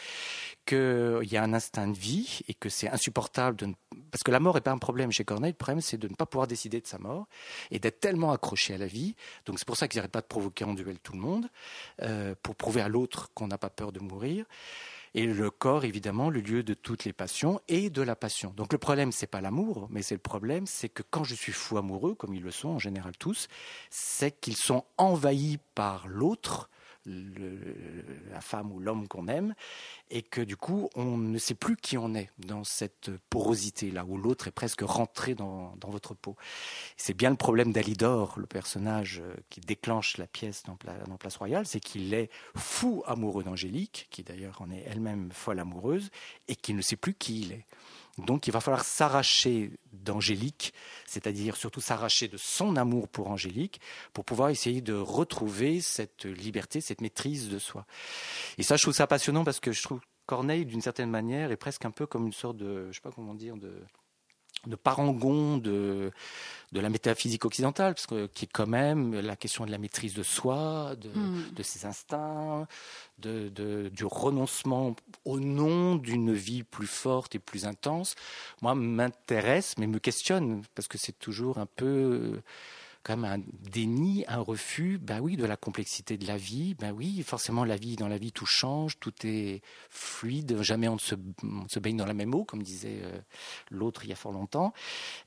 qu'il 0.65 1.29
y 1.31 1.37
a 1.37 1.43
un 1.43 1.53
instinct 1.53 1.89
de 1.89 1.99
vie 1.99 2.41
et 2.49 2.55
que 2.55 2.69
c'est 2.69 2.89
insupportable 2.89 3.57
de 3.57 3.67
ne... 3.67 3.75
Parce 4.11 4.23
que 4.23 4.31
la 4.31 4.41
mort 4.41 4.55
n'est 4.55 4.61
pas 4.63 4.73
un 4.73 4.79
problème 4.79 5.13
chez 5.13 5.25
Corneille, 5.25 5.53
le 5.53 5.57
problème 5.57 5.81
c'est 5.81 5.99
de 5.99 6.09
ne 6.09 6.15
pas 6.15 6.27
pouvoir 6.27 6.47
décider 6.47 6.81
de 6.81 6.87
sa 6.87 6.99
mort 6.99 7.27
et 7.71 7.79
d'être 7.79 8.01
tellement 8.01 8.33
accroché 8.33 8.75
à 8.75 8.79
la 8.79 8.87
vie. 8.87 9.15
Donc 9.45 9.59
c'est 9.59 9.67
pour 9.67 9.77
ça 9.77 9.89
qu'ils 9.89 9.99
n'arrêtent 9.99 10.13
pas 10.13 10.23
de 10.23 10.27
provoquer 10.27 10.65
en 10.65 10.75
duel 10.75 10.99
tout 11.01 11.13
le 11.13 11.21
monde, 11.21 11.49
euh, 12.01 12.35
pour 12.43 12.57
prouver 12.57 12.81
à 12.81 12.89
l'autre 12.89 13.31
qu'on 13.35 13.49
n'a 13.49 13.59
pas 13.59 13.71
peur 13.71 13.93
de 13.93 14.01
mourir. 14.01 14.47
Et 15.15 15.27
le 15.27 15.51
corps, 15.51 15.85
évidemment, 15.85 16.31
le 16.31 16.41
lieu 16.41 16.63
de 16.63 16.73
toutes 16.73 17.05
les 17.05 17.13
passions 17.13 17.61
et 17.69 17.91
de 17.91 18.01
la 18.01 18.17
passion. 18.17 18.55
Donc 18.57 18.73
le 18.73 18.79
problème, 18.79 19.13
c'est 19.13 19.27
pas 19.27 19.43
l'amour, 19.43 19.89
mais 19.91 20.03
c'est 20.03 20.15
le 20.15 20.21
problème, 20.21 20.67
c'est 20.67 20.89
que 20.89 21.03
quand 21.03 21.25
je 21.25 21.35
suis 21.35 21.53
fou 21.53 21.77
amoureux, 21.77 22.15
comme 22.15 22.35
ils 22.35 22.43
le 22.43 22.51
sont 22.51 22.71
en 22.71 22.79
général 22.79 23.17
tous, 23.19 23.49
c'est 23.91 24.33
qu'ils 24.41 24.57
sont 24.57 24.85
envahis 24.97 25.59
par 25.75 26.09
l'autre, 26.09 26.71
la 27.07 28.41
femme 28.41 28.73
ou 28.73 28.79
l'homme 28.79 29.09
qu'on 29.09 29.29
aime, 29.29 29.55
et 30.11 30.23
que 30.23 30.41
du 30.41 30.57
coup, 30.57 30.89
on 30.95 31.17
ne 31.17 31.39
sait 31.39 31.55
plus 31.55 31.77
qui 31.77 31.99
on 31.99 32.15
est 32.15 32.31
dans 32.39 32.65
cette 32.65 33.11
porosité 33.31 33.91
là 33.91 34.05
où 34.05 34.17
l'autre 34.17 34.49
est 34.49 34.53
presque 34.53 34.83
rentré 34.83 35.35
dans, 35.35 35.75
votre 35.89 36.15
peau. 36.15 36.37
C'est 36.97 37.15
bien 37.15 37.31
le 37.31 37.37
problème 37.37 37.73
d'Alidor, 37.73 38.39
le 38.39 38.47
personnage 38.47 39.21
euh, 39.23 39.35
qui 39.51 39.61
déclenche 39.61 40.17
la 40.17 40.27
pièce 40.27 40.63
dans 40.65 40.77
Place 41.17 41.37
Royale, 41.37 41.67
c'est 41.67 41.81
qu'il 41.81 42.15
est 42.15 42.31
fou 42.57 43.03
amoureux 43.07 43.45
d'Angélique, 43.45 44.09
qui 44.11 44.23
d'ailleurs 44.23 44.63
en 44.63 44.71
est 44.71 44.85
elle-même 44.87 45.31
folle 45.33 45.61
amoureuse, 45.61 46.11
et 46.49 46.57
qui 46.57 46.73
ne 46.75 46.83
sait 46.83 46.97
plus 46.97 47.15
qui 47.15 47.41
il 47.41 47.53
est. 47.53 47.67
Donc 48.19 48.47
il 48.47 48.53
va 48.53 48.61
falloir 48.61 48.85
s'arracher 48.85 49.71
d'Angélique, 49.93 50.75
c'est-à-dire 51.07 51.57
surtout 51.57 51.81
s'arracher 51.81 52.29
de 52.29 52.37
son 52.37 52.77
amour 52.77 53.09
pour 53.09 53.31
Angélique, 53.31 53.81
pour 54.13 54.25
pouvoir 54.25 54.51
essayer 54.51 54.83
de 54.83 54.93
retrouver 54.93 55.81
cette 55.81 56.25
liberté, 56.25 56.81
cette 56.81 57.01
maîtrise 57.01 57.49
de 57.49 57.59
soi. 57.59 57.87
Et 58.59 58.63
ça, 58.63 58.77
je 58.77 58.83
trouve 58.83 58.95
ça 58.95 59.07
passionnant 59.07 59.45
parce 59.45 59.61
que 59.61 59.73
je 59.73 59.83
trouve 59.83 60.01
Corneille, 60.27 60.67
d'une 60.67 60.83
certaine 60.83 61.11
manière, 61.11 61.51
est 61.51 61.57
presque 61.57 61.85
un 61.85 61.91
peu 61.91 62.07
comme 62.07 62.27
une 62.27 62.33
sorte 62.33 62.57
de, 62.57 62.89
je 62.91 62.97
sais 62.97 63.01
pas 63.01 63.11
comment 63.11 63.35
dire, 63.35 63.57
de, 63.57 63.83
de 64.67 64.77
parangon 64.77 65.57
de, 65.59 66.13
de 66.71 66.81
la 66.81 66.89
métaphysique 66.89 67.45
occidentale, 67.45 67.95
parce 67.95 68.07
que, 68.07 68.27
qui 68.29 68.45
est 68.45 68.53
quand 68.53 68.69
même 68.69 69.19
la 69.21 69.35
question 69.35 69.67
de 69.67 69.71
la 69.73 69.79
maîtrise 69.79 70.15
de 70.15 70.23
soi, 70.23 70.95
de, 71.01 71.09
Mm. 71.09 71.51
de 71.55 71.63
ses 71.65 71.85
instincts, 71.85 72.67
de, 73.19 73.49
de- 73.49 73.89
du 73.93 74.05
renoncement 74.05 74.95
au 75.25 75.41
nom 75.41 75.97
d'une 75.97 76.33
vie 76.33 76.63
plus 76.63 76.87
forte 76.87 77.35
et 77.35 77.39
plus 77.41 77.67
intense, 77.67 78.15
moi, 78.61 78.75
m'intéresse, 78.77 79.75
mais 79.79 79.87
me 79.89 79.99
questionne, 79.99 80.63
parce 80.77 80.87
que 80.89 80.97
c'est 80.99 81.19
toujours 81.19 81.59
un 81.59 81.67
peu 81.67 82.41
quand 83.03 83.17
même 83.17 83.31
un 83.31 83.43
déni, 83.71 84.25
un 84.29 84.41
refus, 84.41 84.99
ben 84.99 85.21
oui, 85.21 85.37
de 85.37 85.45
la 85.45 85.57
complexité 85.57 86.17
de 86.17 86.27
la 86.27 86.37
vie, 86.37 86.75
ben 86.75 86.93
oui, 86.93 87.23
forcément, 87.23 87.65
la 87.65 87.77
vie, 87.77 87.97
dans 87.97 88.09
la 88.09 88.19
vie, 88.19 88.33
tout 88.33 88.47
change, 88.47 88.99
tout 88.99 89.13
est 89.25 89.63
fluide, 89.91 90.63
jamais 90.63 90.89
on 90.89 90.95
ne 90.95 90.99
se, 90.99 91.79
baigne 91.79 91.97
dans 91.97 92.07
la 92.07 92.15
même 92.15 92.35
eau, 92.35 92.45
comme 92.45 92.63
disait 92.63 93.01
euh, 93.03 93.21
l'autre 93.71 94.05
il 94.05 94.11
y 94.11 94.13
a 94.13 94.17
fort 94.17 94.33
longtemps, 94.33 94.73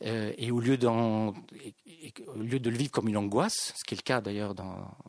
Euh, 0.03 0.33
et 0.37 0.51
au 0.51 0.59
lieu, 0.59 0.77
au 0.83 2.39
lieu 2.39 2.59
de 2.59 2.69
le 2.69 2.77
vivre 2.77 2.91
comme 2.91 3.07
une 3.07 3.17
angoisse, 3.17 3.73
ce 3.75 3.83
qui 3.83 3.93
est 3.93 3.97
le 3.97 4.03
cas 4.03 4.21
d'ailleurs 4.21 4.53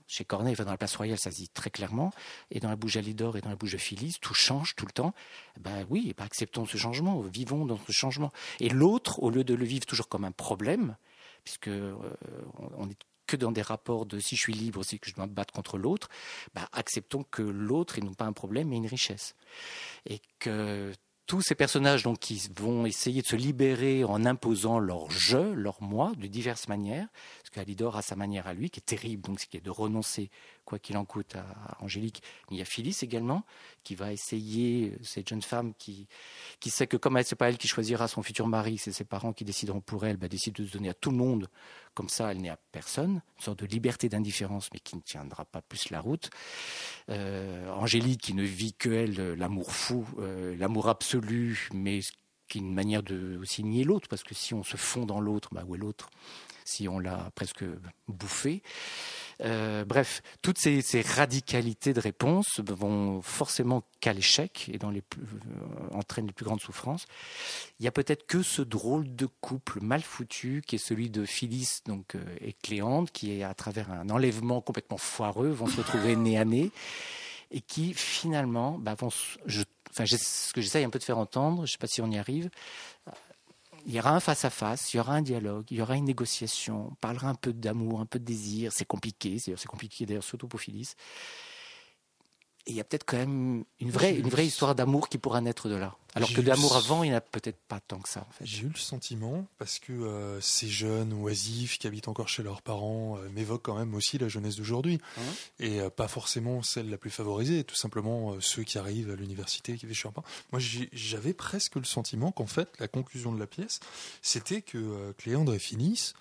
chez 0.07 0.25
Corneille, 0.25 0.55
dans 0.55 0.65
la 0.71 0.77
place 0.77 0.97
royale, 0.97 1.19
ça 1.19 1.31
se 1.31 1.37
dit 1.37 1.49
très 1.49 1.71
clairement, 1.71 2.13
et 2.51 2.61
dans 2.61 2.69
la 2.69 2.77
bouche 2.77 2.95
d'Alidor 2.95 3.37
et 3.37 3.41
dans 3.41 3.51
la 3.51 3.57
bouche 3.57 3.73
de 3.73 3.79
Phyllis, 3.79 4.17
tout 4.21 4.35
change 4.35 4.75
tout 4.75 4.87
le 4.87 4.93
temps, 4.93 5.15
ben 5.61 5.87
oui, 5.91 6.15
acceptons 6.19 6.67
ce 6.67 6.77
changement, 6.77 7.21
vivons 7.21 7.67
dans 7.67 7.79
ce 7.87 7.93
changement. 7.93 8.33
Et 8.61 8.69
l'autre, 8.69 9.23
au 9.23 9.31
lieu 9.31 9.45
de 9.45 9.55
le 9.55 9.65
vivre 9.65 9.87
toujours 9.87 10.09
comme 10.09 10.25
un 10.25 10.33
problème, 10.33 10.97
puisque 11.47 11.69
euh, 11.69 11.95
on- 12.77 12.91
est 12.91 12.97
que 13.27 13.37
dans 13.37 13.51
des 13.51 13.63
rapports 13.63 14.07
de 14.07 14.21
si 14.21 14.37
je 14.37 14.41
suis 14.41 14.53
libre, 14.53 14.85
c'est 14.85 14.99
que 14.99 15.09
je 15.11 15.15
dois 15.17 15.27
me 15.27 15.33
battre 15.33 15.53
contre 15.53 15.79
l'autre, 15.79 16.09
ben, 16.55 16.65
acceptons 16.73 17.25
que 17.25 17.43
l'autre 17.43 17.99
est 17.99 18.03
non 18.03 18.15
pas 18.15 18.25
un 18.27 18.33
problème, 18.33 18.69
mais 18.69 18.77
une 18.77 18.87
richesse. 18.87 19.35
Et 20.09 20.21
que 20.39 20.93
tous 21.27 21.41
ces 21.43 21.57
personnages 21.57 22.05
qui 22.21 22.41
vont 22.57 22.87
essayer 22.87 23.23
de 23.23 23.27
se 23.27 23.35
libérer 23.35 24.05
en 24.05 24.25
imposant 24.25 24.79
leur 24.79 25.11
je, 25.11 25.39
leur 25.39 25.83
moi, 25.83 26.13
de 26.19 26.29
diverses 26.29 26.69
manières, 26.69 27.09
qu'Alidor 27.57 27.97
a 27.97 28.03
sa 28.03 28.17
manière 28.17 28.47
à 28.47 28.53
lui, 28.53 28.69
qui 28.69 28.81
est 28.81 28.83
terrible, 28.83 29.23
donc 29.23 29.41
ce 29.41 29.47
qui 29.47 29.57
est 29.57 29.65
de 29.65 29.71
renoncer, 29.71 30.31
quoi 30.67 30.79
qu'il 30.79 30.99
en 30.99 31.07
coûte, 31.07 31.37
à 31.37 31.47
à 31.67 31.83
Angélique. 31.83 32.23
Mais 32.51 32.57
il 32.57 32.59
y 32.59 32.63
a 32.63 32.67
Phyllis 32.67 32.99
également, 33.01 33.45
qui 33.83 33.95
va 33.95 34.13
essayer, 34.13 34.93
cette 35.03 35.29
jeune 35.29 35.41
femme 35.41 35.73
qui, 35.79 36.07
qui 36.61 36.69
sait 36.69 36.87
que 36.87 36.99
comme 36.99 37.17
elle, 37.17 37.25
c'est 37.25 37.35
pas 37.35 37.49
elle 37.49 37.57
qui 37.57 37.67
choisira 37.67 38.09
son 38.09 38.23
futur 38.23 38.47
mari, 38.47 38.77
c'est 38.77 38.93
ses 38.93 39.05
parents 39.05 39.33
qui 39.33 39.45
décideront 39.45 39.81
pour 39.81 40.05
elle, 40.05 40.19
bah, 40.19 40.29
décide 40.29 40.55
de 40.55 40.67
se 40.67 40.73
donner 40.73 40.91
à 40.91 40.95
tout 40.95 41.11
le 41.11 41.17
monde, 41.17 41.49
comme 41.95 42.11
ça 42.11 42.31
elle 42.31 42.43
n'est 42.43 42.51
à 42.51 42.59
personne, 42.73 43.23
une 43.39 43.43
sorte 43.43 43.61
de 43.61 43.67
liberté 43.67 44.11
d'indifférence, 44.11 44.69
mais 44.75 44.81
qui 44.81 44.97
ne 44.97 45.01
tiendra 45.01 45.47
pas 45.47 45.63
plus 45.63 45.89
la 45.91 46.01
route. 46.01 46.29
Euh, 47.09 47.71
Angélique 47.71 48.21
qui 48.21 48.35
ne 48.35 48.43
vit 48.43 48.75
que 48.75 48.91
elle, 48.91 49.19
euh, 49.19 49.35
l'amour 49.35 49.73
fou, 49.73 50.07
euh, 50.19 50.55
l'amour 50.57 50.89
absolu, 50.89 51.71
mais 51.73 52.01
qui 52.49 52.59
est 52.59 52.61
une 52.61 52.75
manière 52.75 53.03
de 53.03 53.39
aussi 53.39 53.65
nier 53.65 53.85
l'autre, 53.85 54.09
parce 54.09 54.23
que 54.23 54.35
si 54.35 54.55
on 54.55 54.63
se 54.63 54.77
fond 54.77 55.07
dans 55.07 55.21
l'autre, 55.21 55.49
bah, 55.53 55.65
où 55.67 55.75
est 55.75 55.79
l'autre? 55.79 56.11
Si 56.67 56.89
on 56.89 56.99
l'a 56.99 57.31
presque 57.35 57.65
bouffé. 58.09 58.63
Euh, 59.43 59.85
bref, 59.85 60.23
toutes 60.43 60.59
ces, 60.59 60.83
radicalités 61.03 61.93
de 61.93 62.01
réponse 62.01 62.61
vont 62.61 63.21
forcément 63.23 63.83
qu'à 64.01 64.13
l'échec 64.13 64.71
et 64.73 64.79
euh, 64.83 65.01
entraînent 65.93 66.27
les 66.27 66.33
plus 66.33 66.45
grandes 66.45 66.61
souffrances. 66.61 67.07
Il 67.79 67.85
y 67.85 67.89
a 67.89 67.93
peut-être 67.93 68.27
que 68.27 68.43
ce 68.43 68.63
drôle 68.63 69.15
de 69.15 69.27
couple 69.27 69.81
mal 69.81 70.03
foutu 70.03 70.63
qui 70.67 70.77
est 70.77 70.79
celui 70.79 71.11
de 71.11 71.25
Phyllis 71.25 71.81
donc, 71.87 72.15
euh, 72.15 72.25
et 72.41 72.55
Cléante, 72.55 73.11
qui 73.13 73.43
à 73.43 73.55
travers 73.55 73.91
un 73.91 74.09
enlèvement 74.09 74.61
complètement 74.61 74.99
foireux, 74.99 75.51
vont 75.51 75.67
se 75.67 75.77
retrouver 75.77 76.17
nez 76.17 76.39
à 76.39 76.45
nez 76.45 76.71
et 77.51 77.61
qui 77.61 77.95
finalement 77.95 78.79
bah, 78.79 78.95
vont. 78.95 79.11
Je, 79.45 79.63
enfin, 79.91 80.05
ce 80.07 80.53
que 80.53 80.61
j'essaye 80.61 80.85
un 80.85 80.91
peu 80.91 80.99
de 80.99 81.05
faire 81.05 81.19
entendre, 81.19 81.59
je 81.59 81.63
ne 81.63 81.67
sais 81.67 81.79
pas 81.79 81.87
si 81.87 82.01
on 82.01 82.11
y 82.11 82.19
arrive. 82.19 82.51
Il 83.87 83.95
y 83.95 84.01
aura 84.01 84.11
un 84.11 84.21
face-à-face, 84.21 84.93
il 84.93 84.97
y 84.97 85.01
aura 85.01 85.15
un 85.15 85.23
dialogue, 85.23 85.67
il 85.71 85.79
y 85.79 85.81
aura 85.83 85.97
une 85.97 86.05
négociation, 86.07 86.89
on 86.91 86.95
parlera 86.97 87.29
un 87.29 87.35
peu 87.37 87.53
d'amour, 87.53 88.01
un 88.01 88.07
peu 88.07 88.19
de 88.19 88.25
désir. 88.25 88.73
C'est 88.73 88.85
compliqué, 88.85 89.39
c'est 89.39 89.55
compliqué 89.67 90.05
d'ailleurs, 90.07 90.25
surtout 90.25 90.49
pour 90.49 90.61
Phyllis. 90.61 90.95
Et 92.67 92.73
il 92.73 92.77
y 92.77 92.81
a 92.81 92.85
peut-être 92.85 93.05
quand 93.05 93.17
même 93.17 93.65
une 93.79 93.91
vraie, 93.91 94.17
une 94.17 94.29
vraie 94.29 94.47
histoire 94.47 94.75
d'amour 94.75 95.09
qui 95.09 95.19
pourra 95.19 95.41
naître 95.41 95.69
de 95.69 95.77
là. 95.77 95.97
Alors 96.17 96.33
que 96.33 96.41
d'amour 96.41 96.77
avant, 96.77 97.05
il 97.05 97.11
n'y 97.11 97.15
en 97.15 97.19
a 97.19 97.21
peut-être 97.21 97.59
pas 97.69 97.79
tant 97.79 97.99
que 98.01 98.09
ça. 98.09 98.27
En 98.27 98.33
fait. 98.33 98.45
J'ai 98.45 98.63
eu 98.63 98.71
le 98.71 98.79
sentiment, 98.79 99.47
parce 99.59 99.79
que 99.79 99.93
euh, 99.93 100.41
ces 100.41 100.67
jeunes 100.67 101.13
oisifs 101.13 101.79
qui 101.79 101.87
habitent 101.87 102.09
encore 102.09 102.29
chez 102.29 102.43
leurs 102.43 102.63
parents 102.63 103.19
euh, 103.19 103.29
m'évoquent 103.29 103.63
quand 103.63 103.79
même 103.79 103.95
aussi 103.95 104.17
la 104.17 104.27
jeunesse 104.27 104.57
d'aujourd'hui. 104.57 104.99
Mhm. 105.17 105.25
Et 105.61 105.81
euh, 105.81 105.91
pas 105.91 106.09
forcément 106.09 106.63
celle 106.63 106.89
la 106.89 106.97
plus 106.97 107.11
favorisée, 107.11 107.65
tout 107.65 107.77
simplement 107.77 108.35
ceux 108.41 108.65
qui 108.65 108.79
arrivent 108.79 109.11
à 109.11 109.15
l'université, 109.15 109.77
qui 109.77 109.87
vivent 109.87 109.95
chez 109.95 110.05
leurs 110.05 110.15
parents. 110.15 110.27
Moi, 110.53 110.61
j'avais 110.93 111.35
presque 111.35 111.77
le 111.77 111.85
sentiment 111.85 112.33
qu'en 112.33 112.47
fait, 112.47 112.71
la 112.81 112.89
conclusion 112.89 113.31
de 113.31 113.39
la 113.39 113.47
pièce, 113.47 113.79
c'était 114.23 114.63
que 114.63 115.13
Cléandre 115.19 115.55
et 115.55 115.59
Finis 115.59 116.15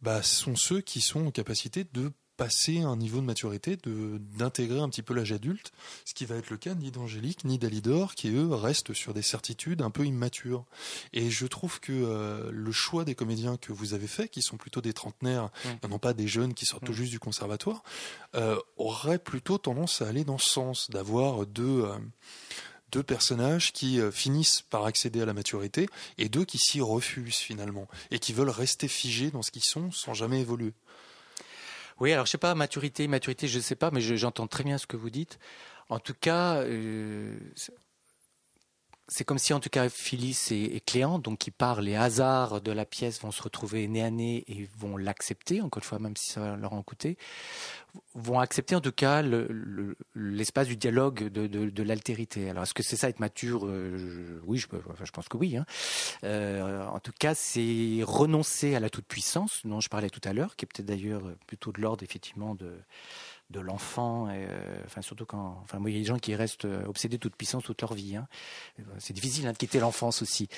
bah, 0.00 0.22
sont 0.22 0.54
ceux 0.54 0.80
qui 0.80 1.00
sont 1.00 1.26
en 1.26 1.30
capacité 1.30 1.84
de 1.92 2.12
passer 2.36 2.80
un 2.80 2.96
niveau 2.96 3.20
de 3.20 3.26
maturité, 3.26 3.76
de 3.76 4.20
d'intégrer 4.36 4.80
un 4.80 4.88
petit 4.88 5.02
peu 5.02 5.14
l'âge 5.14 5.32
adulte, 5.32 5.72
ce 6.04 6.14
qui 6.14 6.24
va 6.24 6.36
être 6.36 6.50
le 6.50 6.56
cas 6.56 6.74
ni 6.74 6.90
d'Angélique 6.90 7.44
ni 7.44 7.58
d'Alidor, 7.58 8.14
qui 8.14 8.28
eux 8.30 8.52
restent 8.52 8.92
sur 8.92 9.14
des 9.14 9.22
certitudes 9.22 9.82
un 9.82 9.90
peu 9.90 10.04
immatures. 10.04 10.64
Et 11.12 11.30
je 11.30 11.46
trouve 11.46 11.80
que 11.80 11.92
euh, 11.92 12.50
le 12.52 12.72
choix 12.72 13.04
des 13.04 13.14
comédiens 13.14 13.56
que 13.56 13.72
vous 13.72 13.94
avez 13.94 14.06
fait, 14.06 14.28
qui 14.28 14.42
sont 14.42 14.56
plutôt 14.56 14.80
des 14.80 14.92
trentenaires, 14.92 15.50
Mm. 15.64 15.68
et 15.82 15.88
non 15.88 15.98
pas 15.98 16.12
des 16.12 16.28
jeunes 16.28 16.54
qui 16.54 16.66
sortent 16.66 16.84
tout 16.84 16.92
juste 16.92 17.10
du 17.10 17.18
conservatoire, 17.18 17.82
euh, 18.34 18.58
aurait 18.76 19.18
plutôt 19.18 19.58
tendance 19.58 20.02
à 20.02 20.08
aller 20.08 20.24
dans 20.24 20.38
ce 20.38 20.50
sens, 20.50 20.90
d'avoir 20.90 21.46
deux, 21.46 21.84
euh, 21.84 21.98
deux 22.90 23.02
personnages 23.02 23.72
qui 23.72 24.00
finissent 24.12 24.62
par 24.62 24.84
accéder 24.84 25.20
à 25.20 25.26
la 25.26 25.34
maturité 25.34 25.88
et 26.18 26.28
deux 26.28 26.44
qui 26.44 26.58
s'y 26.58 26.80
refusent 26.80 27.36
finalement 27.36 27.88
et 28.10 28.18
qui 28.20 28.32
veulent 28.32 28.50
rester 28.50 28.86
figés 28.86 29.30
dans 29.30 29.42
ce 29.42 29.50
qu'ils 29.50 29.64
sont 29.64 29.90
sans 29.90 30.14
jamais 30.14 30.40
évoluer. 30.40 30.72
Oui, 32.00 32.12
alors 32.12 32.26
je 32.26 32.32
sais 32.32 32.38
pas, 32.38 32.54
maturité, 32.54 33.06
maturité, 33.08 33.46
je 33.48 33.60
sais 33.60 33.76
pas, 33.76 33.90
mais 33.90 34.00
je- 34.00 34.16
j'entends 34.16 34.46
très 34.46 34.64
bien 34.64 34.78
ce 34.78 34.86
que 34.86 34.96
vous 34.96 35.10
dites. 35.10 35.38
En 35.88 35.98
tout 36.00 36.14
cas, 36.18 36.56
euh, 36.62 37.36
c'est 39.08 39.24
comme 39.24 39.38
si 39.38 39.52
en 39.52 39.60
tout 39.60 39.68
cas 39.68 39.88
Phyllis 39.88 40.48
et, 40.50 40.76
et 40.76 40.80
Cléant, 40.80 41.18
donc 41.18 41.38
qui 41.38 41.50
par 41.50 41.82
les 41.82 41.94
hasards 41.94 42.60
de 42.60 42.72
la 42.72 42.84
pièce 42.86 43.20
vont 43.20 43.30
se 43.30 43.42
retrouver 43.42 43.86
nez 43.86 44.02
à 44.02 44.10
nez 44.10 44.44
et 44.48 44.68
vont 44.78 44.96
l'accepter, 44.96 45.60
encore 45.60 45.82
une 45.82 45.86
fois, 45.86 45.98
même 45.98 46.16
si 46.16 46.30
ça 46.30 46.56
leur 46.56 46.72
en 46.72 46.82
coûter, 46.82 47.18
vont 48.14 48.40
accepter 48.40 48.74
en 48.74 48.80
tout 48.80 48.92
cas 48.92 49.22
le- 49.22 49.46
le- 49.50 49.96
l'espace 50.14 50.66
du 50.66 50.76
dialogue 50.76 51.28
de, 51.28 51.82
l'altérité. 51.82 52.48
Alors 52.50 52.62
est-ce 52.62 52.74
que 52.74 52.82
c'est 52.82 52.96
ça 52.96 53.08
être 53.08 53.20
mature? 53.20 53.66
Euh, 53.66 54.40
Oui, 54.46 54.58
je 54.58 54.66
pense 55.12 55.28
que 55.28 55.36
oui. 55.36 55.56
hein. 55.56 55.66
Euh, 56.24 56.86
en 56.86 56.98
tout 57.00 57.12
cas, 57.18 57.34
c'est 57.34 58.00
renoncer 58.02 58.74
à 58.74 58.80
la 58.80 58.90
toute-puissance 58.90 59.60
dont 59.64 59.80
je 59.80 59.88
parlais 59.88 60.10
tout 60.10 60.20
à 60.24 60.32
l'heure, 60.32 60.56
qui 60.56 60.64
est 60.64 60.68
peut-être 60.68 60.86
d'ailleurs 60.86 61.22
plutôt 61.46 61.72
de 61.72 61.80
l'ordre 61.80 62.02
effectivement 62.02 62.54
de, 62.54 62.72
de 63.50 63.60
l'enfant, 63.60 64.26
euh, 64.30 64.82
enfin 64.86 65.02
surtout 65.02 65.26
quand, 65.26 65.60
enfin 65.62 65.78
moi 65.78 65.90
il 65.90 65.92
y 65.94 65.96
a 65.96 66.00
des 66.00 66.06
gens 66.06 66.18
qui 66.18 66.34
restent 66.34 66.64
euh, 66.64 66.84
obsédés 66.86 67.18
toute 67.18 67.36
puissance 67.36 67.62
toute 67.62 67.80
leur 67.82 67.94
vie. 67.94 68.16
hein. 68.16 68.26
C'est 68.98 69.12
difficile 69.12 69.46
hein, 69.46 69.52
de 69.52 69.56
quitter 69.58 69.78
l'enfance 69.80 70.22
aussi, 70.22 70.48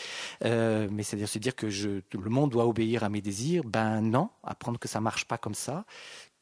Euh, 0.45 0.89
mais 0.91 1.03
c'est-à-dire 1.03 1.29
se 1.29 1.39
dire 1.39 1.55
que 1.55 1.69
je, 1.69 2.01
le 2.13 2.31
monde 2.31 2.51
doit 2.51 2.67
obéir 2.67 3.05
à 3.05 3.09
mes 3.09 3.21
désirs. 3.21 3.65
Ben 3.65 4.01
non, 4.01 4.31
apprendre 4.43 4.79
que 4.79 4.89
ça 4.89 5.01
marche 5.01 5.25
pas 5.27 5.39
comme 5.39 5.55
ça, 5.55 5.85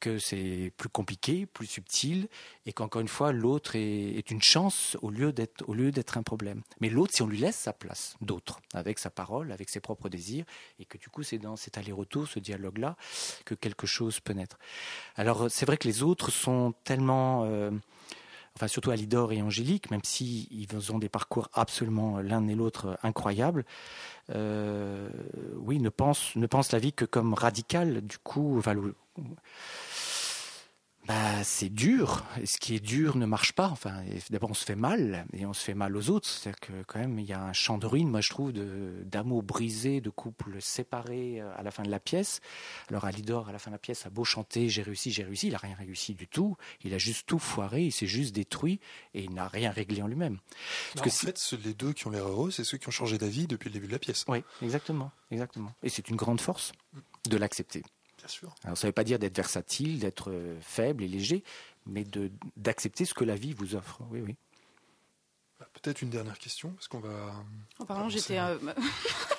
que 0.04 0.18
c'est 0.18 0.70
plus 0.76 0.90
compliqué, 0.90 1.46
plus 1.46 1.66
subtil, 1.66 2.28
et 2.66 2.74
qu'encore 2.74 3.00
une 3.00 3.08
fois 3.08 3.32
l'autre 3.32 3.74
est, 3.74 4.30
une 4.30 4.42
chance 4.42 4.98
au 5.00 5.08
lieu 5.08 5.32
d'être 5.32 6.18
un 6.18 6.22
problème. 6.22 6.60
Mais 6.82 6.90
l'autre, 6.90 7.14
si 7.14 7.22
on 7.22 7.26
lui 7.26 7.38
laisse 7.38 7.56
sa 7.56 7.72
place, 7.72 8.14
d'autre, 8.20 8.60
avec 8.74 8.98
sa 8.98 9.08
parole, 9.08 9.50
avec 9.50 9.70
ses 9.70 9.80
propres 9.80 10.10
désirs, 10.10 10.44
et 10.78 10.84
que 10.84 10.98
du 10.98 11.08
coup 11.08 11.22
c'est 11.22 11.38
dans 11.38 11.56
cet 11.56 11.78
aller-retour, 11.78 12.28
ce 12.28 12.38
dialogue-là, 12.38 12.96
que 13.46 13.54
quelque 13.54 13.86
chose 13.86 14.20
peut 14.20 14.34
naître. 14.34 14.58
Alors 15.16 15.46
c'est 15.48 15.64
vrai 15.64 15.78
que 15.78 15.88
les 15.88 16.02
autres 16.02 16.30
sont 16.30 16.74
tellement, 16.84 17.44
euh, 17.44 17.70
enfin 18.56 18.68
surtout 18.68 18.90
Alidor 18.90 19.32
et 19.32 19.40
Angélique, 19.40 19.90
même 19.90 20.04
si 20.04 20.48
ils 20.50 20.92
ont 20.92 20.98
des 20.98 21.08
parcours 21.08 21.48
absolument 21.54 22.20
l'un 22.20 22.46
et 22.48 22.54
l'autre 22.54 22.98
incroyables. 23.02 23.64
euh, 24.34 25.08
oui, 25.56 25.78
ne 25.78 25.88
pensent 25.88 26.36
ne 26.36 26.46
pensent 26.46 26.72
la 26.72 26.78
vie 26.78 26.92
que 26.92 27.06
comme 27.06 27.32
radicale. 27.32 28.02
Du 28.02 28.18
coup, 28.18 28.58
enfin, 28.58 28.74
bah, 31.06 31.44
c'est 31.44 31.68
dur. 31.68 32.24
Et 32.40 32.46
ce 32.46 32.56
qui 32.58 32.74
est 32.74 32.80
dur 32.80 33.16
ne 33.16 33.26
marche 33.26 33.52
pas. 33.52 33.68
Enfin, 33.68 34.02
d'abord, 34.30 34.50
on 34.50 34.54
se 34.54 34.64
fait 34.64 34.74
mal 34.76 35.26
et 35.34 35.44
on 35.44 35.52
se 35.52 35.62
fait 35.62 35.74
mal 35.74 35.94
aux 35.96 36.08
autres. 36.10 36.26
C'est-à-dire 36.28 36.60
que 36.60 36.72
quand 36.86 36.98
même, 36.98 37.18
il 37.18 37.26
y 37.26 37.32
a 37.32 37.42
un 37.42 37.52
champ 37.52 37.76
de 37.78 37.86
ruines, 37.86 38.08
moi 38.08 38.20
je 38.22 38.30
trouve, 38.30 38.52
de- 38.52 39.02
d'amour 39.04 39.42
brisé, 39.42 40.00
de 40.00 40.08
couples 40.10 40.60
séparés 40.62 41.40
euh, 41.40 41.50
à 41.56 41.62
la 41.62 41.70
fin 41.70 41.82
de 41.82 41.90
la 41.90 42.00
pièce. 42.00 42.40
Alors 42.88 43.04
Alidor, 43.04 43.48
à 43.48 43.52
la 43.52 43.58
fin 43.58 43.70
de 43.70 43.74
la 43.74 43.78
pièce, 43.78 44.06
a 44.06 44.10
beau 44.10 44.24
chanter, 44.24 44.68
j'ai 44.68 44.82
réussi, 44.82 45.10
j'ai 45.12 45.24
réussi. 45.24 45.48
Il 45.48 45.54
a 45.54 45.58
rien 45.58 45.74
réussi 45.76 46.14
du 46.14 46.26
tout. 46.26 46.56
Il 46.84 46.94
a 46.94 46.98
juste 46.98 47.26
tout 47.26 47.38
foiré. 47.38 47.82
Il 47.84 47.92
s'est 47.92 48.06
juste 48.06 48.34
détruit 48.34 48.80
et 49.12 49.22
il 49.24 49.34
n'a 49.34 49.46
rien 49.48 49.70
réglé 49.70 50.00
en 50.00 50.06
lui-même. 50.06 50.38
Parce 50.94 51.04
que 51.04 51.26
en 51.26 51.32
fait, 51.32 51.58
les 51.64 51.74
deux 51.74 51.92
qui 51.92 52.06
ont 52.06 52.10
l'air 52.10 52.26
heureux, 52.28 52.50
c'est 52.50 52.64
ceux 52.64 52.78
qui 52.78 52.88
ont 52.88 52.92
changé 52.92 53.18
d'avis 53.18 53.46
depuis 53.46 53.68
le 53.68 53.74
début 53.74 53.86
de 53.88 53.92
la 53.92 53.98
pièce. 53.98 54.24
Oui, 54.28 54.42
exactement, 54.62 55.10
exactement. 55.30 55.72
Et 55.82 55.88
c'est 55.90 56.08
une 56.08 56.16
grande 56.16 56.40
force 56.40 56.72
de 57.28 57.36
l'accepter. 57.36 57.82
Bien 58.24 58.28
sûr. 58.30 58.54
Alors, 58.64 58.78
ça 58.78 58.86
ne 58.86 58.88
veut 58.88 58.94
pas 58.94 59.04
dire 59.04 59.18
d'être 59.18 59.36
versatile, 59.36 59.98
d'être 59.98 60.30
euh, 60.30 60.56
faible 60.62 61.02
et 61.04 61.08
léger, 61.08 61.44
mais 61.84 62.04
de 62.04 62.30
d'accepter 62.56 63.04
ce 63.04 63.12
que 63.12 63.22
la 63.22 63.34
vie 63.36 63.52
vous 63.52 63.74
offre. 63.74 64.00
Oui, 64.10 64.22
oui. 64.22 64.34
Bah, 65.60 65.68
Peut-être 65.74 66.00
une 66.00 66.08
dernière 66.08 66.38
question, 66.38 66.70
parce 66.70 66.88
qu'on 66.88 67.00
va 67.00 67.34
En 67.78 67.84
parlant, 67.84 68.08
j'étais. 68.08 68.38
euh, 68.38 68.56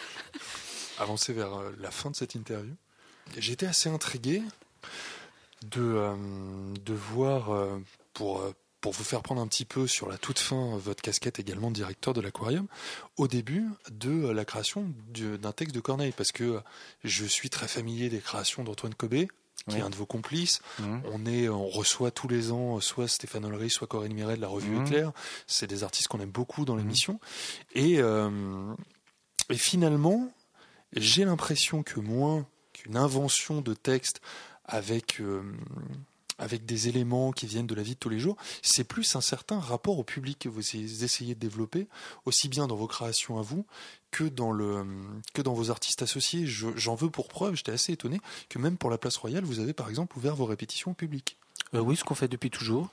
avancer 1.00 1.34
vers 1.34 1.54
euh, 1.56 1.72
la 1.80 1.90
fin 1.90 2.12
de 2.12 2.16
cette 2.16 2.36
interview. 2.36 2.76
J'étais 3.38 3.66
assez 3.66 3.90
intrigué 3.90 4.44
de, 5.64 5.82
euh, 5.82 6.16
de 6.86 6.94
voir, 6.94 7.50
euh, 7.52 7.80
pour, 8.14 8.42
euh, 8.42 8.54
pour 8.86 8.94
vous 8.94 9.04
faire 9.04 9.24
prendre 9.24 9.42
un 9.42 9.48
petit 9.48 9.66
peu 9.66 9.88
sur 9.88 10.08
la 10.08 10.20
toute 10.20 10.38
fin 10.38 10.78
votre 10.78 11.02
casquette 11.02 11.40
également 11.40 11.72
de 11.72 11.76
directeur 11.76 12.14
de 12.14 12.22
l'aquarium, 12.22 12.68
au 13.18 13.28
début 13.28 13.66
de 13.90 14.12
euh, 14.12 14.32
la 14.32 14.46
création 14.46 14.94
du- 15.08 15.40
d'un 15.40 15.54
texte 15.54 15.74
de 15.74 15.80
Corneille, 15.80 16.14
parce 16.16 16.32
que 16.32 16.44
euh, 16.44 16.60
je 17.04 17.26
suis 17.26 17.50
très 17.50 17.68
familier 17.68 18.10
des 18.10 18.20
créations 18.20 18.64
d'Antoine 18.64 18.94
Cobé, 18.94 19.28
qui 19.68 19.74
Oui. 19.74 19.80
est 19.80 19.82
un 19.82 19.90
de 19.90 19.96
vos 19.96 20.06
complices. 20.06 20.62
Mhm. 20.78 21.02
On 21.12 21.26
est, 21.26 21.50
on 21.50 21.66
reçoit 21.68 22.12
tous 22.12 22.28
les 22.28 22.52
ans 22.52 22.78
euh, 22.78 22.80
soit 22.80 23.08
Stéphane 23.08 23.44
Ollery, 23.46 23.72
soit 23.72 23.88
Corinne 23.88 24.14
Miret 24.14 24.36
de 24.36 24.42
la 24.42 24.48
revue 24.50 24.76
Mhm. 24.76 24.86
Éclair. 24.86 25.12
C'est 25.48 25.66
des 25.66 25.84
artistes 25.84 26.08
qu'on 26.08 26.20
aime 26.20 26.30
beaucoup 26.30 26.64
dans 26.64 26.76
Mhm. 26.76 26.82
l'émission. 26.82 27.20
Et, 27.74 27.96
euh, 27.98 28.30
et 29.50 29.58
finalement, 29.58 30.32
j'ai 30.96 31.26
l'impression 31.26 31.82
que 31.82 32.00
moins 32.00 32.46
qu'une 32.74 32.98
invention 32.98 33.62
de 33.62 33.74
texte 33.74 34.22
avec 34.64 35.20
euh, 35.22 35.42
avec 36.38 36.66
des 36.66 36.88
éléments 36.88 37.32
qui 37.32 37.46
viennent 37.48 37.68
de 37.68 37.76
la 37.76 37.84
vie 37.84 37.94
de 37.96 38.00
tous 38.00 38.10
les 38.10 38.20
jours, 38.20 38.36
c'est 38.62 38.84
plus 38.84 39.16
un 39.16 39.22
certain 39.22 39.60
rapport 39.60 39.98
au 40.00 40.04
public 40.04 40.40
que 40.40 40.50
vous 40.50 40.62
essayez 40.76 41.36
de 41.36 41.40
développer, 41.40 41.88
aussi 42.26 42.50
bien 42.50 42.68
dans 42.68 42.76
vos 42.76 42.88
créations 42.88 43.38
à 43.40 43.42
vous 43.42 43.66
que 44.12 44.24
dans 44.30 45.54
vos 45.54 45.70
artistes 45.72 46.02
associés. 46.02 46.46
Je- 46.48 46.76
J'en 46.76 46.96
veux 46.96 47.10
pour 47.10 47.28
preuve, 47.28 47.56
j'étais 47.56 47.72
assez 47.74 47.94
étonné 47.94 48.20
que 48.50 48.60
même 48.60 48.78
pour 48.78 48.90
la 48.90 48.98
Place 48.98 49.18
Royale, 49.18 49.44
vous 49.44 49.60
avez 49.60 49.74
par 49.74 49.90
exemple 49.90 50.18
ouvert 50.18 50.36
vos 50.36 50.46
répétitions 50.46 50.92
au 50.92 50.94
public. 50.94 51.38
Euh, 51.74 51.80
oui, 51.80 51.96
ce 51.96 52.04
qu'on 52.04 52.16
fait 52.16 52.28
depuis 52.28 52.50
toujours. 52.50 52.90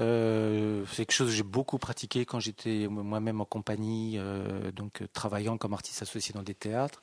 Euh, 0.00 0.84
c'est 0.90 1.06
quelque 1.06 1.12
chose 1.12 1.28
que 1.28 1.34
j'ai 1.36 1.42
beaucoup 1.42 1.78
pratiqué 1.78 2.24
quand 2.24 2.40
j'étais 2.40 2.88
moi-même 2.88 3.40
en 3.40 3.44
compagnie, 3.44 4.14
euh, 4.18 4.72
donc 4.72 5.02
euh, 5.02 5.08
travaillant 5.12 5.56
comme 5.56 5.72
artiste 5.72 6.02
associé 6.02 6.34
dans 6.34 6.42
des 6.42 6.54
théâtres, 6.54 7.00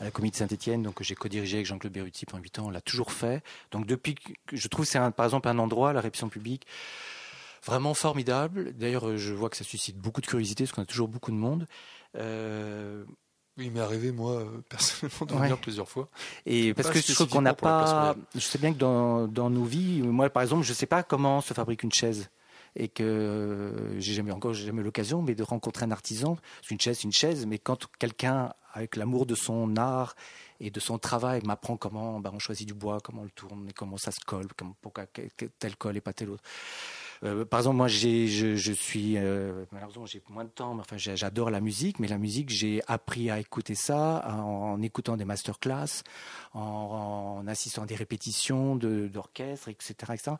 à 0.00 0.04
la 0.04 0.10
Comédie 0.10 0.38
Saint-Étienne, 0.38 0.82
donc 0.82 0.94
que 0.94 1.04
j'ai 1.04 1.14
co-dirigé 1.14 1.58
avec 1.58 1.66
Jean-Claude 1.66 1.92
Berruti 1.92 2.26
pendant 2.26 2.42
8 2.42 2.58
ans. 2.58 2.66
On 2.66 2.70
l'a 2.70 2.80
toujours 2.80 3.12
fait. 3.12 3.42
Donc 3.70 3.86
depuis, 3.86 4.14
que 4.14 4.32
je 4.52 4.68
trouve 4.68 4.84
c'est 4.84 4.98
par 5.12 5.26
exemple 5.26 5.48
un 5.48 5.58
endroit, 5.58 5.92
la 5.92 6.00
répétition 6.00 6.28
publique, 6.28 6.66
vraiment 7.64 7.94
formidable. 7.94 8.72
D'ailleurs, 8.74 9.16
je 9.16 9.32
vois 9.32 9.50
que 9.50 9.56
ça 9.56 9.64
suscite 9.64 9.96
beaucoup 9.96 10.20
de 10.20 10.26
curiosité 10.26 10.64
parce 10.64 10.72
qu'on 10.72 10.82
a 10.82 10.86
toujours 10.86 11.08
beaucoup 11.08 11.30
de 11.30 11.36
monde. 11.36 11.66
Oui, 13.56 13.66
il 13.66 13.72
m'est 13.72 13.80
arrivé 13.80 14.10
moi 14.12 14.32
euh, 14.32 14.60
personnellement 14.68 15.26
de 15.26 15.34
Ouais. 15.34 15.40
venir 15.42 15.58
plusieurs 15.60 15.88
fois. 15.88 16.08
Et 16.46 16.74
parce 16.74 16.90
que 16.90 17.00
je 17.00 17.12
trouve 17.14 17.28
qu'on 17.28 17.42
n'a 17.42 17.54
pas. 17.54 18.16
Je 18.34 18.40
sais 18.40 18.58
bien 18.58 18.72
que 18.72 18.78
dans, 18.78 19.28
dans 19.28 19.50
nos 19.50 19.64
vies, 19.64 20.02
moi 20.02 20.28
par 20.30 20.42
exemple, 20.42 20.64
je 20.64 20.70
ne 20.70 20.74
sais 20.74 20.86
pas 20.86 21.02
comment 21.02 21.40
se 21.40 21.54
fabrique 21.54 21.82
une 21.82 21.92
chaise. 21.92 22.30
Et 22.76 22.88
que 22.88 23.04
euh, 23.04 24.00
j'ai 24.00 24.14
jamais 24.14 24.32
encore 24.32 24.52
jamais 24.52 24.82
l'occasion, 24.82 25.22
mais 25.22 25.36
de 25.36 25.44
rencontrer 25.44 25.84
un 25.84 25.92
artisan. 25.92 26.36
Qu'une 26.66 26.80
chaise, 26.80 26.96
c'est 26.98 27.04
une 27.04 27.12
chaise, 27.12 27.46
mais 27.46 27.58
quand 27.58 27.86
quelqu'un 28.00 28.52
avec 28.72 28.96
l'amour 28.96 29.26
de 29.26 29.36
son 29.36 29.76
art 29.76 30.16
et 30.58 30.70
de 30.72 30.80
son 30.80 30.98
travail 30.98 31.40
m'apprend 31.44 31.76
comment 31.76 32.18
bah, 32.18 32.32
on 32.34 32.40
choisit 32.40 32.66
du 32.66 32.74
bois, 32.74 32.98
comment 33.00 33.20
on 33.22 33.24
le 33.26 33.30
tourne, 33.30 33.68
et 33.68 33.72
comment 33.72 33.96
ça 33.96 34.10
se 34.10 34.18
colle, 34.26 34.48
comment, 34.56 34.74
pourquoi 34.82 35.04
tel 35.60 35.76
colle 35.76 35.96
et 35.96 36.00
pas 36.00 36.12
tel 36.12 36.30
autre. 36.30 36.42
Euh, 37.22 37.44
par 37.44 37.60
exemple, 37.60 37.76
moi, 37.76 37.88
j'ai, 37.88 38.26
je, 38.26 38.72
suis 38.72 39.16
euh, 39.16 39.64
malheureusement 39.72 40.06
j'ai 40.06 40.22
moins 40.28 40.44
de 40.44 40.50
temps, 40.50 40.74
mais 40.74 40.80
enfin 40.80 40.96
j'adore 40.96 41.50
la 41.50 41.60
musique, 41.60 41.98
mais 41.98 42.08
la 42.08 42.18
musique 42.18 42.50
j'ai 42.50 42.82
appris 42.86 43.30
à 43.30 43.38
écouter 43.38 43.74
ça 43.74 44.24
en, 44.28 44.80
écoutant 44.82 45.16
des 45.16 45.24
masterclass, 45.24 46.02
en, 46.54 47.40
en 47.40 47.46
assistant 47.46 47.82
à 47.82 47.86
des 47.86 47.94
répétitions 47.94 48.76
de, 48.76 49.08
d'orchestre, 49.08 49.68
etc., 49.68 49.94
etc. 50.12 50.32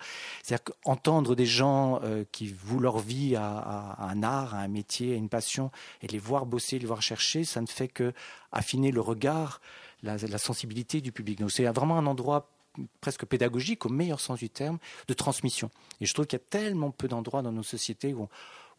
C'est-à-dire 0.43 0.64
qu'entendre 0.64 1.35
des 1.35 1.47
gens 1.47 2.01
euh, 2.03 2.25
qui 2.33 2.49
vouent 2.49 2.81
leur 2.81 2.99
vie 2.99 3.37
à 3.37 3.97
un 4.01 4.22
art, 4.22 4.55
à 4.55 4.59
un 4.59 4.68
métier, 4.68 5.14
à 5.14 5.16
une 5.16 5.29
passion, 5.29 5.70
et 6.03 6.07
les 6.07 6.18
voir 6.18 6.47
bosser, 6.47 6.79
les 6.79 6.87
voir 6.87 7.03
chercher, 7.03 7.45
ça 7.45 7.61
ne 7.61 7.66
fait 7.66 7.89
que 7.89 8.12
affiner 8.53 8.93
le 8.93 9.01
regard, 9.01 9.61
la, 10.03 10.16
la 10.16 10.39
sensibilité 10.39 11.01
du 11.01 11.12
public. 11.12 11.41
Donc 11.41 11.51
c'est 11.51 11.64
vraiment 11.64 11.99
un 11.99 12.07
endroit 12.07 12.53
presque 13.01 13.25
pédagogique 13.27 13.87
au 13.87 13.89
meilleur 13.89 14.20
sens 14.20 14.39
du 14.39 14.51
terme 14.51 14.79
de 15.09 15.14
transmission. 15.14 15.70
Et 16.01 16.07
je 16.07 16.14
trouve 16.14 16.27
qu'il 16.27 16.39
y 16.39 16.43
a 16.43 16.45
tellement 16.49 16.91
peu 16.91 17.09
d'endroits 17.09 17.43
dans 17.43 17.53
nos 17.53 17.62
sociétés 17.62 18.14
où 18.14 18.29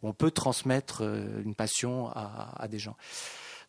on, 0.02 0.12
peut 0.12 0.30
transmettre 0.30 1.02
euh, 1.02 1.42
une 1.42 1.54
passion 1.54 2.08
à, 2.08 2.66
des 2.68 2.78
gens. 2.78 2.96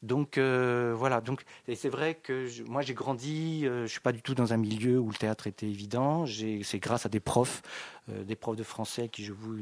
Donc 0.04 0.38
euh, 0.38 0.94
voilà. 0.96 1.22
Donc 1.22 1.44
c'est 1.74 1.90
vrai 1.90 2.16
que 2.16 2.48
moi 2.68 2.82
j'ai 2.82 2.94
grandi. 2.94 3.66
euh, 3.66 3.86
je 3.86 3.92
suis 3.92 4.00
pas 4.00 4.12
du 4.12 4.22
tout 4.22 4.36
dans 4.36 4.54
un 4.54 4.58
milieu 4.58 5.00
où 5.00 5.10
le 5.10 5.16
théâtre 5.16 5.48
était 5.48 5.68
évident. 5.68 6.26
C'est 6.28 6.80
grâce 6.80 7.06
à 7.06 7.10
des 7.10 7.20
profs, 7.20 7.62
euh, 8.10 8.24
des 8.24 8.36
profs 8.36 8.58
de 8.58 8.64
français 8.64 9.10
qui 9.10 9.24
je 9.24 9.34
vous 9.34 9.58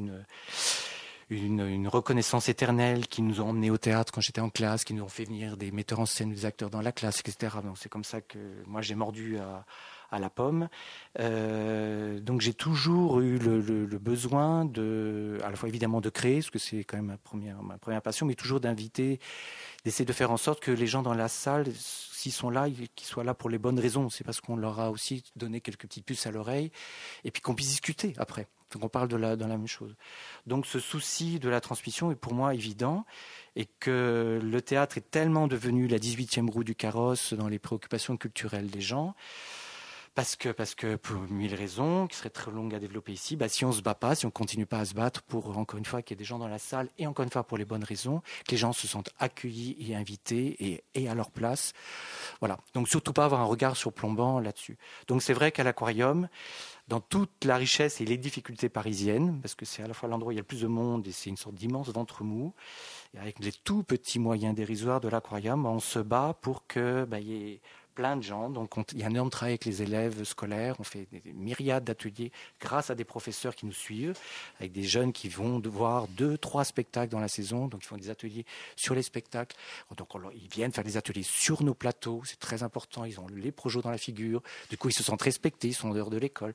une 1.30 1.88
reconnaissance 1.88 2.50
éternelle 2.50 3.08
qui 3.08 3.24
nous 3.24 3.42
ont 3.42 3.50
emmenés 3.50 3.72
au 3.72 3.80
théâtre 3.80 4.14
quand 4.14 4.22
j'étais 4.22 4.42
en 4.42 4.50
classe, 4.50 4.84
qui 4.84 4.94
nous 4.94 5.04
ont 5.04 5.10
fait 5.10 5.24
venir 5.24 5.58
des 5.58 5.72
metteurs 5.72 6.00
en 6.00 6.06
scène, 6.06 6.32
des 6.32 6.46
acteurs 6.46 6.70
dans 6.70 6.82
la 6.82 6.92
classe, 6.92 7.22
etc. 7.22 7.58
Donc 7.64 7.78
c'est 7.80 7.90
comme 7.90 8.04
ça 8.04 8.22
que 8.22 8.38
moi 8.68 8.82
j'ai 8.82 8.94
mordu 8.94 9.40
à, 9.40 9.66
à 10.12 10.20
la 10.20 10.30
pomme. 10.30 10.70
Euh, 11.20 12.20
donc 12.20 12.42
j'ai 12.42 12.54
toujours 12.54 13.20
eu 13.22 13.38
le, 13.38 13.98
besoin 13.98 14.66
de, 14.66 15.40
à 15.44 15.50
la 15.50 15.56
fois 15.56 15.70
évidemment 15.70 16.02
de 16.02 16.10
créer, 16.10 16.36
parce 16.36 16.50
que 16.50 16.60
c'est 16.60 16.84
quand 16.84 16.98
même 16.98 17.08
ma 17.08 17.18
première, 17.18 17.62
ma 17.64 17.78
première 17.78 18.02
passion, 18.02 18.26
mais 18.26 18.36
toujours 18.36 18.60
d'inviter, 18.60 19.20
d'essayer 19.84 20.06
de 20.06 20.14
faire 20.14 20.32
en 20.32 20.38
sorte 20.38 20.60
que 20.60 20.72
les 20.72 20.88
gens 20.88 21.02
dans 21.02 21.14
la 21.14 21.28
salle 21.28 21.66
s'ils 21.76 22.32
sont 22.32 22.50
là, 22.50 22.68
qu'ils 22.96 23.08
soient 23.08 23.24
là 23.24 23.34
pour 23.34 23.50
les 23.50 23.60
bonnes 23.60 23.80
raisons. 23.80 24.10
C'est 24.10 24.24
parce 24.24 24.42
qu'on 24.42 24.56
leur 24.56 24.80
a 24.80 24.90
aussi 24.90 25.24
donné 25.36 25.62
quelques 25.62 25.82
petites 25.82 26.06
puces 26.06 26.26
à 26.26 26.32
l'oreille 26.32 26.72
et 27.24 27.32
puis 27.32 27.42
qu'on 27.42 27.54
puisse 27.54 27.70
discuter 27.70 28.14
après. 28.18 28.48
Donc 28.72 28.84
on 28.84 28.90
parle 28.90 29.08
de 29.08 29.16
la, 29.16 29.36
de 29.36 29.42
la 29.46 29.58
même 29.58 29.68
chose. 29.68 29.96
Donc 30.48 30.66
ce 30.66 30.80
souci 30.80 31.40
de 31.40 31.50
la 31.50 31.62
transmission 31.62 32.12
est 32.12 32.16
pour 32.16 32.34
moi 32.34 32.54
évident 32.54 33.06
et 33.56 33.66
que 33.80 34.40
le 34.42 34.62
théâtre 34.62 34.98
est 34.98 35.12
tellement 35.12 35.48
devenu 35.48 35.88
la 35.88 35.98
18e 35.98 36.50
roue 36.50 36.64
du 36.64 36.76
carrosse 36.76 37.34
dans 37.34 37.48
les 37.48 37.60
préoccupations 37.60 38.18
culturelles 38.18 38.70
des 38.70 38.82
gens 38.82 39.16
parce 40.16 40.38
que, 40.38 40.48
parce 40.50 40.76
que 40.76 40.96
pour 40.96 41.18
mille 41.30 41.54
raisons 41.54 42.08
qui 42.08 42.16
seraient 42.16 42.30
très 42.30 42.50
longues 42.50 42.74
à 42.74 42.80
développer 42.80 43.12
ici, 43.12 43.36
bah, 43.36 43.50
si 43.50 43.66
on 43.66 43.74
se 43.74 43.82
bat 43.82 43.96
pas, 43.96 44.16
si 44.16 44.26
on 44.26 44.32
continue 44.32 44.66
pas 44.66 44.80
à 44.80 44.86
se 44.86 44.94
battre 44.94 45.22
pour, 45.24 45.58
encore 45.58 45.78
une 45.78 45.86
fois, 45.86 46.02
qu'il 46.02 46.16
y 46.16 46.18
ait 46.18 46.20
des 46.20 46.26
gens 46.26 46.40
dans 46.40 46.48
la 46.48 46.58
salle, 46.58 46.88
et 46.98 47.06
encore 47.06 47.24
une 47.24 47.30
fois 47.30 47.44
pour 47.44 47.58
les 47.58 47.66
bonnes 47.66 47.84
raisons, 47.84 48.22
que 48.48 48.52
les 48.52 48.58
gens 48.58 48.72
se 48.72 48.88
sentent 48.88 49.10
accueillis 49.20 49.76
et 49.78 49.94
invités 49.94 50.82
et, 50.96 51.10
à 51.10 51.16
leur 51.16 51.32
place. 51.32 51.74
Voilà. 52.40 52.58
Donc 52.74 52.88
surtout 52.88 53.12
pas 53.12 53.26
avoir 53.26 53.42
un 53.42 53.46
regard 53.46 53.76
surplombant 53.76 54.40
là-dessus. 54.40 54.78
Donc 55.08 55.22
c'est 55.22 55.34
vrai 55.34 55.52
qu'à 55.52 55.66
l'aquarium, 55.66 56.30
dans 56.88 57.02
toute 57.02 57.44
la 57.44 57.58
richesse 57.58 58.00
et 58.00 58.06
les 58.06 58.18
difficultés 58.18 58.70
parisiennes, 58.70 59.42
parce 59.42 59.54
que 59.56 59.66
c'est 59.66 59.84
à 59.84 59.88
la 59.88 59.94
fois 59.94 60.08
l'endroit 60.08 60.30
où 60.30 60.32
il 60.32 60.36
y 60.36 60.40
a 60.40 60.42
le 60.42 60.48
plus 60.48 60.62
de 60.62 60.68
monde 60.68 61.06
et 61.08 61.12
c'est 61.12 61.30
une 61.30 61.38
sorte 61.38 61.56
d'immense 61.56 61.90
ventre 61.90 62.24
mou, 62.24 62.54
et 63.14 63.20
avec 63.20 63.40
les 63.40 63.52
tout 63.52 63.84
petits 63.84 64.20
moyens 64.20 64.56
dérisoires 64.56 65.02
de 65.02 65.10
l'aquarium, 65.10 65.66
on 65.66 65.80
se 65.80 66.00
bat 66.00 66.38
pour 66.42 66.68
que 66.68 67.04
bah, 67.04 67.20
y 67.20 67.34
ait 67.34 67.62
plein 67.96 68.18
de 68.18 68.22
gens. 68.22 68.50
Donc, 68.50 68.76
il 68.92 69.00
y 69.00 69.04
a 69.04 69.08
un 69.08 69.10
énorme 69.10 69.30
travail 69.30 69.54
avec 69.54 69.66
les 69.66 69.82
élèves 69.82 70.24
scolaires. 70.26 70.76
On 70.80 70.84
fait 70.84 71.08
des 71.12 71.34
myriades 71.34 71.86
d'ateliers 71.86 72.32
grâce 72.60 72.90
à 72.90 72.96
des 72.96 73.06
professeurs 73.06 73.56
qui 73.56 73.66
nous 73.66 73.74
suivent, 73.74 74.18
avec 74.60 74.72
des 74.72 74.84
jeunes 74.84 75.14
qui 75.14 75.30
vont 75.30 75.60
voir 75.66 76.08
deux, 76.10 76.38
trois 76.38 76.66
spectacles 76.66 77.12
dans 77.12 77.20
la 77.20 77.28
saison. 77.28 77.68
Donc, 77.68 77.84
ils 77.84 77.88
font 77.88 77.98
des 77.98 78.10
ateliers 78.10 78.46
sur 78.76 78.94
les 78.94 79.02
spectacles. 79.02 79.56
Donc, 79.98 80.10
ils 80.36 80.50
viennent 80.50 80.72
faire 80.72 80.84
des 80.84 80.98
ateliers 80.98 81.24
sur 81.24 81.64
nos 81.64 81.74
plateaux. 81.74 82.22
C'est 82.26 82.40
très 82.40 82.62
important. 82.62 83.06
Ils 83.06 83.20
ont 83.20 83.28
les 83.34 83.52
projets 83.52 83.82
dans 83.82 83.92
la 83.92 83.98
figure. 83.98 84.44
Du 84.70 84.78
coup, 84.78 84.90
ils 84.90 84.94
se 84.94 85.04
sentent 85.04 85.22
respectés. 85.22 85.70
Ils 85.70 85.74
sont 85.74 85.90
en 85.90 85.94
dehors 85.94 86.10
de 86.10 86.18
l'école. 86.18 86.54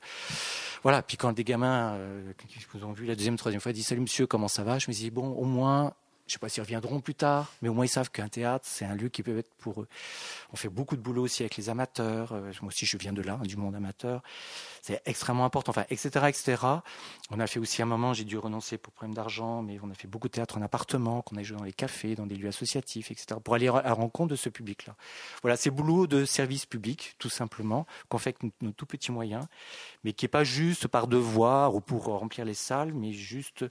Voilà. 0.83 1.01
Puis, 1.01 1.17
quand 1.17 1.33
des 1.33 1.43
gamins 1.43 1.95
euh, 1.95 2.33
qui 2.47 2.83
ont 2.83 2.93
vu 2.93 3.05
la 3.05 3.15
deuxième, 3.15 3.35
troisième 3.35 3.61
fois 3.61 3.73
disent 3.73 3.87
Salut 3.87 4.01
monsieur, 4.01 4.27
comment 4.27 4.47
ça 4.47 4.63
va? 4.63 4.79
Je 4.79 4.89
me 4.89 4.93
dis 4.93 5.09
Bon, 5.09 5.31
au 5.31 5.45
moins, 5.45 5.93
je 6.31 6.35
ne 6.35 6.39
sais 6.39 6.39
pas 6.39 6.47
s'ils 6.47 6.63
reviendront 6.63 7.01
plus 7.01 7.13
tard, 7.13 7.51
mais 7.61 7.67
au 7.67 7.73
moins 7.73 7.83
ils 7.83 7.89
savent 7.89 8.09
qu'un 8.09 8.29
théâtre, 8.29 8.65
c'est 8.65 8.85
un 8.85 8.95
lieu 8.95 9.09
qui 9.09 9.21
peut 9.21 9.37
être 9.37 9.53
pour 9.55 9.81
eux. 9.81 9.87
On 10.53 10.55
fait 10.55 10.69
beaucoup 10.69 10.95
de 10.95 11.01
boulot 11.01 11.23
aussi 11.23 11.43
avec 11.43 11.57
les 11.57 11.67
amateurs. 11.67 12.31
Euh, 12.31 12.53
moi 12.61 12.69
aussi, 12.69 12.85
je 12.85 12.95
viens 12.95 13.11
de 13.11 13.21
là, 13.21 13.37
du 13.43 13.57
monde 13.57 13.75
amateur. 13.75 14.23
C'est 14.81 15.01
extrêmement 15.05 15.43
important. 15.43 15.71
Enfin, 15.71 15.83
etc., 15.89 16.27
etc. 16.29 16.55
On 17.31 17.39
a 17.41 17.47
fait 17.47 17.59
aussi 17.59 17.81
un 17.81 17.85
moment, 17.85 18.13
j'ai 18.13 18.23
dû 18.23 18.37
renoncer 18.37 18.77
pour 18.77 18.93
problème 18.93 19.13
d'argent, 19.13 19.61
mais 19.61 19.77
on 19.83 19.91
a 19.91 19.93
fait 19.93 20.07
beaucoup 20.07 20.29
de 20.29 20.31
théâtre 20.31 20.57
en 20.57 20.61
appartement, 20.61 21.21
qu'on 21.21 21.35
a 21.35 21.43
joué 21.43 21.57
dans 21.57 21.65
les 21.65 21.73
cafés, 21.73 22.15
dans 22.15 22.25
des 22.25 22.35
lieux 22.35 22.47
associatifs, 22.47 23.11
etc., 23.11 23.37
pour 23.43 23.55
aller 23.55 23.67
à 23.67 23.81
la 23.81 23.93
rencontre 23.93 24.29
de 24.29 24.37
ce 24.37 24.47
public-là. 24.47 24.95
Voilà, 25.41 25.57
c'est 25.57 25.69
boulot 25.69 26.07
de 26.07 26.23
service 26.23 26.65
public, 26.65 27.15
tout 27.19 27.29
simplement, 27.29 27.85
qu'on 28.07 28.19
fait 28.19 28.37
avec 28.41 28.61
nos 28.61 28.71
tout 28.71 28.85
petits 28.85 29.11
moyens, 29.11 29.47
mais 30.05 30.13
qui 30.13 30.23
n'est 30.23 30.29
pas 30.29 30.45
juste 30.45 30.87
par 30.87 31.07
devoir 31.07 31.75
ou 31.75 31.81
pour 31.81 32.05
remplir 32.05 32.45
les 32.45 32.53
salles, 32.53 32.93
mais 32.93 33.11
juste 33.11 33.65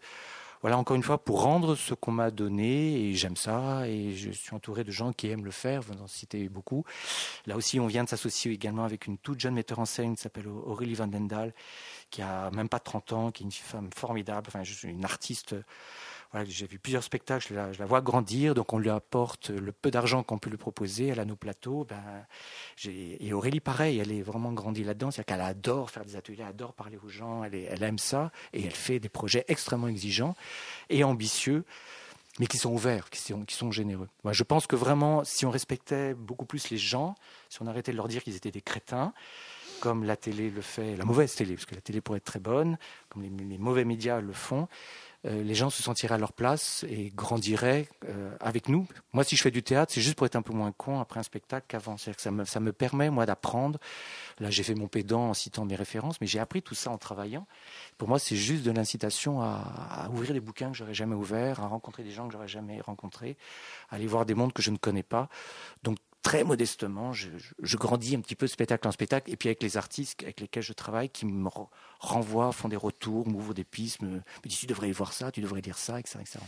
voilà, 0.61 0.77
encore 0.77 0.97
une 0.97 1.03
fois, 1.03 1.25
pour 1.25 1.43
rendre 1.43 1.75
ce 1.75 1.95
qu'on 1.95 2.13
m'a 2.13 2.31
donné, 2.31 3.09
et 3.09 3.15
j'aime 3.15 3.37
ça, 3.37 3.89
et 3.89 4.15
je 4.15 4.31
suis 4.31 4.55
entouré 4.55 4.85
de 4.85 4.91
gens 4.91 5.13
qui 5.13 5.29
aiment 5.29 5.45
le 5.45 5.51
faire, 5.51 5.81
vous 5.81 5.95
en 6.03 6.07
citez 6.07 6.49
beaucoup. 6.49 6.85
Là 7.47 7.57
aussi, 7.57 7.81
on 7.81 7.87
vient 7.87 8.05
de 8.05 8.09
s'associer 8.09 8.53
également 8.53 8.85
avec 8.85 9.07
une 9.07 9.17
toute 9.17 9.41
jeune 9.41 9.55
metteur 9.55 9.79
en 9.79 9.87
scène 9.87 10.17
qui 10.17 10.23
s'appelle 10.23 10.49
Aurélie 10.49 10.95
Van 10.95 11.07
Dendal, 11.07 11.55
qui 12.11 12.21
a 12.21 12.51
même 12.51 12.69
pas 12.69 12.79
30 12.79 13.13
ans, 13.13 13.31
qui 13.31 13.43
est 13.43 13.47
une 13.47 13.53
femme 13.53 13.91
formidable, 13.97 14.47
enfin, 14.49 14.63
je 14.63 14.75
suis 14.75 14.89
une 14.89 15.05
artiste 15.05 15.55
j'ai 16.45 16.67
vu 16.67 16.79
plusieurs 16.79 17.03
spectacles, 17.03 17.49
je 17.73 17.79
la, 17.79 17.87
vois 17.87 18.01
grandir, 18.01 18.55
donc 18.55 18.73
on 18.73 18.79
lui 18.79 18.91
apporte 18.91 19.51
le 19.51 19.73
peu 19.73 19.91
d'argent 19.91 20.23
qu'on 20.23 20.39
peut 20.39 20.51
lui 20.51 20.57
proposer, 20.57 21.09
elle 21.09 21.21
a 21.21 21.25
nos 21.25 21.37
plateaux. 21.37 21.85
Ben, 21.89 22.01
et 22.85 23.33
Aurélie, 23.33 23.61
pareil, 23.61 23.99
elle 23.99 24.13
est 24.13 24.23
vraiment 24.23 24.53
grandie 24.53 24.85
là-dedans, 24.85 25.11
c'est-à-dire 25.11 25.35
qu'elle 25.35 25.45
adore 25.45 25.91
faire 25.91 26.05
des 26.05 26.15
ateliers, 26.15 26.43
elle 26.43 26.51
adore 26.51 26.75
parler 26.75 26.99
aux 27.05 27.09
gens, 27.09 27.43
elle, 27.43 27.83
aime 27.83 27.99
ça, 27.99 28.31
et 28.53 28.65
elle 28.65 28.75
fait 28.75 29.01
des 29.01 29.09
projets 29.09 29.45
extrêmement 29.49 29.89
exigeants 29.89 30.37
et 30.89 31.05
ambitieux 31.05 31.65
mais 32.39 32.47
qui 32.47 32.59
sont 32.59 32.71
ouverts, 32.71 33.11
qui 33.11 33.19
sont, 33.19 33.71
généreux. 33.73 34.09
Moi, 34.25 34.33
je 34.33 34.45
pense 34.45 34.67
que 34.67 34.77
vraiment, 34.77 35.25
si 35.25 35.45
on 35.45 35.51
respectait 35.51 36.15
beaucoup 36.15 36.47
plus 36.47 36.71
les 36.71 36.79
gens, 36.79 37.17
si 37.51 37.61
on 37.61 37.67
arrêtait 37.67 37.93
de 37.93 37.97
leur 37.97 38.09
dire 38.09 38.23
qu'ils 38.23 38.37
étaient 38.37 38.53
des 38.53 38.63
crétins, 38.63 39.13
comme 39.81 40.05
la 40.05 40.17
télé 40.17 40.49
le 40.49 40.63
fait, 40.63 40.97
la 40.97 41.05
mauvaise 41.05 41.35
télé, 41.35 41.55
parce 41.55 41.67
que 41.67 41.75
la 41.75 41.81
télé 41.81 42.01
pourrait 42.01 42.19
être 42.19 42.25
très 42.25 42.39
bonne, 42.39 42.79
comme 43.09 43.23
les 43.23 43.59
mauvais 43.59 43.85
médias 43.85 44.21
le 44.21 44.33
font, 44.33 44.69
les 45.25 45.55
gens 45.55 45.69
se 45.69 45.83
sentiraient 45.83 46.15
à 46.15 46.19
leur 46.19 46.33
place 46.33 46.85
et 46.89 47.13
grandiraient 47.15 47.89
euh, 48.09 48.35
avec 48.41 48.69
nous. 48.69 48.87
Moi, 49.13 49.23
si 49.23 49.37
je 49.37 49.43
fais 49.43 49.51
du 49.51 49.63
théâtre, 49.63 49.93
c'est 49.93 50.01
juste 50.01 50.17
pour 50.17 50.27
être 50.27 50.37
un 50.37 50.43
peu 50.43 50.55
moins 50.55 50.73
con 50.73 50.99
après 50.99 51.21
un 51.21 51.23
spectacle 51.23 51.67
qu'avant. 51.69 51.97
Que 51.97 52.21
ça, 52.21 52.31
me, 52.31 52.45
ça 52.47 52.61
me 52.61 52.73
permet, 52.73 53.11
moi, 53.11 53.27
d'apprendre. 53.27 53.79
Là, 54.39 54.49
j'ai 54.49 54.63
fait 54.63 54.75
mon 54.75 54.89
pédant 54.89 55.29
en 55.29 55.35
citant 55.35 55.67
mes 55.67 55.77
références, 55.77 56.21
mais 56.23 56.27
j'ai 56.27 56.39
appris 56.39 56.63
tout 56.63 56.75
ça 56.75 56.91
en 56.91 56.97
travaillant. 56.97 57.47
Pour 57.99 58.09
moi, 58.09 58.19
c'est 58.19 58.37
juste 58.37 58.63
de 58.63 58.71
l'incitation 58.71 59.43
à, 59.43 59.63
à, 59.91 60.09
ouvrir 60.09 60.33
des 60.33 60.41
bouquins 60.41 60.71
que 60.71 60.77
j'aurais 60.77 60.95
jamais 60.95 61.15
ouverts, 61.15 61.61
à 61.61 61.67
rencontrer 61.67 62.03
des 62.03 62.13
gens 62.13 62.27
que 62.27 62.33
j'aurais 62.33 62.49
jamais 62.49 62.81
rencontrés, 62.81 63.37
à 63.91 63.97
aller 63.97 64.07
voir 64.07 64.25
des 64.25 64.35
mondes 64.35 64.55
que 64.55 64.63
je 64.63 64.71
ne 64.71 64.79
connais 64.79 65.03
pas. 65.03 65.29
Donc, 65.83 65.99
très 66.23 66.45
modestement, 66.45 67.13
je, 67.13 67.29
je, 67.63 67.77
grandis 67.77 68.15
un 68.15 68.21
petit 68.21 68.35
peu 68.35 68.47
spectacle 68.47 68.87
en 68.87 68.93
spectacle, 68.93 69.31
et 69.31 69.37
puis 69.37 69.49
avec 69.49 69.63
les 69.63 69.77
artistes 69.77 70.23
avec 70.23 70.41
lesquels 70.41 70.63
je 70.63 70.73
travaille, 70.73 71.09
qui 71.09 71.27
me 71.27 71.49
renvoient, 71.99 72.53
font 72.53 72.69
des 72.69 72.77
retours, 72.77 73.29
m'ouvrent 73.29 73.55
des 73.55 73.65
pistes, 73.65 74.03
me, 74.03 74.21
disent 74.45 74.59
tu 74.59 74.67
devrais 74.67 74.91
voir 74.93 75.13
ça, 75.13 75.31
tu 75.31 75.41
devrais 75.41 75.63
dire 75.63 75.79
ça, 75.79 75.99
etc. 75.99 76.19
etc. 76.21 76.39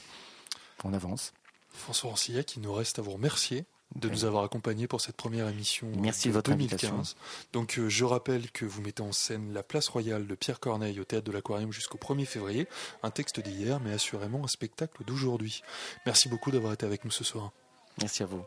On 0.84 0.92
avance. 0.92 1.32
François 1.70 2.10
Rancillac, 2.10 2.56
il 2.56 2.62
nous 2.62 2.72
reste 2.72 2.98
à 2.98 3.02
vous 3.02 3.12
remercier 3.12 3.64
de 3.94 4.08
nous 4.08 4.24
avoir 4.24 4.44
accompagnés 4.44 4.86
pour 4.86 5.00
cette 5.00 5.16
première 5.16 5.48
émission 5.48 5.90
Merci 5.98 6.28
de, 6.28 6.32
votre 6.32 6.50
2015. 6.50 7.14
Donc 7.52 7.78
euh, 7.78 7.88
je 7.88 8.04
rappelle 8.04 8.50
que 8.50 8.64
vous 8.64 8.80
mettez 8.80 9.02
en 9.02 9.12
scène 9.12 9.52
La 9.52 9.62
Place 9.62 9.88
Royale 9.88 10.26
de 10.26 10.34
Pierre 10.34 10.60
Corneille 10.60 10.98
au 10.98 11.04
théâtre 11.04 11.26
de 11.26 11.32
l'Aquarium 11.32 11.72
jusqu'au 11.72 11.98
1er 11.98 12.24
février, 12.24 12.66
un 13.02 13.10
texte 13.10 13.40
d'hier 13.40 13.80
mais 13.80 13.92
assurément 13.92 14.44
un 14.44 14.48
spectacle 14.48 15.04
d'aujourd'hui. 15.04 15.62
Merci 16.06 16.28
beaucoup 16.28 16.50
d'avoir 16.50 16.72
été 16.72 16.86
avec 16.86 17.04
nous 17.04 17.10
ce 17.10 17.24
soir. 17.24 17.52
Merci 18.00 18.22
à 18.22 18.26
vous. 18.26 18.42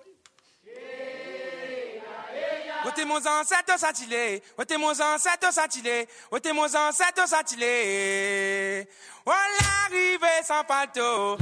Wote 2.86 3.04
mon 3.04 3.18
ancêtre 3.18 3.80
satilé, 3.80 4.44
wote 4.60 4.78
mon 4.78 4.92
ancêtre 4.92 5.52
satilé, 5.52 6.08
wote 6.32 6.54
mon 6.54 6.66
ancêtre 6.66 7.28
satilé. 7.28 8.88
On 9.26 9.32
l'arrivée 9.32 10.44
sans 10.44 10.64
pâteau. 10.64 11.36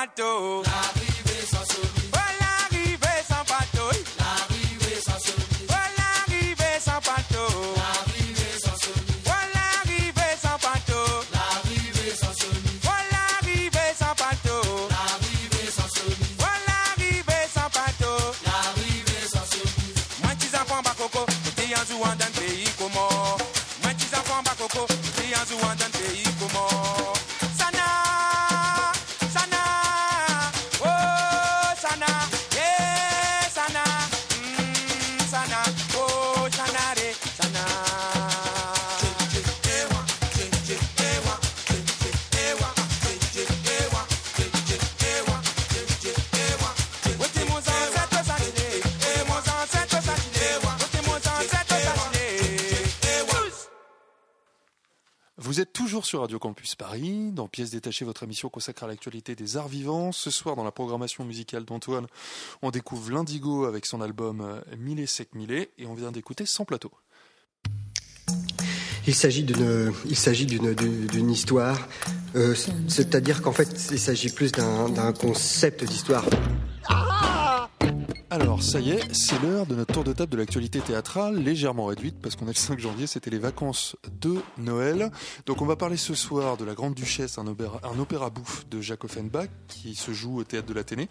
Sans 0.00 0.06
bateau. 0.06 0.69
Sur 56.10 56.22
Radio 56.22 56.40
Campus 56.40 56.74
Paris, 56.74 57.30
dans 57.30 57.46
Pièces 57.46 57.70
détachées, 57.70 58.04
votre 58.04 58.24
émission 58.24 58.48
consacrée 58.48 58.84
à 58.84 58.88
l'actualité 58.88 59.36
des 59.36 59.56
arts 59.56 59.68
vivants. 59.68 60.10
Ce 60.10 60.28
soir, 60.28 60.56
dans 60.56 60.64
la 60.64 60.72
programmation 60.72 61.24
musicale 61.24 61.64
d'Antoine, 61.64 62.08
on 62.62 62.72
découvre 62.72 63.12
l'Indigo 63.12 63.64
avec 63.64 63.86
son 63.86 64.00
album 64.00 64.40
euh, 64.40 64.60
Mille 64.76 64.98
et 64.98 65.06
Sec 65.06 65.36
Millet, 65.36 65.70
et 65.78 65.86
on 65.86 65.94
vient 65.94 66.10
d'écouter 66.10 66.46
Sans 66.46 66.64
Plateau. 66.64 66.90
Il 69.06 69.14
s'agit 69.14 69.44
d'une, 69.44 69.92
il 70.04 70.16
s'agit 70.16 70.46
d'une, 70.46 70.74
d'une 70.74 71.06
d'une 71.06 71.30
histoire. 71.30 71.78
Euh, 72.34 72.56
c'est-à-dire 72.88 73.40
qu'en 73.40 73.52
fait, 73.52 73.68
il 73.92 74.00
s'agit 74.00 74.30
plus 74.30 74.50
d'un, 74.50 74.88
d'un 74.88 75.12
concept 75.12 75.84
d'histoire. 75.84 76.24
Alors, 78.32 78.62
ça 78.62 78.78
y 78.78 78.90
est, 78.90 79.12
c'est 79.12 79.42
l'heure 79.42 79.66
de 79.66 79.74
notre 79.74 79.92
tour 79.92 80.04
de 80.04 80.12
table 80.12 80.30
de 80.30 80.36
l'actualité 80.36 80.78
théâtrale, 80.78 81.34
légèrement 81.36 81.86
réduite, 81.86 82.14
parce 82.22 82.36
qu'on 82.36 82.44
est 82.44 82.50
le 82.50 82.54
5 82.54 82.78
janvier, 82.78 83.08
c'était 83.08 83.28
les 83.28 83.40
vacances 83.40 83.96
de 84.20 84.36
Noël. 84.56 85.10
Donc 85.46 85.62
on 85.62 85.66
va 85.66 85.74
parler 85.74 85.96
ce 85.96 86.14
soir 86.14 86.56
de 86.56 86.64
La 86.64 86.74
Grande 86.74 86.94
Duchesse, 86.94 87.38
un 87.38 87.48
opéra, 87.48 88.30
bouffe 88.30 88.68
de 88.68 88.80
Jacques 88.80 89.02
Offenbach, 89.02 89.48
qui 89.66 89.96
se 89.96 90.12
joue 90.12 90.38
au 90.38 90.44
théâtre 90.44 90.68
de 90.68 90.74
l'Athénée. 90.74 91.08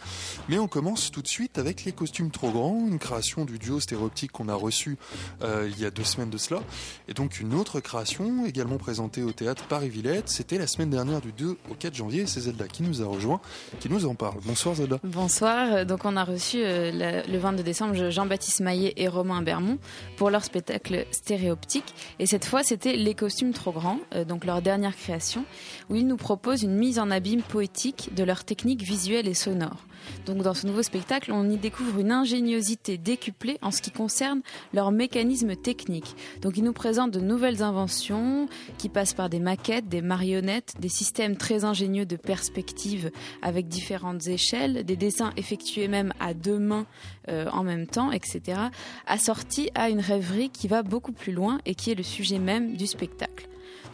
Mais 0.47 0.59
on 0.59 0.69
commence 0.69 1.11
tout 1.11 1.21
de 1.21 1.27
suite 1.27 1.57
avec 1.57 1.83
Les 1.83 1.91
Costumes 1.91 2.31
Trop 2.31 2.51
Grands, 2.51 2.87
une 2.87 2.99
création 2.99 3.43
du 3.43 3.59
duo 3.59 3.81
stéréoptique 3.81 4.31
qu'on 4.31 4.47
a 4.47 4.55
reçu 4.55 4.97
euh, 5.43 5.69
il 5.69 5.77
y 5.77 5.85
a 5.85 5.91
deux 5.91 6.05
semaines 6.05 6.29
de 6.29 6.37
cela. 6.37 6.61
Et 7.09 7.13
donc 7.13 7.41
une 7.41 7.53
autre 7.53 7.81
création, 7.81 8.45
également 8.45 8.77
présentée 8.77 9.23
au 9.23 9.33
théâtre 9.33 9.65
Paris-Villette, 9.67 10.29
c'était 10.29 10.57
la 10.57 10.67
semaine 10.67 10.89
dernière 10.89 11.19
du 11.19 11.33
2 11.33 11.57
au 11.69 11.73
4 11.77 11.93
janvier, 11.93 12.27
c'est 12.27 12.39
Zelda 12.39 12.69
qui 12.69 12.83
nous 12.83 13.01
a 13.01 13.05
rejoint, 13.05 13.41
qui 13.81 13.89
nous 13.89 14.05
en 14.05 14.15
parle. 14.15 14.39
Bonsoir 14.45 14.75
Zelda. 14.75 14.99
Bonsoir. 15.03 15.85
Donc 15.85 16.05
on 16.05 16.15
a 16.15 16.23
reçu 16.23 16.38
euh, 16.55 17.21
le 17.27 17.37
22 17.37 17.63
décembre 17.63 18.09
Jean-Baptiste 18.09 18.61
Maillet 18.61 18.93
et 18.97 19.07
Romain 19.07 19.41
Bermond 19.41 19.77
pour 20.17 20.29
leur 20.29 20.43
spectacle 20.43 21.05
stéréoptique. 21.11 21.93
Et 22.19 22.25
cette 22.25 22.45
fois, 22.45 22.63
c'était 22.63 22.95
Les 22.95 23.13
costumes 23.13 23.53
trop 23.53 23.71
grands, 23.71 23.99
euh, 24.15 24.25
donc 24.25 24.45
leur 24.45 24.61
dernière 24.61 24.95
création, 24.95 25.45
où 25.89 25.95
ils 25.95 26.07
nous 26.07 26.17
proposent 26.17 26.63
une 26.63 26.75
mise 26.75 26.99
en 26.99 27.11
abîme 27.11 27.41
poétique 27.41 28.09
de 28.15 28.23
leurs 28.23 28.43
techniques 28.43 28.83
visuelles 28.83 29.27
et 29.27 29.33
sonores. 29.33 29.85
Donc 30.25 30.37
dans 30.41 30.53
ce 30.53 30.67
nouveau 30.67 30.83
spectacle, 30.83 31.31
on 31.31 31.49
y 31.49 31.57
découvre 31.57 31.99
une 31.99 32.11
ingéniosité 32.11 32.97
décuplée 32.97 33.57
en 33.61 33.71
ce 33.71 33.81
qui 33.81 33.91
concerne 33.91 34.41
leurs 34.73 34.91
mécanismes 34.91 35.55
techniques. 35.55 36.15
Donc 36.41 36.57
ils 36.57 36.63
nous 36.63 36.73
présentent 36.73 37.11
de 37.11 37.19
nouvelles 37.19 37.63
inventions 37.63 38.47
qui 38.77 38.89
passent 38.89 39.13
par 39.13 39.29
des 39.29 39.39
maquettes, 39.39 39.87
des 39.87 40.01
marionnettes, 40.01 40.75
des 40.79 40.89
systèmes 40.89 41.37
très 41.37 41.65
ingénieux 41.65 42.05
de 42.05 42.15
perspective 42.15 43.11
avec 43.41 43.67
différentes 43.67 44.27
échelles, 44.27 44.83
des 44.85 44.95
dessins 44.95 45.31
effectués 45.37 45.87
même 45.87 46.13
à 46.19 46.28
deux 46.33 46.59
mains 46.59 46.85
euh, 47.29 47.47
en 47.51 47.63
même 47.63 47.87
temps, 47.87 48.11
etc. 48.11 48.59
Assortis 49.07 49.69
à 49.75 49.89
une 49.89 49.99
rêverie 49.99 50.49
qui 50.49 50.67
va 50.67 50.83
beaucoup 50.83 51.11
plus 51.11 51.33
loin 51.33 51.59
et 51.65 51.75
qui 51.75 51.91
est 51.91 51.95
le 51.95 52.03
sujet 52.03 52.39
même 52.39 52.75
du 52.75 52.87
spectacle. 52.87 53.47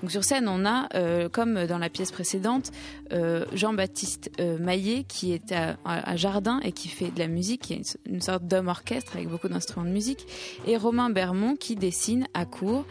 Sur 0.10 0.24
scène, 0.24 0.48
on 0.48 0.66
a, 0.66 0.88
euh, 0.96 1.30
comme 1.30 1.66
dans 1.66 1.78
la 1.78 1.90
pièce 1.90 2.12
précédente, 2.12 2.72
euh, 3.12 3.46
Jean-Baptiste 3.54 4.32
euh, 4.40 4.58
Maillet 4.58 5.04
qui 5.08 5.34
est 5.34 5.52
à, 5.52 5.78
à 5.84 6.16
Jardin 6.16 6.60
et 6.64 6.72
qui 6.72 6.88
fait 6.88 7.12
de 7.12 7.20
la 7.20 7.28
musique, 7.28 7.62
qui 7.64 7.74
est 7.74 7.98
une, 8.06 8.22
sorte 8.22 8.46
d'homme 8.46 8.68
orchestre 8.68 9.16
avec 9.16 9.30
beaucoup 9.30 9.48
d'instruments 9.48 9.86
de 9.86 9.94
musique, 9.94 10.26
et 10.68 10.78
Romain 10.78 11.10
Bermond 11.10 11.56
qui 11.56 11.76
dessine 11.76 12.28
à 12.34 12.46
court 12.46 12.86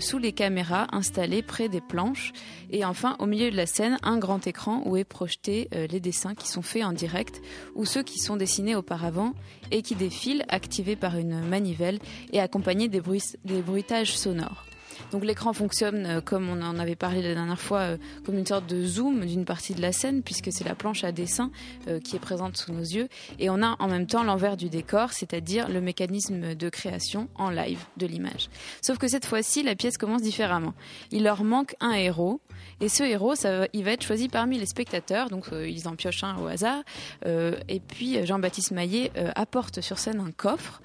sous 0.00 0.18
les 0.18 0.32
caméras 0.32 0.86
installées 0.92 1.42
près 1.42 1.68
des 1.68 1.80
planches. 1.80 2.32
Et 2.70 2.84
enfin, 2.84 3.16
au 3.18 3.26
milieu 3.26 3.50
de 3.50 3.56
la 3.56 3.66
scène, 3.66 3.98
un 4.02 4.18
grand 4.18 4.46
écran 4.46 4.82
où 4.86 4.96
est 4.96 5.04
projeté 5.04 5.68
les 5.72 6.00
dessins 6.00 6.34
qui 6.34 6.48
sont 6.48 6.62
faits 6.62 6.84
en 6.84 6.92
direct 6.92 7.40
ou 7.74 7.84
ceux 7.84 8.02
qui 8.02 8.18
sont 8.18 8.36
dessinés 8.36 8.74
auparavant 8.74 9.34
et 9.70 9.82
qui 9.82 9.94
défilent 9.94 10.44
activés 10.48 10.96
par 10.96 11.16
une 11.16 11.40
manivelle 11.40 11.98
et 12.32 12.40
accompagnés 12.40 12.88
des 12.88 13.00
bruitages 13.00 14.16
sonores. 14.16 14.64
Donc 15.10 15.24
l'écran 15.24 15.52
fonctionne 15.52 16.06
euh, 16.06 16.20
comme 16.20 16.48
on 16.48 16.62
en 16.62 16.78
avait 16.78 16.96
parlé 16.96 17.22
la 17.22 17.34
dernière 17.34 17.60
fois, 17.60 17.80
euh, 17.80 17.96
comme 18.24 18.38
une 18.38 18.46
sorte 18.46 18.66
de 18.66 18.84
zoom 18.84 19.24
d'une 19.26 19.44
partie 19.44 19.74
de 19.74 19.82
la 19.82 19.92
scène, 19.92 20.22
puisque 20.22 20.52
c'est 20.52 20.64
la 20.64 20.74
planche 20.74 21.04
à 21.04 21.12
dessin 21.12 21.50
euh, 21.88 22.00
qui 22.00 22.16
est 22.16 22.20
présente 22.20 22.56
sous 22.56 22.72
nos 22.72 22.80
yeux. 22.80 23.08
Et 23.38 23.50
on 23.50 23.62
a 23.62 23.76
en 23.78 23.88
même 23.88 24.06
temps 24.06 24.24
l'envers 24.24 24.56
du 24.56 24.68
décor, 24.68 25.12
c'est-à-dire 25.12 25.68
le 25.68 25.80
mécanisme 25.80 26.54
de 26.54 26.68
création 26.68 27.28
en 27.34 27.50
live 27.50 27.84
de 27.96 28.06
l'image. 28.06 28.48
Sauf 28.80 28.98
que 28.98 29.08
cette 29.08 29.26
fois-ci, 29.26 29.62
la 29.62 29.74
pièce 29.74 29.98
commence 29.98 30.22
différemment. 30.22 30.74
Il 31.10 31.24
leur 31.24 31.44
manque 31.44 31.74
un 31.80 31.92
héros, 31.92 32.40
et 32.82 32.88
ce 32.88 33.04
héros, 33.04 33.34
il 33.72 33.84
va 33.84 33.92
être 33.92 34.02
choisi 34.02 34.28
parmi 34.28 34.58
les 34.58 34.66
spectateurs, 34.66 35.30
donc 35.30 35.44
euh, 35.52 35.68
ils 35.68 35.86
en 35.86 35.94
piochent 35.94 36.24
un 36.24 36.36
au 36.38 36.48
hasard. 36.48 36.82
Euh, 37.26 37.54
et 37.68 37.78
puis 37.78 38.26
Jean-Baptiste 38.26 38.72
Maillet 38.72 39.12
euh, 39.16 39.30
apporte 39.36 39.80
sur 39.80 40.00
scène 40.00 40.18
un 40.18 40.32
coffre. 40.32 40.82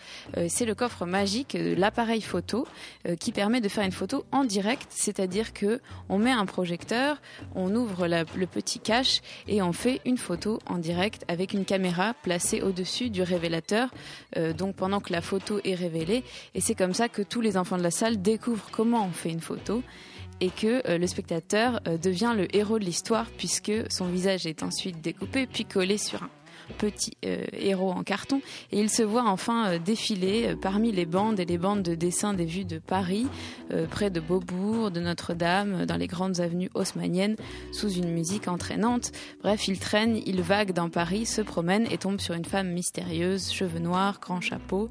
C'est 0.47 0.65
le 0.65 0.75
coffre 0.75 1.07
magique 1.07 1.57
l'appareil 1.59 2.21
photo 2.21 2.67
qui 3.19 3.31
permet 3.31 3.61
de 3.61 3.67
faire 3.67 3.83
une 3.83 3.91
photo 3.91 4.25
en 4.31 4.43
direct, 4.43 4.87
c'est-à-dire 4.91 5.53
que 5.53 5.81
on 6.09 6.19
met 6.19 6.31
un 6.31 6.45
projecteur, 6.45 7.19
on 7.55 7.73
ouvre 7.73 8.07
le 8.07 8.45
petit 8.45 8.79
cache 8.79 9.21
et 9.47 9.63
on 9.63 9.73
fait 9.73 9.99
une 10.05 10.17
photo 10.17 10.59
en 10.67 10.77
direct 10.77 11.23
avec 11.27 11.53
une 11.53 11.65
caméra 11.65 12.13
placée 12.21 12.61
au-dessus 12.61 13.09
du 13.09 13.23
révélateur, 13.23 13.89
donc 14.57 14.75
pendant 14.75 14.99
que 14.99 15.11
la 15.11 15.21
photo 15.21 15.59
est 15.63 15.75
révélée. 15.75 16.23
Et 16.53 16.61
c'est 16.61 16.75
comme 16.75 16.93
ça 16.93 17.09
que 17.09 17.23
tous 17.23 17.41
les 17.41 17.57
enfants 17.57 17.77
de 17.77 17.83
la 17.83 17.91
salle 17.91 18.21
découvrent 18.21 18.69
comment 18.71 19.05
on 19.05 19.11
fait 19.11 19.31
une 19.31 19.41
photo 19.41 19.81
et 20.39 20.49
que 20.49 20.87
euh, 20.87 20.97
le 20.97 21.07
spectateur 21.07 21.79
euh, 21.87 21.97
devient 21.97 22.33
le 22.35 22.53
héros 22.55 22.79
de 22.79 22.85
l'histoire 22.85 23.27
puisque 23.37 23.71
son 23.89 24.07
visage 24.07 24.45
est 24.45 24.63
ensuite 24.63 25.01
découpé 25.01 25.47
puis 25.47 25.65
collé 25.65 25.97
sur 25.97 26.23
un 26.23 26.29
petit 26.77 27.17
euh, 27.25 27.43
héros 27.53 27.91
en 27.91 28.03
carton 28.03 28.41
et 28.71 28.79
il 28.79 28.89
se 28.89 29.03
voit 29.03 29.23
enfin 29.23 29.67
euh, 29.67 29.79
défiler 29.79 30.47
euh, 30.47 30.55
parmi 30.55 30.91
les 30.91 31.05
bandes 31.05 31.39
et 31.39 31.45
les 31.45 31.57
bandes 31.57 31.83
de 31.83 31.95
dessins 31.95 32.33
des 32.33 32.45
vues 32.45 32.65
de 32.65 32.79
Paris, 32.79 33.27
près 33.91 34.09
de 34.09 34.19
Beaubourg, 34.19 34.91
de 34.91 34.99
Notre-Dame, 34.99 35.85
dans 35.85 35.97
les 35.97 36.07
grandes 36.07 36.39
avenues 36.39 36.69
haussmanniennes, 36.73 37.35
sous 37.71 37.89
une 37.89 38.09
musique 38.11 38.47
entraînante. 38.47 39.11
Bref, 39.41 39.67
il 39.67 39.79
traîne, 39.79 40.21
il 40.25 40.41
vague 40.41 40.71
dans 40.71 40.89
Paris, 40.89 41.25
se 41.25 41.41
promène 41.41 41.85
et 41.91 41.97
tombe 41.97 42.19
sur 42.19 42.33
une 42.33 42.45
femme 42.45 42.69
mystérieuse, 42.71 43.51
cheveux 43.51 43.79
noirs, 43.79 44.19
grand 44.21 44.41
chapeau. 44.41 44.89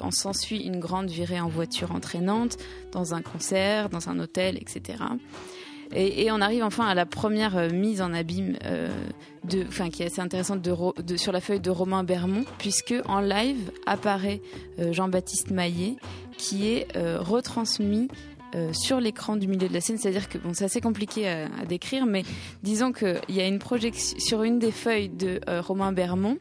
On 0.00 0.10
s'ensuit 0.10 0.60
une 0.60 0.80
grande 0.80 1.08
virée 1.08 1.40
en 1.40 1.48
voiture 1.48 1.92
entraînante, 1.92 2.56
dans 2.92 3.14
un 3.14 3.22
concert, 3.22 3.88
dans 3.88 4.08
un 4.08 4.18
hôtel, 4.18 4.56
etc. 4.56 4.98
Et, 5.92 6.30
on 6.30 6.40
arrive 6.40 6.64
enfin 6.64 6.86
à 6.86 6.94
la 6.94 7.06
première 7.06 7.56
euh, 7.56 7.70
mise 7.70 8.02
en 8.02 8.12
abîme, 8.12 8.56
euh, 8.64 8.88
qui 9.48 10.02
est 10.02 10.06
assez 10.06 10.20
intéressante 10.20 10.66
sur 11.16 11.32
la 11.32 11.40
feuille 11.40 11.60
de 11.60 11.70
Romain 11.70 12.04
Bermond, 12.04 12.44
puisque 12.58 12.94
en 13.06 13.20
live 13.20 13.70
apparaît 13.86 14.40
euh, 14.78 14.92
Jean-Baptiste 14.92 15.50
Maillet, 15.50 15.96
qui 16.36 16.68
est 16.68 16.88
retransmis 16.96 18.08
sur 18.70 19.00
l'écran 19.00 19.34
du 19.34 19.48
milieu 19.48 19.66
de 19.66 19.74
la 19.74 19.80
scène, 19.80 19.98
c'est-à-dire 19.98 20.28
que 20.28 20.38
c'est 20.52 20.64
assez 20.64 20.80
compliqué 20.80 21.28
à, 21.28 21.46
à 21.60 21.64
décrire, 21.64 22.06
mais 22.06 22.22
disons 22.62 22.92
qu'il 22.92 23.18
y 23.28 23.40
a 23.40 23.48
une 23.48 23.58
projection 23.58 24.16
sur 24.20 24.44
une 24.44 24.60
des 24.60 24.70
feuilles 24.70 25.08
de 25.08 25.40
Romain 25.60 25.90
Bermond 25.90 26.38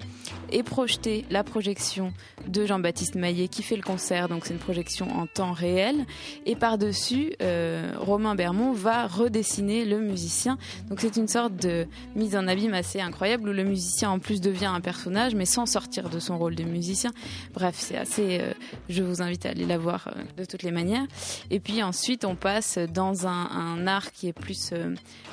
est 0.53 0.63
projetée 0.63 1.25
la 1.29 1.43
projection 1.43 2.13
de 2.47 2.65
Jean-Baptiste 2.65 3.15
Maillet 3.15 3.47
qui 3.47 3.63
fait 3.63 3.75
le 3.75 3.81
concert, 3.81 4.29
donc 4.29 4.45
c'est 4.45 4.53
une 4.53 4.59
projection 4.59 5.09
en 5.11 5.27
temps 5.27 5.51
réel. 5.51 6.05
Et 6.45 6.55
par-dessus, 6.55 7.33
euh, 7.41 7.91
Romain 7.97 8.35
Bermond 8.35 8.73
va 8.73 9.07
redessiner 9.07 9.85
le 9.85 9.99
musicien. 9.99 10.57
Donc 10.89 10.99
c'est 11.01 11.15
une 11.15 11.27
sorte 11.27 11.55
de 11.55 11.87
mise 12.15 12.35
en 12.35 12.47
abîme 12.47 12.73
assez 12.73 13.01
incroyable 13.01 13.49
où 13.49 13.53
le 13.53 13.63
musicien 13.63 14.09
en 14.11 14.19
plus 14.19 14.41
devient 14.41 14.65
un 14.65 14.81
personnage, 14.81 15.35
mais 15.35 15.45
sans 15.45 15.65
sortir 15.65 16.09
de 16.09 16.19
son 16.19 16.37
rôle 16.37 16.55
de 16.55 16.63
musicien. 16.63 17.11
Bref, 17.53 17.75
c'est 17.77 17.97
assez. 17.97 18.39
euh, 18.41 18.53
je 18.89 19.03
vous 19.03 19.21
invite 19.21 19.45
à 19.45 19.49
aller 19.49 19.65
la 19.65 19.77
voir 19.77 20.09
euh, 20.15 20.23
de 20.37 20.45
toutes 20.45 20.63
les 20.63 20.71
manières. 20.71 21.05
Et 21.49 21.59
puis 21.59 21.81
ensuite, 21.81 22.25
on 22.25 22.35
passe 22.35 22.77
dans 22.77 23.27
un, 23.27 23.87
art 23.87 24.11
qui 24.11 24.27
est 24.27 24.33
plus 24.33 24.73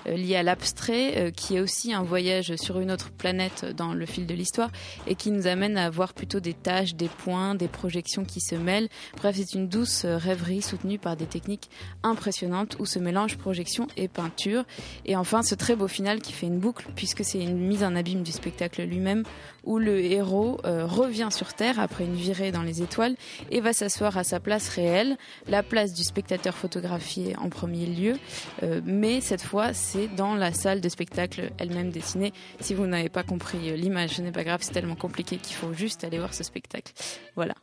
lié 0.07 0.37
à 0.37 0.43
l'abstrait, 0.43 1.33
qui 1.37 1.57
est 1.57 1.61
aussi 1.61 1.93
un 1.93 2.03
voyage 2.03 2.57
sur 2.57 2.81
une 2.81 2.91
autre 2.91 3.11
planète 3.11 3.67
dans 3.77 3.93
le 3.93 4.07
fil 4.07 4.27
de 4.27 4.35
l'histoire 4.35 4.71
et 5.11 5.17
qui 5.17 5.31
nous 5.33 5.49
amène 5.49 5.77
à 5.77 5.91
voir 5.91 6.15
plutôt 6.15 6.41
des 6.41 6.55
tâches, 6.55 6.95
des 6.95 7.09
points, 7.09 7.55
des 7.57 7.69
projections 7.69 8.25
qui 8.25 8.41
se 8.41 8.55
mêlent. 8.55 8.89
Bref, 9.17 9.37
c'est 9.37 9.55
une 9.55 9.69
douce 9.69 10.05
euh, 10.05 10.17
rêverie 10.17 10.63
soutenue 10.63 10.99
par 10.99 11.17
des 11.17 11.27
techniques 11.27 11.69
impressionnantes 12.03 12.77
où 12.79 12.87
se 12.87 13.01
mélangent 13.01 13.37
projection 13.37 13.89
et 13.97 14.07
peinture. 14.07 14.65
Et 15.05 15.17
enfin, 15.17 15.43
ce 15.43 15.57
très 15.57 15.75
beau 15.75 15.89
final 15.89 16.21
qui 16.21 16.33
fait 16.33 16.47
une 16.47 16.61
boucle 16.61 16.87
puisque 16.95 17.25
c'est 17.25 17.43
une 17.43 17.59
mise 17.59 17.83
en 17.83 17.97
abîme 17.97 18.23
du 18.23 18.31
spectacle 18.31 18.83
lui-même 18.85 19.25
où 19.65 19.79
le 19.79 20.01
héros 20.01 20.59
euh, 20.65 20.87
revient 20.87 21.29
sur 21.31 21.53
Terre 21.55 21.81
après 21.81 22.05
une 22.05 22.15
virée 22.15 22.53
dans 22.53 22.63
les 22.63 22.81
étoiles 22.81 23.17
et 23.51 23.61
va 23.61 23.73
s'asseoir 23.73 24.17
à 24.17 24.25
sa 24.25 24.41
place 24.41 24.69
réelle, 24.69 25.19
la 25.49 25.63
place 25.63 25.93
du 25.93 26.05
spectateur 26.05 26.55
photographié 26.55 27.37
en 27.37 27.49
premier 27.49 27.87
lieu, 27.87 28.17
Euh, 28.63 28.81
mais 28.85 29.21
cette 29.21 29.43
fois 29.43 29.73
c'est 29.73 30.09
dans 30.09 30.35
la 30.35 30.53
salle 30.53 30.81
de 30.81 30.89
spectacle 30.89 31.51
elle-même 31.59 31.91
dessinée. 31.91 32.33
Si 32.61 32.75
vous 32.75 32.87
n'avez 32.87 33.09
pas 33.09 33.23
compris 33.23 33.77
l'image, 33.77 34.11
ce 34.11 34.23
n'est 34.23 34.33
pas 34.33 34.45
grave, 34.45 34.61
c'est 34.63 34.73
tellement 34.73 34.97
compliqué 35.01 35.39
qu'il 35.39 35.57
faut 35.57 35.73
juste 35.73 36.05
aller 36.05 36.19
voir 36.19 36.33
ce 36.35 36.45
spectacle. 36.45 36.93
Voilà. 37.35 37.55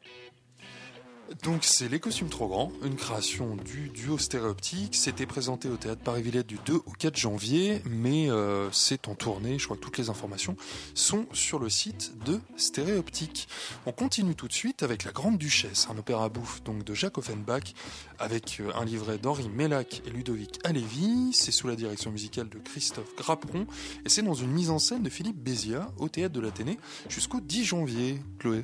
Donc 1.44 1.66
c'est 1.66 1.90
Les 1.90 2.00
Costumes 2.00 2.30
Trop 2.30 2.48
Grands, 2.48 2.72
une 2.84 2.96
création 2.96 3.58
du 3.58 3.90
duo 3.90 4.18
stéréoptique. 4.18 4.96
C'était 4.96 5.26
présenté 5.26 5.68
au 5.68 5.76
Théâtre 5.76 6.02
Paris-Villette 6.02 6.48
du 6.48 6.58
2 6.66 6.76
au 6.76 6.92
4 6.98 7.18
janvier, 7.18 7.82
mais 7.90 8.30
euh, 8.30 8.72
c'est 8.72 9.10
en 9.10 9.16
tournée. 9.16 9.60
Je 9.60 9.66
crois 9.66 9.76
que 9.76 9.82
toutes 9.82 9.98
les 9.98 10.10
informations 10.10 10.56
sont 10.94 11.26
sur 11.34 11.60
le 11.60 11.70
site 11.70 12.14
de 12.26 12.40
Stéréoptique. 12.56 13.50
On 13.86 13.92
continue 13.92 14.36
tout 14.36 14.48
de 14.48 14.54
suite 14.54 14.84
avec 14.84 15.04
La 15.04 15.12
Grande 15.12 15.38
Duchesse, 15.38 15.88
un 15.92 15.98
opéra 15.98 16.30
bouffe 16.30 16.64
donc 16.64 16.86
de 16.86 16.94
Jacques 16.94 17.18
Offenbach, 17.18 17.74
avec 18.20 18.60
euh, 18.62 18.72
un 18.76 18.86
livret 18.86 19.18
d'Henri 19.18 19.50
Mellac 19.50 20.02
et 20.06 20.10
Ludovic 20.10 20.60
Alévi. 20.64 21.32
C'est 21.34 21.52
sous 21.52 21.68
la 21.68 21.76
direction 21.76 22.10
musicale 22.10 22.48
de 22.48 22.60
Christophe 22.60 23.16
Grapperon, 23.18 23.68
et 24.06 24.10
c'est 24.10 24.22
dans 24.22 24.34
une 24.34 24.52
mise 24.52 24.70
en 24.70 24.80
scène 24.80 25.04
de 25.04 25.10
Philippe 25.10 25.38
Béziat 25.38 25.92
au 25.98 26.08
Théâtre 26.08 26.34
de 26.34 26.40
l'Athénée 26.40 26.78
jusqu'au 27.10 27.42
10 27.42 27.66
janvier. 27.66 28.22
Chloé. 28.40 28.64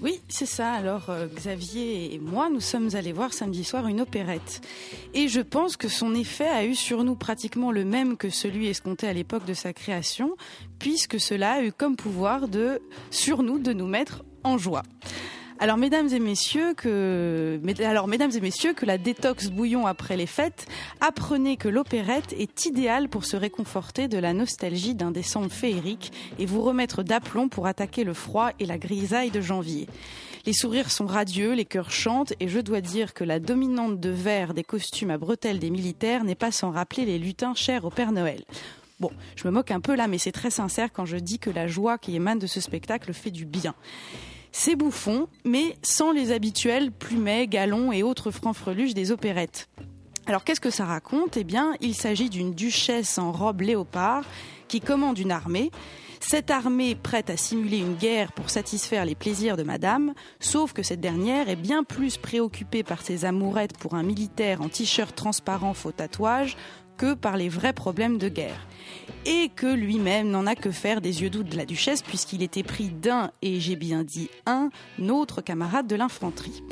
Oui, 0.00 0.20
c'est 0.28 0.46
ça. 0.46 0.72
Alors 0.72 1.10
euh, 1.10 1.26
Xavier 1.26 2.14
et 2.14 2.18
moi, 2.18 2.50
nous 2.50 2.60
sommes 2.60 2.94
allés 2.94 3.12
voir 3.12 3.32
samedi 3.32 3.62
soir 3.62 3.86
une 3.86 4.00
opérette. 4.00 4.60
Et 5.14 5.28
je 5.28 5.40
pense 5.40 5.76
que 5.76 5.88
son 5.88 6.14
effet 6.14 6.48
a 6.48 6.64
eu 6.64 6.74
sur 6.74 7.04
nous 7.04 7.14
pratiquement 7.14 7.70
le 7.70 7.84
même 7.84 8.16
que 8.16 8.28
celui 8.28 8.66
escompté 8.66 9.06
à 9.06 9.12
l'époque 9.12 9.44
de 9.44 9.54
sa 9.54 9.72
création, 9.72 10.36
puisque 10.78 11.20
cela 11.20 11.52
a 11.52 11.62
eu 11.62 11.72
comme 11.72 11.96
pouvoir 11.96 12.48
de, 12.48 12.82
sur 13.10 13.42
nous, 13.42 13.58
de 13.58 13.72
nous 13.72 13.86
mettre 13.86 14.24
en 14.42 14.58
joie. 14.58 14.82
Alors 15.62 15.76
mesdames 15.76 16.08
et 16.12 16.18
messieurs 16.18 16.74
que 16.74 17.60
alors 17.84 18.08
mesdames 18.08 18.32
et 18.34 18.40
messieurs 18.40 18.74
que 18.74 18.84
la 18.84 18.98
détox 18.98 19.46
bouillon 19.46 19.86
après 19.86 20.16
les 20.16 20.26
fêtes, 20.26 20.66
apprenez 21.00 21.56
que 21.56 21.68
l'opérette 21.68 22.34
est 22.36 22.66
idéale 22.66 23.08
pour 23.08 23.24
se 23.24 23.36
réconforter 23.36 24.08
de 24.08 24.18
la 24.18 24.32
nostalgie 24.32 24.96
d'un 24.96 25.12
décembre 25.12 25.52
féerique 25.52 26.10
et 26.40 26.46
vous 26.46 26.62
remettre 26.62 27.04
d'aplomb 27.04 27.48
pour 27.48 27.68
attaquer 27.68 28.02
le 28.02 28.12
froid 28.12 28.50
et 28.58 28.66
la 28.66 28.76
grisaille 28.76 29.30
de 29.30 29.40
janvier. 29.40 29.86
Les 30.46 30.52
sourires 30.52 30.90
sont 30.90 31.06
radieux, 31.06 31.52
les 31.52 31.64
cœurs 31.64 31.92
chantent 31.92 32.32
et 32.40 32.48
je 32.48 32.58
dois 32.58 32.80
dire 32.80 33.14
que 33.14 33.22
la 33.22 33.38
dominante 33.38 34.00
de 34.00 34.10
vert 34.10 34.54
des 34.54 34.64
costumes 34.64 35.12
à 35.12 35.16
bretelles 35.16 35.60
des 35.60 35.70
militaires 35.70 36.24
n'est 36.24 36.34
pas 36.34 36.50
sans 36.50 36.72
rappeler 36.72 37.04
les 37.04 37.20
lutins 37.20 37.54
chers 37.54 37.84
au 37.84 37.90
Père 37.90 38.10
Noël. 38.10 38.42
Bon, 38.98 39.12
je 39.36 39.46
me 39.46 39.52
moque 39.52 39.70
un 39.70 39.80
peu 39.80 39.94
là, 39.94 40.08
mais 40.08 40.18
c'est 40.18 40.32
très 40.32 40.50
sincère 40.50 40.92
quand 40.92 41.06
je 41.06 41.18
dis 41.18 41.38
que 41.38 41.50
la 41.50 41.68
joie 41.68 41.98
qui 41.98 42.16
émane 42.16 42.40
de 42.40 42.48
ce 42.48 42.60
spectacle 42.60 43.12
fait 43.12 43.30
du 43.30 43.44
bien. 43.44 43.76
C'est 44.52 44.76
bouffon, 44.76 45.28
mais 45.44 45.76
sans 45.82 46.12
les 46.12 46.30
habituels 46.30 46.92
plumets, 46.92 47.46
galons 47.48 47.90
et 47.90 48.02
autres 48.02 48.30
francs-freluches 48.30 48.94
des 48.94 49.10
opérettes. 49.10 49.70
Alors 50.26 50.44
qu'est-ce 50.44 50.60
que 50.60 50.70
ça 50.70 50.84
raconte? 50.84 51.36
Eh 51.38 51.42
bien, 51.42 51.74
il 51.80 51.94
s'agit 51.94 52.30
d'une 52.30 52.52
duchesse 52.52 53.18
en 53.18 53.32
robe 53.32 53.62
léopard 53.62 54.24
qui 54.68 54.80
commande 54.80 55.18
une 55.18 55.32
armée. 55.32 55.70
Cette 56.20 56.50
armée 56.50 56.94
prête 56.94 57.30
à 57.30 57.36
simuler 57.36 57.78
une 57.78 57.96
guerre 57.96 58.32
pour 58.32 58.48
satisfaire 58.48 59.04
les 59.04 59.16
plaisirs 59.16 59.56
de 59.56 59.64
madame, 59.64 60.14
sauf 60.38 60.72
que 60.72 60.84
cette 60.84 61.00
dernière 61.00 61.48
est 61.48 61.56
bien 61.56 61.82
plus 61.82 62.16
préoccupée 62.16 62.84
par 62.84 63.02
ses 63.02 63.24
amourettes 63.24 63.76
pour 63.76 63.94
un 63.94 64.04
militaire 64.04 64.62
en 64.62 64.68
t-shirt 64.68 65.16
transparent 65.16 65.74
faux 65.74 65.90
tatouage 65.90 66.56
que 67.02 67.14
par 67.14 67.36
les 67.36 67.48
vrais 67.48 67.72
problèmes 67.72 68.16
de 68.16 68.28
guerre. 68.28 68.64
Et 69.26 69.48
que 69.48 69.66
lui-même 69.66 70.30
n'en 70.30 70.46
a 70.46 70.54
que 70.54 70.70
faire 70.70 71.00
des 71.00 71.22
yeux 71.22 71.30
doux 71.30 71.42
de 71.42 71.56
la 71.56 71.64
duchesse 71.64 72.00
puisqu'il 72.00 72.44
était 72.44 72.62
pris 72.62 72.90
d'un, 72.90 73.32
et 73.42 73.58
j'ai 73.58 73.74
bien 73.74 74.04
dit 74.04 74.30
un, 74.46 74.70
autre 75.08 75.40
camarade 75.40 75.88
de 75.88 75.96
l'infanterie. 75.96 76.62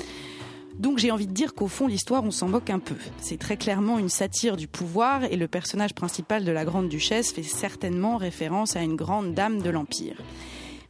Donc 0.78 0.99
j'ai 0.99 1.11
envie 1.11 1.26
de 1.26 1.33
dire 1.33 1.53
qu'au 1.53 1.66
fond 1.66 1.89
l'histoire 1.89 2.22
on 2.22 2.31
s'en 2.31 2.47
moque 2.47 2.70
un 2.70 2.78
peu. 2.78 2.95
C'est 3.18 3.41
très 3.41 3.57
clairement 3.57 3.99
une 3.99 4.09
satire 4.09 4.57
du 4.57 4.68
pouvoir 4.68 5.24
et 5.24 5.37
le 5.37 5.49
personnage 5.49 5.95
principal 5.95 6.45
de 6.45 6.53
la 6.53 6.64
grande 6.64 6.89
duchesse 6.89 7.33
fait 7.33 7.43
certainement 7.43 8.16
référence 8.16 8.76
à 8.76 8.83
une 8.83 8.95
grande 8.95 9.35
dame 9.35 9.61
de 9.61 9.70
l'Empire. 9.70 10.22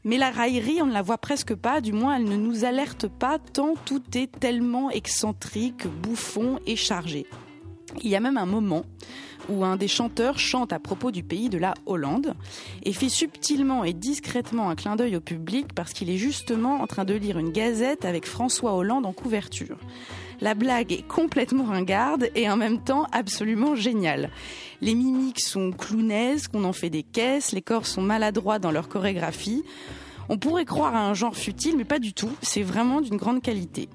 Mais 0.04 0.18
la 0.18 0.30
raillerie, 0.30 0.82
on 0.82 0.86
ne 0.86 0.92
la 0.92 1.00
voit 1.02 1.16
presque 1.16 1.54
pas, 1.54 1.80
du 1.80 1.94
moins 1.94 2.16
elle 2.16 2.24
ne 2.24 2.36
nous 2.36 2.66
alerte 2.66 3.08
pas 3.08 3.38
tant 3.38 3.72
tout 3.86 4.02
est 4.14 4.38
tellement 4.38 4.90
excentrique, 4.90 5.86
bouffon 5.86 6.58
et 6.66 6.76
chargé. 6.76 7.26
Il 8.02 8.10
y 8.10 8.16
a 8.16 8.20
même 8.20 8.36
un 8.36 8.46
moment 8.46 8.84
où 9.50 9.64
un 9.64 9.76
des 9.76 9.88
chanteurs 9.88 10.38
chante 10.38 10.72
à 10.72 10.78
propos 10.78 11.10
du 11.10 11.22
pays 11.22 11.48
de 11.48 11.58
la 11.58 11.74
Hollande 11.86 12.34
et 12.84 12.92
fait 12.92 13.08
subtilement 13.08 13.84
et 13.84 13.92
discrètement 13.92 14.70
un 14.70 14.76
clin 14.76 14.96
d'œil 14.96 15.16
au 15.16 15.20
public 15.20 15.74
parce 15.74 15.92
qu'il 15.92 16.08
est 16.08 16.16
justement 16.16 16.80
en 16.80 16.86
train 16.86 17.04
de 17.04 17.14
lire 17.14 17.38
une 17.38 17.50
gazette 17.50 18.04
avec 18.04 18.26
François 18.26 18.74
Hollande 18.74 19.06
en 19.06 19.12
couverture. 19.12 19.78
La 20.40 20.54
blague 20.54 20.92
est 20.92 21.06
complètement 21.06 21.64
ringarde 21.64 22.30
et 22.34 22.48
en 22.48 22.56
même 22.56 22.82
temps 22.82 23.06
absolument 23.12 23.74
géniale. 23.74 24.30
Les 24.80 24.94
mimiques 24.94 25.40
sont 25.40 25.70
clownesques, 25.70 26.52
on 26.54 26.64
en 26.64 26.72
fait 26.72 26.88
des 26.88 27.02
caisses, 27.02 27.52
les 27.52 27.60
corps 27.60 27.86
sont 27.86 28.02
maladroits 28.02 28.58
dans 28.58 28.70
leur 28.70 28.88
chorégraphie. 28.88 29.64
On 30.30 30.38
pourrait 30.38 30.64
croire 30.64 30.94
à 30.94 31.06
un 31.06 31.12
genre 31.12 31.36
futile, 31.36 31.76
mais 31.76 31.84
pas 31.84 31.98
du 31.98 32.14
tout. 32.14 32.30
C'est 32.40 32.62
vraiment 32.62 33.00
d'une 33.00 33.16
grande 33.16 33.42
qualité. 33.42 33.88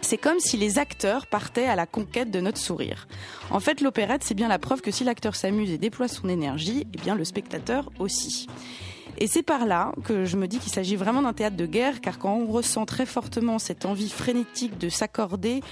C'est 0.00 0.18
comme 0.18 0.38
si 0.38 0.56
les 0.56 0.78
acteurs 0.78 1.26
partaient 1.26 1.66
à 1.66 1.76
la 1.76 1.86
conquête 1.86 2.30
de 2.30 2.40
notre 2.40 2.58
sourire. 2.58 3.06
En 3.50 3.60
fait, 3.60 3.80
l'opérette, 3.80 4.24
c'est 4.24 4.34
bien 4.34 4.48
la 4.48 4.58
preuve 4.58 4.80
que 4.80 4.90
si 4.90 5.04
l'acteur 5.04 5.36
s'amuse 5.36 5.70
et 5.70 5.78
déploie 5.78 6.08
son 6.08 6.28
énergie, 6.28 6.86
eh 6.92 6.98
bien 6.98 7.14
le 7.14 7.24
spectateur 7.24 7.90
aussi. 7.98 8.46
Et 9.18 9.26
c'est 9.26 9.42
par 9.42 9.66
là 9.66 9.92
que 10.04 10.24
je 10.24 10.36
me 10.36 10.48
dis 10.48 10.58
qu'il 10.58 10.72
s'agit 10.72 10.96
vraiment 10.96 11.22
d'un 11.22 11.32
théâtre 11.32 11.56
de 11.56 11.66
guerre, 11.66 12.00
car 12.00 12.18
quand 12.18 12.34
on 12.34 12.46
ressent 12.46 12.86
très 12.86 13.06
fortement 13.06 13.58
cette 13.58 13.84
envie 13.84 14.08
frénétique 14.08 14.78
de 14.78 14.88
s'accorder, 14.88 15.62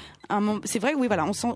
c'est 0.64 0.78
vrai, 0.78 0.94
oui, 0.94 1.06
voilà, 1.06 1.24
on 1.24 1.32
sent, 1.32 1.48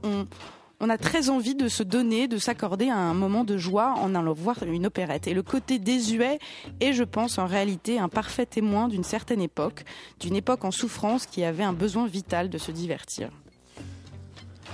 on 0.81 0.91
a 0.91 0.99
très 0.99 1.31
envie 1.31 1.55
de 1.55 1.69
se 1.69 1.83
donner, 1.83 2.29
de 2.29 2.39
s'accorder 2.39 2.89
à 2.89 2.97
un 2.97 3.15
moment 3.15 3.45
de 3.45 3.57
joie 3.57 3.95
en 3.99 4.15
allant 4.15 4.33
voir 4.33 4.63
une 4.63 4.87
opérette. 4.87 5.27
Et 5.27 5.35
le 5.35 5.43
côté 5.43 5.79
désuet 5.79 6.39
est, 6.81 6.93
je 6.93 7.05
pense, 7.05 7.39
en 7.39 7.47
réalité 7.47 7.99
un 7.99 8.09
parfait 8.09 8.47
témoin 8.47 8.89
d'une 8.89 9.05
certaine 9.05 9.41
époque, 9.41 9.85
d'une 10.21 10.37
époque 10.37 10.65
en 10.65 10.71
souffrance 10.71 11.27
qui 11.27 11.45
avait 11.45 11.65
un 11.65 11.73
besoin 11.73 12.07
vital 12.07 12.51
de 12.51 12.59
se 12.59 12.71
divertir. 12.71 13.31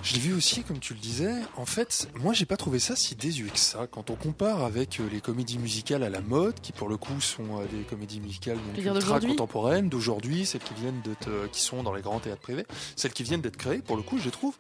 Je 0.03 0.15
l'ai 0.15 0.21
vu 0.21 0.33
aussi, 0.33 0.63
comme 0.63 0.79
tu 0.79 0.95
le 0.95 0.99
disais. 0.99 1.35
En 1.57 1.67
fait, 1.67 2.09
moi, 2.23 2.33
j'ai 2.33 2.47
pas 2.47 2.57
trouvé 2.57 2.79
ça 2.79 2.97
si 2.97 3.15
désuet 3.15 3.51
que 3.51 3.59
ça. 3.59 3.87
Quand 3.87 4.09
on 4.09 4.15
compare 4.15 4.65
avec 4.65 4.99
euh, 4.99 5.07
les 5.13 5.21
comédies 5.21 5.59
musicales 5.59 6.03
à 6.03 6.09
la 6.09 6.23
mode, 6.23 6.59
qui 6.61 6.73
pour 6.73 6.89
le 6.89 6.97
coup 6.97 7.21
sont 7.21 7.61
euh, 7.61 7.67
des 7.67 7.83
comédies 7.83 8.21
musicales 8.21 8.57
donc, 8.57 8.79
ultra 8.79 8.95
d'aujourd'hui 8.95 9.31
contemporaines, 9.31 9.89
d'aujourd'hui, 9.91 10.47
celles 10.47 10.63
qui 10.63 10.73
viennent 10.75 11.03
d'être, 11.03 11.29
euh, 11.29 11.49
qui 11.53 11.61
sont 11.61 11.83
dans 11.83 11.93
les 11.93 12.01
grands 12.01 12.19
théâtres 12.19 12.41
privés, 12.41 12.65
celles 12.97 13.13
qui 13.13 13.25
viennent 13.25 13.43
d'être 13.43 13.59
créées, 13.59 13.83
pour 13.83 13.97
le 13.97 14.03
coup, 14.03 14.19
je 14.19 14.25
les 14.25 14.31
trouve 14.31 14.57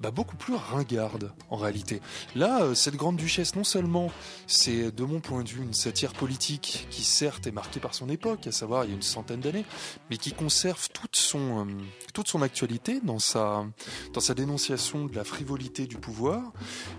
bah, 0.00 0.10
beaucoup 0.10 0.36
plus 0.36 0.54
ringardes 0.54 1.32
en 1.50 1.56
réalité. 1.56 2.00
Là, 2.34 2.62
euh, 2.62 2.74
cette 2.74 2.96
grande 2.96 3.16
duchesse, 3.16 3.56
non 3.56 3.64
seulement 3.64 4.10
c'est 4.46 4.90
de 4.90 5.04
mon 5.04 5.20
point 5.20 5.42
de 5.42 5.48
vue 5.48 5.62
une 5.62 5.74
satire 5.74 6.12
politique 6.12 6.86
qui 6.90 7.02
certes 7.04 7.46
est 7.46 7.52
marquée 7.52 7.80
par 7.80 7.94
son 7.94 8.08
époque, 8.08 8.46
à 8.46 8.52
savoir 8.52 8.84
il 8.84 8.90
y 8.90 8.92
a 8.92 8.96
une 8.96 9.02
centaine 9.02 9.40
d'années, 9.40 9.64
mais 10.10 10.16
qui 10.16 10.32
conserve 10.32 10.88
toute 10.90 11.16
son, 11.16 11.66
euh, 11.66 11.70
toute 12.12 12.28
son 12.28 12.42
actualité 12.42 13.00
dans 13.00 13.18
sa, 13.18 13.64
dans 14.12 14.20
sa 14.20 14.34
dénonciation 14.34 15.06
de 15.06 15.14
la 15.14 15.24
frivolité 15.24 15.86
du 15.86 15.96
pouvoir, 15.96 16.52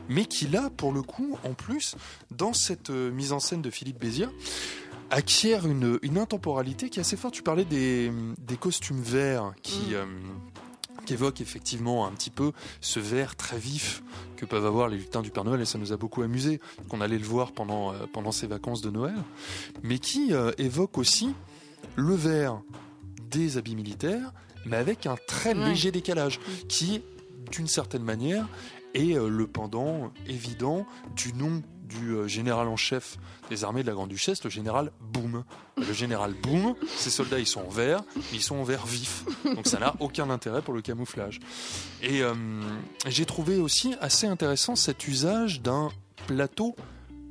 mais 0.09 0.25
qui 0.25 0.47
là, 0.47 0.69
pour 0.75 0.91
le 0.91 1.01
coup, 1.01 1.37
en 1.43 1.53
plus, 1.53 1.95
dans 2.31 2.53
cette 2.53 2.89
euh, 2.89 3.11
mise 3.11 3.31
en 3.31 3.39
scène 3.39 3.61
de 3.61 3.69
Philippe 3.69 3.99
Béziat, 3.99 4.29
acquiert 5.11 5.67
une, 5.67 5.99
une 6.01 6.17
intemporalité 6.17 6.89
qui 6.89 6.99
est 6.99 7.01
assez 7.01 7.17
forte. 7.17 7.33
Tu 7.33 7.43
parlais 7.43 7.65
des, 7.65 8.11
des 8.39 8.57
costumes 8.57 9.01
verts 9.01 9.53
qui... 9.61 9.93
euh, 9.93 10.05
qui 11.05 11.13
évoquent 11.13 11.41
effectivement 11.41 12.05
un 12.07 12.11
petit 12.11 12.29
peu 12.29 12.51
ce 12.81 12.99
vert 12.99 13.35
très 13.35 13.57
vif 13.57 14.03
que 14.35 14.45
peuvent 14.45 14.65
avoir 14.65 14.89
les 14.89 14.97
lutins 14.97 15.21
du 15.21 15.29
Père 15.29 15.43
Noël 15.45 15.61
et 15.61 15.65
ça 15.65 15.77
nous 15.77 15.93
a 15.93 15.97
beaucoup 15.97 16.21
amusé 16.23 16.59
qu'on 16.89 16.99
allait 17.01 17.17
le 17.19 17.25
voir 17.25 17.51
pendant, 17.53 17.93
euh, 17.93 18.05
pendant 18.11 18.31
ces 18.31 18.47
vacances 18.47 18.81
de 18.81 18.89
Noël 18.89 19.15
mais 19.83 19.99
qui 19.99 20.33
euh, 20.33 20.51
évoque 20.57 20.97
aussi 20.97 21.33
le 21.95 22.15
vert 22.15 22.61
des 23.31 23.57
habits 23.57 23.75
militaires, 23.75 24.31
mais 24.65 24.77
avec 24.77 25.05
un 25.05 25.15
très 25.27 25.53
Ouais. 25.55 25.69
léger 25.69 25.91
décalage, 25.91 26.39
qui, 26.67 27.01
d'une 27.51 27.67
certaine 27.67 28.03
manière, 28.03 28.47
est 28.93 29.13
euh, 29.15 29.27
le 29.29 29.47
pendant 29.47 30.11
évident 30.27 30.85
du 31.15 31.33
nom 31.33 31.61
du 31.85 32.11
euh, 32.11 32.27
général 32.27 32.67
en 32.67 32.75
chef 32.75 33.17
des 33.49 33.63
armées 33.63 33.83
de 33.83 33.87
la 33.87 33.93
Grande-Duchesse, 33.93 34.43
le 34.43 34.49
général 34.49 34.91
Boom. 35.01 35.43
Le 35.77 35.93
général 35.93 36.33
Boom, 36.33 36.75
ses 36.95 37.09
soldats 37.09 37.39
ils 37.39 37.47
sont 37.47 37.61
en 37.61 37.69
vert, 37.69 38.03
mais 38.15 38.23
ils 38.33 38.41
sont 38.41 38.55
en 38.55 38.63
vert 38.63 38.85
vif. 38.85 39.23
Donc 39.55 39.67
ça 39.67 39.79
n'a 39.79 39.95
aucun 39.99 40.29
intérêt 40.29 40.61
pour 40.61 40.73
le 40.73 40.81
camouflage. 40.81 41.39
Et 42.01 42.21
euh, 42.21 42.33
j'ai 43.07 43.25
trouvé 43.25 43.57
aussi 43.57 43.95
assez 44.01 44.27
intéressant 44.27 44.75
cet 44.75 45.07
usage 45.07 45.61
d'un 45.61 45.89
plateau 46.27 46.75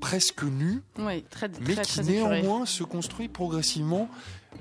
presque 0.00 0.42
nu, 0.42 0.82
Oui, 0.98 1.24
très, 1.30 1.50
mais 1.60 1.74
qui 1.76 1.80
très 1.80 2.02
néanmoins 2.02 2.66
se 2.66 2.84
construit 2.84 3.28
progressivement 3.28 4.08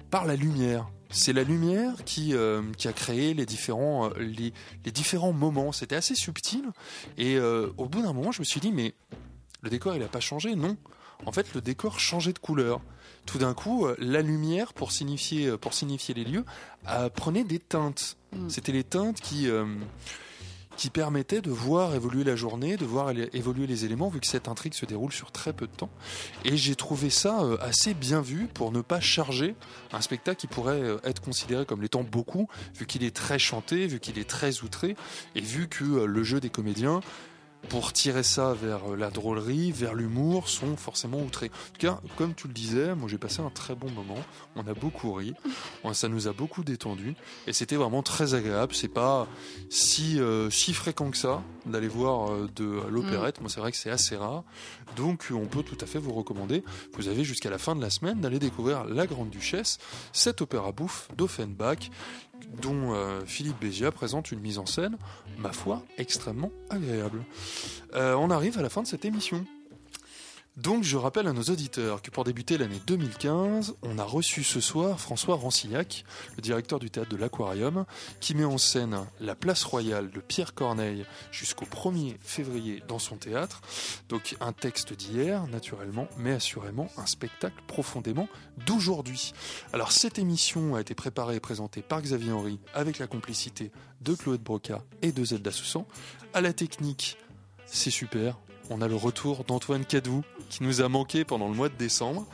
par 0.10 0.26
la 0.26 0.36
lumière. 0.36 0.88
C'est 1.10 1.34
la 1.34 1.44
lumière 1.44 2.04
qui, 2.06 2.34
euh, 2.34 2.64
qui 2.78 2.88
a 2.88 2.94
créé 2.94 3.34
les 3.36 3.46
différents, 3.46 4.10
les, 4.18 4.52
les 4.84 4.92
différents 4.92 5.34
moments. 5.34 5.72
C'était 5.72 5.96
assez 5.96 6.16
subtil. 6.16 6.64
Et 7.18 7.36
euh, 7.36 7.70
au 7.78 7.88
bout 7.88 8.02
d'un 8.02 8.14
moment, 8.14 8.32
je 8.32 8.40
me 8.40 8.46
suis 8.46 8.60
dit, 8.60 8.72
mais 8.72 8.96
le 9.64 9.70
décor, 9.70 9.96
il 9.96 10.02
n'a 10.02 10.08
pas 10.08 10.20
changé 10.20 10.56
Non. 10.56 10.78
En 11.26 11.32
fait, 11.32 11.54
le 11.54 11.62
décor 11.62 12.00
changeait 12.00 12.34
de 12.34 12.40
couleur. 12.40 12.82
Tout 13.26 13.38
d'un 13.38 13.54
coup, 13.54 13.86
euh, 13.86 13.96
la 13.98 14.22
lumière, 14.22 14.74
pour 14.74 14.92
signifier, 14.92 15.48
euh, 15.48 15.58
pour 15.58 15.74
signifier 15.74 16.14
les 16.14 16.26
lieux, 16.26 16.44
prenait 17.16 17.46
des 17.46 17.60
teintes. 17.60 18.18
Mm. 18.34 18.50
C'était 18.50 18.74
les 18.74 18.84
teintes 18.84 19.22
qui, 19.22 19.50
euh, 19.50 19.66
qui 20.76 20.90
permettaient 20.90 21.40
de 21.40 21.50
voir 21.50 21.96
évoluer 21.96 22.26
la 22.26 22.36
journée, 22.36 22.76
de 22.76 22.84
voir 22.84 23.12
évoluer 23.32 23.66
les 23.66 23.86
éléments, 23.86 24.10
vu 24.10 24.20
que 24.20 24.28
cette 24.28 24.50
intrigue 24.50 24.74
se 24.74 24.86
déroule 24.86 25.14
sur 25.14 25.32
très 25.32 25.54
peu 25.54 25.66
de 25.66 25.72
temps. 25.72 25.90
Et 26.44 26.58
j'ai 26.58 26.76
trouvé 26.76 27.10
ça 27.10 27.40
assez 27.62 27.94
bien 27.94 28.20
vu 28.20 28.48
pour 28.48 28.74
ne 28.74 28.82
pas 28.82 29.00
charger 29.00 29.56
un 29.94 30.02
spectacle 30.02 30.42
qui 30.42 30.48
pourrait 30.48 30.98
être 31.06 31.22
considéré 31.22 31.66
comme 31.66 31.82
l'étant 31.82 32.04
beaucoup, 32.04 32.50
vu 32.76 32.86
qu'il 32.86 33.06
est 33.06 33.16
très 33.16 33.40
chanté, 33.40 33.88
vu 33.88 34.02
qu'il 34.02 34.20
est 34.20 34.30
très 34.30 34.62
outré, 34.64 34.98
et 35.36 35.42
vu 35.42 35.70
que 35.70 35.84
le 35.84 36.24
jeu 36.24 36.42
des 36.42 36.50
comédiens, 36.50 37.00
pour 37.70 37.94
tirer 37.94 38.24
ça 38.24 38.54
vers 38.54 38.92
euh, 38.92 38.96
la 38.96 39.10
drôlerie, 39.10 39.72
vers 39.72 39.94
l'humour, 39.94 40.50
sont 40.50 40.76
forcément 40.76 41.20
outrés. 41.20 41.48
En 41.48 41.74
tout 41.74 41.88
cas, 41.88 42.02
comme 42.18 42.34
tu 42.34 42.48
le 42.48 42.54
disais, 42.54 42.96
moi 42.96 43.08
j'ai 43.10 43.18
passé 43.18 43.42
un 43.42 43.50
très 43.50 43.76
bon 43.76 43.90
moment. 43.92 44.20
On 44.56 44.68
a 44.68 44.74
beaucoup 44.74 45.14
ri, 45.14 45.34
ça 45.94 46.08
nous 46.08 46.28
a 46.28 46.34
beaucoup 46.34 46.64
détendu, 46.64 47.16
et 47.48 47.54
c'était 47.54 47.76
vraiment 47.76 48.04
très 48.04 48.34
agréable. 48.34 48.74
C'est 48.76 48.88
pas 48.88 49.28
si 49.70 50.20
euh, 50.20 50.50
si 50.50 50.74
fréquent 50.74 51.10
que 51.12 51.18
ça 51.18 51.42
d'aller 51.66 51.88
voir 51.88 52.32
euh, 52.32 52.50
de 52.56 52.82
l'opérette. 52.90 53.42
Moi, 53.42 53.50
c'est 53.50 53.60
vrai 53.60 53.72
que 53.72 53.78
c'est 53.78 53.92
assez 53.92 54.16
rare, 54.16 54.44
donc 54.96 55.28
on 55.32 55.46
peut 55.46 55.64
tout 55.64 55.78
à 55.82 55.86
fait 55.86 56.00
vous 56.00 56.14
recommander. 56.14 56.64
Vous 56.94 57.08
avez 57.08 57.24
jusqu'à 57.24 57.50
la 57.50 57.58
fin 57.58 57.76
de 57.76 57.82
la 57.82 57.90
semaine 57.90 58.22
d'aller 58.22 58.40
découvrir 58.40 58.86
La 58.86 59.08
Grande 59.08 59.30
Duchesse, 59.30 59.80
cet 60.12 60.42
opéra 60.42 60.72
bouffe 60.72 61.08
d'Offenbach, 61.16 61.90
dont 62.62 62.94
euh, 62.94 63.22
Philippe 63.26 63.60
Bézia 63.60 63.92
présente 63.92 64.32
une 64.32 64.40
mise 64.40 64.60
en 64.60 64.66
scène, 64.66 64.98
ma 65.38 65.52
foi, 65.52 65.84
extrêmement 65.98 66.52
agréable. 66.70 67.24
Euh, 67.94 68.16
on 68.16 68.30
arrive 68.30 68.58
à 68.58 68.62
la 68.62 68.70
fin 68.70 68.82
de 68.82 68.88
cette 68.88 69.06
émission. 69.06 69.46
Donc 70.56 70.84
je 70.84 70.98
rappelle 70.98 71.28
à 71.28 71.34
nos 71.34 71.42
auditeurs 71.42 72.04
que 72.04 72.12
pour 72.12 72.26
débuter 72.26 72.60
l'année 72.60 72.80
2015, 72.86 73.74
on 73.82 73.98
a 73.98 74.04
reçu 74.04 74.44
ce 74.44 74.60
soir 74.62 75.00
François 75.00 75.36
Rancillac, 75.36 76.06
le 76.36 76.44
directeur 76.44 76.78
du 76.78 76.92
théâtre 76.92 77.10
de 77.10 77.18
l'Aquarium, 77.18 77.86
qui 78.20 78.36
met 78.36 78.46
en 78.46 78.60
scène 78.60 79.00
la 79.20 79.34
place 79.34 79.64
royale 79.64 80.12
de 80.12 80.20
Pierre 80.20 80.54
Corneille 80.54 81.08
jusqu'au 81.32 81.66
1er 81.66 82.18
février 82.20 82.84
dans 82.88 83.00
son 83.00 83.18
théâtre. 83.18 83.62
Donc 84.10 84.36
un 84.42 84.54
texte 84.54 84.94
d'hier, 84.94 85.48
naturellement, 85.48 86.08
mais 86.18 86.34
assurément 86.34 86.88
un 86.98 87.08
spectacle 87.08 87.64
profondément 87.66 88.30
d'aujourd'hui. 88.68 89.34
Alors 89.74 89.92
cette 89.92 90.20
émission 90.20 90.76
a 90.76 90.82
été 90.82 90.94
préparée 90.94 91.38
et 91.38 91.40
présentée 91.40 91.82
par 91.82 92.00
Xavier 92.04 92.32
Henry 92.32 92.60
avec 92.76 93.00
la 93.00 93.08
complicité 93.08 93.72
de 94.02 94.14
Chloé 94.14 94.38
Broca 94.38 94.84
et 95.02 95.12
de 95.12 95.26
Zelda 95.26 95.52
Soussan. 95.52 95.88
À 96.36 96.42
la 96.42 96.54
technique, 96.54 97.18
c'est 97.66 97.90
super. 97.90 98.38
On 98.70 98.82
a 98.82 98.88
le 98.88 98.96
retour 98.96 99.44
d'Antoine 99.44 99.86
Cadou 99.86 100.24
qui 100.50 100.64
nous 100.64 100.82
a 100.82 100.90
manqué 100.90 101.24
pendant 101.26 101.48
le 101.50 101.54
mois 101.56 101.70
de 101.70 101.76
décembre. 101.76 102.26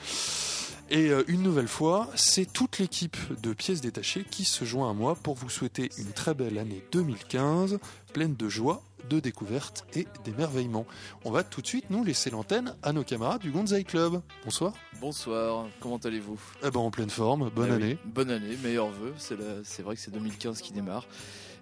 Et 0.92 1.10
euh, 1.10 1.24
une 1.28 1.44
nouvelle 1.44 1.68
fois, 1.68 2.10
c'est 2.16 2.52
toute 2.52 2.80
l'équipe 2.80 3.16
de 3.42 3.54
pièces 3.54 3.82
détachées 3.82 4.26
qui 4.30 4.44
se 4.44 4.66
joint 4.66 4.90
à 4.90 4.94
moi 4.94 5.16
pour 5.16 5.36
vous 5.36 5.50
souhaiter 5.50 5.90
une 6.00 6.12
très 6.12 6.34
belle 6.34 6.58
année 6.58 6.84
2015, 6.92 7.78
pleine 8.12 8.36
de 8.36 8.50
joie, 8.50 8.82
de 9.08 9.20
découvertes 9.20 9.86
et 9.94 10.08
d'émerveillements. 10.24 10.86
On 11.26 11.32
va 11.32 11.44
tout 11.44 11.62
de 11.62 11.68
suite 11.68 11.86
nous 11.92 12.04
laisser 12.04 12.32
l'antenne 12.32 12.76
à 12.82 12.92
nos 12.92 13.04
camarades 13.04 13.42
du 13.42 13.52
Gonzai 13.52 13.84
Club. 13.84 14.22
Bonsoir. 14.46 14.74
Bonsoir, 15.00 15.68
comment 15.80 15.98
allez-vous? 15.98 16.40
Eh 16.64 16.72
ben, 16.72 16.80
en 16.80 16.90
pleine 16.92 17.10
forme, 17.12 17.50
bonne 17.50 17.68
Eh 17.70 17.76
oui, 17.76 17.84
année. 17.84 17.98
Bonne 18.06 18.32
année, 18.32 18.58
meilleurs 18.64 18.90
vœux. 18.90 19.14
C'est 19.18 19.84
vrai 19.84 19.96
que 19.96 20.02
c'est 20.02 20.12
2015 20.12 20.62
qui 20.62 20.74
démarre 20.74 21.06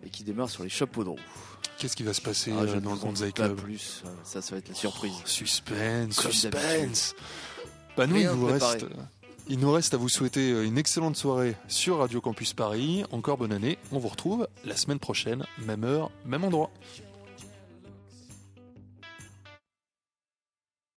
et 0.06 0.10
qui 0.10 0.24
démarre 0.24 0.50
sur 0.50 0.64
les 0.64 0.70
chapeaux 0.70 1.04
de 1.04 1.10
roue. 1.10 1.20
Qu'est-ce 1.78 1.96
qui 1.96 2.04
va 2.04 2.14
se 2.14 2.22
passer 2.22 2.52
Ah, 2.58 2.66
je 2.66 2.76
euh, 2.76 2.80
dans 2.80 2.94
le 2.94 2.98
Gonzai 3.00 3.32
Club 3.32 3.56
plus, 3.56 4.02
euh, 4.06 4.10
ça, 4.24 4.42
ça 4.42 4.56
va 4.56 4.60
être 4.60 4.70
la 4.70 4.76
surprise. 4.76 5.14
Suspense, 5.26 6.20
Comme 6.20 6.32
suspense. 6.32 7.14
Bah 7.96 8.08
nous, 8.08 8.16
il 8.16 8.20
Rien 8.28 8.34
vous 8.34 8.48
préparé. 8.48 8.74
reste, 8.74 8.86
il 9.48 9.60
nous 9.60 9.72
reste 9.72 9.94
à 9.94 9.98
vous 9.98 10.10
souhaiter 10.10 10.52
euh, 10.52 10.66
une 10.66 10.78
excellente 10.78 11.16
soirée 11.16 11.56
sur 11.68 12.00
Radio 12.00 12.20
Campus 12.20 12.54
Paris. 12.54 13.04
Encore 13.12 13.38
bonne 13.38 13.54
année. 13.54 13.78
On 13.92 14.00
vous 14.00 14.08
retrouve 14.08 14.48
la 14.66 14.76
semaine 14.76 15.00
prochaine, 15.00 15.46
même 15.66 15.84
heure, 15.84 16.10
même 16.26 16.44
endroit. 16.44 16.72